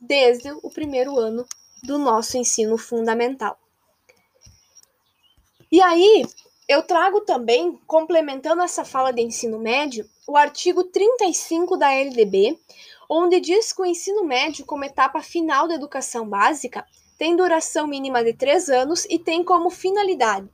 desde 0.00 0.52
o 0.62 0.70
primeiro 0.70 1.18
ano 1.18 1.44
do 1.82 1.98
nosso 1.98 2.38
ensino 2.38 2.78
fundamental. 2.78 3.58
E 5.72 5.82
aí, 5.82 6.24
eu 6.68 6.84
trago 6.84 7.22
também, 7.22 7.76
complementando 7.84 8.62
essa 8.62 8.84
fala 8.84 9.12
de 9.12 9.22
ensino 9.22 9.58
médio, 9.58 10.08
o 10.26 10.36
artigo 10.36 10.84
35 10.84 11.76
da 11.76 11.92
LDB, 11.92 12.58
onde 13.08 13.40
diz 13.40 13.72
que 13.72 13.82
o 13.82 13.86
ensino 13.86 14.24
médio, 14.24 14.64
como 14.64 14.84
etapa 14.84 15.20
final 15.22 15.68
da 15.68 15.74
educação 15.74 16.28
básica, 16.28 16.86
tem 17.18 17.36
duração 17.36 17.86
mínima 17.86 18.24
de 18.24 18.32
três 18.32 18.68
anos 18.68 19.04
e 19.08 19.18
tem 19.18 19.44
como 19.44 19.70
finalidade 19.70 20.48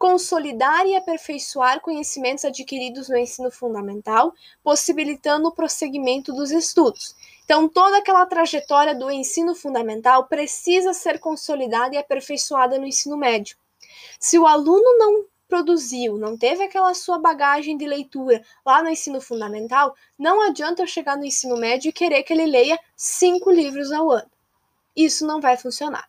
consolidar 0.00 0.86
e 0.86 0.96
aperfeiçoar 0.96 1.82
conhecimentos 1.82 2.46
adquiridos 2.46 3.10
no 3.10 3.18
ensino 3.18 3.50
fundamental, 3.50 4.32
possibilitando 4.64 5.48
o 5.48 5.52
prosseguimento 5.52 6.32
dos 6.32 6.50
estudos. 6.50 7.14
Então, 7.44 7.68
toda 7.68 7.98
aquela 7.98 8.24
trajetória 8.24 8.94
do 8.94 9.10
ensino 9.10 9.54
fundamental 9.54 10.24
precisa 10.24 10.94
ser 10.94 11.18
consolidada 11.18 11.94
e 11.94 11.98
aperfeiçoada 11.98 12.78
no 12.78 12.86
ensino 12.86 13.14
médio. 13.14 13.58
Se 14.18 14.38
o 14.38 14.46
aluno 14.46 14.96
não 14.96 15.26
produziu, 15.50 16.16
não 16.16 16.38
teve 16.38 16.62
aquela 16.62 16.94
sua 16.94 17.18
bagagem 17.18 17.76
de 17.76 17.86
leitura 17.86 18.42
lá 18.64 18.82
no 18.82 18.88
ensino 18.88 19.20
fundamental, 19.20 19.94
não 20.18 20.40
adianta 20.40 20.80
eu 20.80 20.86
chegar 20.86 21.18
no 21.18 21.26
ensino 21.26 21.58
médio 21.58 21.90
e 21.90 21.92
querer 21.92 22.22
que 22.22 22.32
ele 22.32 22.46
leia 22.46 22.78
cinco 22.96 23.50
livros 23.50 23.92
ao 23.92 24.10
ano 24.10 24.30
isso 24.96 25.26
não 25.26 25.40
vai 25.40 25.56
funcionar. 25.56 26.08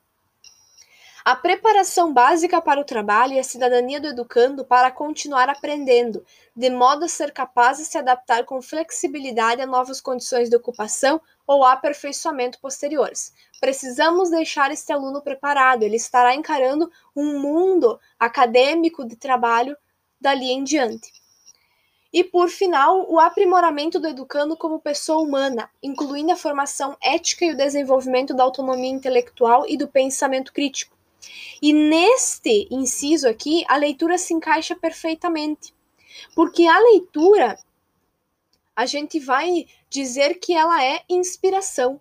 A 1.23 1.35
preparação 1.35 2.11
básica 2.11 2.59
para 2.59 2.81
o 2.81 2.85
trabalho 2.85 3.33
e 3.33 3.39
a 3.39 3.43
cidadania 3.43 4.01
do 4.01 4.07
educando 4.07 4.65
para 4.65 4.89
continuar 4.89 5.49
aprendendo, 5.49 6.25
de 6.55 6.69
modo 6.71 7.05
a 7.05 7.07
ser 7.07 7.31
capaz 7.31 7.77
de 7.77 7.85
se 7.85 7.95
adaptar 7.95 8.43
com 8.43 8.59
flexibilidade 8.59 9.61
a 9.61 9.67
novas 9.67 10.01
condições 10.01 10.49
de 10.49 10.55
ocupação 10.55 11.21
ou 11.45 11.63
aperfeiçoamento 11.63 12.59
posteriores. 12.59 13.33
Precisamos 13.61 14.31
deixar 14.31 14.71
este 14.71 14.91
aluno 14.91 15.21
preparado, 15.21 15.83
ele 15.83 15.95
estará 15.95 16.33
encarando 16.33 16.91
um 17.15 17.39
mundo 17.39 17.99
acadêmico 18.19 19.05
de 19.05 19.15
trabalho 19.15 19.77
dali 20.19 20.51
em 20.51 20.63
diante. 20.63 21.13
E, 22.11 22.23
por 22.23 22.49
final, 22.49 23.05
o 23.07 23.19
aprimoramento 23.19 23.99
do 23.99 24.07
educando 24.07 24.57
como 24.57 24.81
pessoa 24.81 25.21
humana, 25.21 25.69
incluindo 25.81 26.31
a 26.31 26.35
formação 26.35 26.97
ética 26.99 27.45
e 27.45 27.51
o 27.51 27.55
desenvolvimento 27.55 28.33
da 28.33 28.43
autonomia 28.43 28.89
intelectual 28.89 29.65
e 29.67 29.77
do 29.77 29.87
pensamento 29.87 30.51
crítico. 30.51 30.97
E 31.61 31.71
neste 31.71 32.67
inciso 32.71 33.29
aqui, 33.29 33.63
a 33.67 33.77
leitura 33.77 34.17
se 34.17 34.33
encaixa 34.33 34.75
perfeitamente. 34.75 35.71
Porque 36.35 36.65
a 36.65 36.79
leitura, 36.79 37.57
a 38.75 38.87
gente 38.87 39.19
vai 39.19 39.67
dizer 39.87 40.39
que 40.39 40.53
ela 40.53 40.83
é 40.83 41.03
inspiração. 41.07 41.99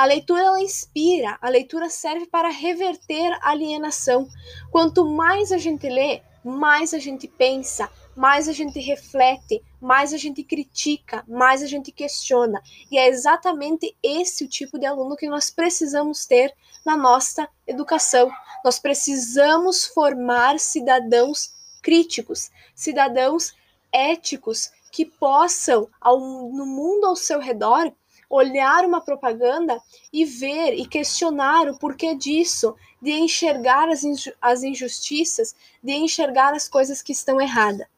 A 0.00 0.06
leitura 0.06 0.40
ela 0.40 0.62
inspira, 0.62 1.36
a 1.42 1.50
leitura 1.50 1.90
serve 1.90 2.24
para 2.24 2.48
reverter 2.48 3.38
a 3.42 3.50
alienação. 3.50 4.26
Quanto 4.70 5.04
mais 5.04 5.52
a 5.52 5.58
gente 5.58 5.86
lê, 5.90 6.22
mais 6.42 6.94
a 6.94 6.98
gente 6.98 7.28
pensa, 7.28 7.86
mais 8.16 8.48
a 8.48 8.52
gente 8.52 8.80
reflete, 8.80 9.62
mais 9.78 10.14
a 10.14 10.16
gente 10.16 10.42
critica, 10.42 11.22
mais 11.28 11.62
a 11.62 11.66
gente 11.66 11.92
questiona. 11.92 12.62
E 12.90 12.96
é 12.96 13.08
exatamente 13.08 13.94
esse 14.02 14.42
o 14.42 14.48
tipo 14.48 14.78
de 14.78 14.86
aluno 14.86 15.16
que 15.16 15.28
nós 15.28 15.50
precisamos 15.50 16.24
ter 16.24 16.50
na 16.82 16.96
nossa 16.96 17.46
educação. 17.66 18.32
Nós 18.64 18.78
precisamos 18.78 19.84
formar 19.84 20.58
cidadãos 20.58 21.52
críticos, 21.82 22.50
cidadãos 22.74 23.52
éticos 23.92 24.70
que 24.90 25.04
possam, 25.04 25.86
ao, 26.00 26.18
no 26.18 26.64
mundo 26.64 27.04
ao 27.04 27.14
seu 27.14 27.38
redor, 27.38 27.92
olhar 28.30 28.84
uma 28.84 29.00
propaganda 29.00 29.82
e 30.12 30.24
ver 30.24 30.72
e 30.74 30.86
questionar 30.86 31.68
o 31.68 31.76
porquê 31.76 32.14
disso, 32.14 32.76
de 33.02 33.10
enxergar 33.10 33.88
as, 33.88 34.04
inju 34.04 34.32
as 34.40 34.62
injustiças, 34.62 35.54
de 35.82 35.92
enxergar 35.92 36.54
as 36.54 36.68
coisas 36.68 37.02
que 37.02 37.12
estão 37.12 37.40
erradas. 37.40 37.88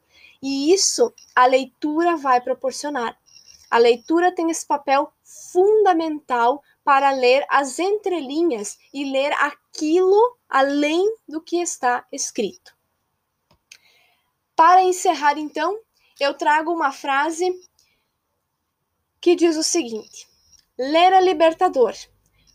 E 0.43 0.72
isso 0.72 1.12
a 1.37 1.45
leitura 1.45 2.16
vai 2.16 2.41
proporcionar. 2.41 3.16
A 3.70 3.78
leitura 3.78 4.35
tem 4.35 4.51
esse 4.51 4.66
papel 4.66 5.12
fundamental 5.22 6.62
para 6.83 7.11
ler 7.12 7.47
as 7.49 7.78
entrelinhas 7.78 8.78
e 8.93 9.05
ler 9.05 9.33
aquilo 9.35 10.37
além 10.49 11.14
do 11.28 11.41
que 11.41 11.59
está 11.61 12.05
escrito. 12.11 12.74
Para 14.57 14.83
encerrar, 14.83 15.39
então, 15.39 15.78
eu 16.20 16.35
trago 16.35 16.72
uma 16.72 16.93
frase 16.93 17.53
que 19.23 19.37
diz 19.37 19.57
o 19.57 19.62
seguinte: 19.62 20.29
Ler 20.77 21.12
é 21.12 21.20
libertador. 21.20 21.95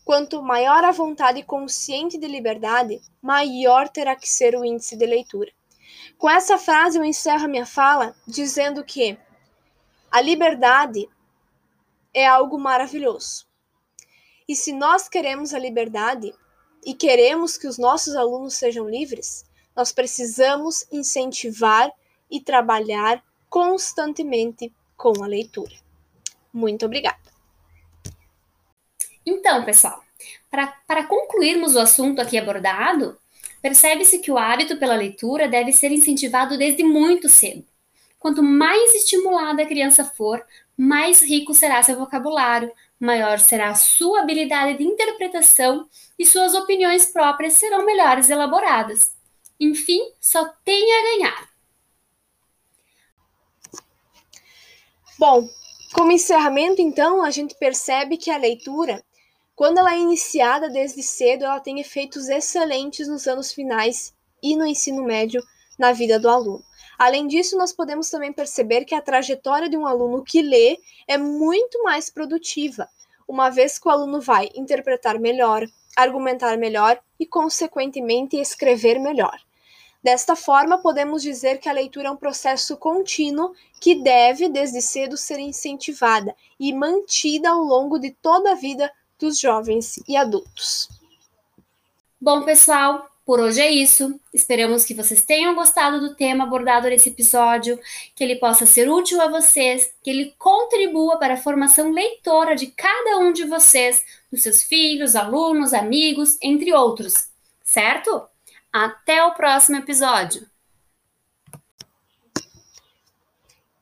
Quanto 0.03 0.43
maior 0.43 0.84
a 0.84 0.91
vontade 0.91 1.41
consciente 1.41 2.18
de 2.18 2.28
liberdade, 2.28 3.01
maior 3.22 3.88
terá 3.88 4.15
que 4.18 4.28
ser 4.28 4.53
o 4.53 4.65
índice 4.65 4.97
de 4.97 5.05
leitura. 5.05 5.51
Com 6.18 6.30
essa 6.30 6.57
frase, 6.57 6.97
eu 6.97 7.05
encerro 7.05 7.45
a 7.45 7.47
minha 7.47 7.65
fala 7.65 8.15
dizendo 8.28 8.84
que 8.84 9.18
a 10.11 10.20
liberdade 10.20 11.09
é 12.13 12.28
algo 12.28 12.59
maravilhoso. 12.59 13.47
E 14.47 14.55
se 14.55 14.74
nós 14.74 15.07
queremos 15.07 15.53
a 15.53 15.59
liberdade 15.59 16.34
e 16.86 16.93
queremos 16.93 17.57
que 17.57 17.68
os 17.68 17.78
nossos 17.78 18.15
alunos 18.15 18.55
sejam 18.55 18.89
livres, 18.89 19.45
nós 19.76 19.91
precisamos 19.93 20.86
incentivar 20.91 21.91
e 22.30 22.41
trabalhar 22.41 23.24
constantemente 23.49 24.74
com 24.97 25.24
a 25.24 25.28
leitura. 25.28 25.86
Muito 26.57 26.87
obrigada. 26.87 27.19
Então, 29.23 29.63
pessoal, 29.63 30.03
para 30.49 31.03
concluirmos 31.03 31.75
o 31.75 31.79
assunto 31.79 32.19
aqui 32.19 32.35
abordado, 32.35 33.15
percebe-se 33.61 34.17
que 34.17 34.31
o 34.31 34.39
hábito 34.39 34.77
pela 34.77 34.95
leitura 34.95 35.47
deve 35.47 35.71
ser 35.71 35.91
incentivado 35.91 36.57
desde 36.57 36.83
muito 36.83 37.29
cedo. 37.29 37.63
Quanto 38.17 38.41
mais 38.41 38.95
estimulada 38.95 39.61
a 39.61 39.67
criança 39.67 40.03
for, 40.03 40.43
mais 40.75 41.21
rico 41.21 41.53
será 41.53 41.83
seu 41.83 41.95
vocabulário, 41.95 42.71
maior 42.99 43.37
será 43.37 43.69
a 43.69 43.75
sua 43.75 44.21
habilidade 44.21 44.79
de 44.79 44.83
interpretação 44.83 45.87
e 46.17 46.25
suas 46.25 46.55
opiniões 46.55 47.05
próprias 47.05 47.53
serão 47.53 47.85
melhores 47.85 48.31
elaboradas. 48.31 49.15
Enfim, 49.59 50.01
só 50.19 50.45
tem 50.65 50.91
a 50.91 51.01
ganhar. 51.03 51.49
Bom, 55.19 55.47
como 55.93 56.11
encerramento, 56.11 56.81
então, 56.81 57.23
a 57.23 57.31
gente 57.31 57.55
percebe 57.55 58.17
que 58.17 58.29
a 58.29 58.38
leitura, 58.38 59.03
quando 59.55 59.79
ela 59.79 59.93
é 59.93 59.99
iniciada 59.99 60.69
desde 60.69 61.01
cedo, 61.01 61.45
ela 61.45 61.59
tem 61.59 61.79
efeitos 61.79 62.29
excelentes 62.29 63.07
nos 63.07 63.27
anos 63.27 63.51
finais 63.51 64.13
e 64.41 64.55
no 64.55 64.65
ensino 64.65 65.03
médio 65.03 65.41
na 65.77 65.91
vida 65.91 66.19
do 66.19 66.29
aluno. 66.29 66.63
Além 66.97 67.27
disso, 67.27 67.57
nós 67.57 67.71
podemos 67.71 68.09
também 68.09 68.33
perceber 68.33 68.83
que 68.83 68.95
a 68.95 69.01
trajetória 69.01 69.69
de 69.69 69.77
um 69.77 69.85
aluno 69.85 70.23
que 70.23 70.41
lê 70.41 70.79
é 71.07 71.17
muito 71.17 71.83
mais 71.83 72.09
produtiva, 72.09 72.89
uma 73.27 73.49
vez 73.49 73.77
que 73.77 73.88
o 73.88 73.91
aluno 73.91 74.19
vai 74.19 74.49
interpretar 74.55 75.19
melhor, 75.19 75.65
argumentar 75.95 76.57
melhor 76.57 76.99
e, 77.19 77.25
consequentemente, 77.25 78.38
escrever 78.38 78.99
melhor. 78.99 79.46
Desta 80.07 80.37
forma, 80.37 80.77
podemos 80.77 81.21
dizer 81.21 81.59
que 81.59 81.67
a 81.67 81.73
leitura 81.73 82.07
é 82.07 82.11
um 82.11 82.15
processo 82.15 82.77
contínuo 82.77 83.53
que 83.77 83.93
deve, 83.93 84.47
desde 84.47 84.81
cedo, 84.81 85.17
ser 85.17 85.37
incentivada 85.37 86.33
e 86.57 86.71
mantida 86.71 87.49
ao 87.49 87.59
longo 87.59 87.99
de 87.99 88.11
toda 88.11 88.53
a 88.53 88.55
vida 88.55 88.89
dos 89.19 89.37
jovens 89.37 90.01
e 90.07 90.15
adultos. 90.15 90.87
Bom, 92.21 92.43
pessoal, 92.43 93.05
por 93.25 93.41
hoje 93.41 93.59
é 93.59 93.69
isso. 93.69 94.17
Esperamos 94.33 94.85
que 94.85 94.93
vocês 94.93 95.23
tenham 95.23 95.53
gostado 95.53 95.99
do 95.99 96.15
tema 96.15 96.45
abordado 96.45 96.87
nesse 96.87 97.09
episódio, 97.09 97.77
que 98.15 98.23
ele 98.23 98.37
possa 98.37 98.65
ser 98.65 98.89
útil 98.89 99.19
a 99.19 99.27
vocês, 99.27 99.93
que 100.01 100.09
ele 100.09 100.33
contribua 100.39 101.19
para 101.19 101.33
a 101.33 101.43
formação 101.43 101.91
leitora 101.91 102.55
de 102.55 102.67
cada 102.67 103.17
um 103.17 103.33
de 103.33 103.43
vocês, 103.43 104.05
dos 104.31 104.41
seus 104.41 104.63
filhos, 104.63 105.17
alunos, 105.17 105.73
amigos, 105.73 106.37
entre 106.41 106.73
outros, 106.73 107.27
certo? 107.61 108.25
Até 108.72 109.24
o 109.24 109.34
próximo 109.34 109.78
episódio! 109.78 110.47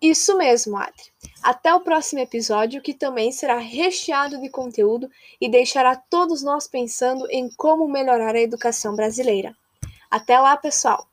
Isso 0.01 0.37
mesmo, 0.37 0.77
Adri. 0.77 1.11
Até 1.41 1.73
o 1.73 1.79
próximo 1.79 2.21
episódio, 2.21 2.81
que 2.81 2.93
também 2.93 3.31
será 3.31 3.57
recheado 3.57 4.39
de 4.39 4.49
conteúdo 4.49 5.09
e 5.39 5.49
deixará 5.49 5.95
todos 5.95 6.43
nós 6.43 6.67
pensando 6.67 7.27
em 7.29 7.49
como 7.55 7.87
melhorar 7.87 8.35
a 8.35 8.41
educação 8.41 8.95
brasileira. 8.95 9.55
Até 10.09 10.39
lá, 10.39 10.55
pessoal! 10.57 11.07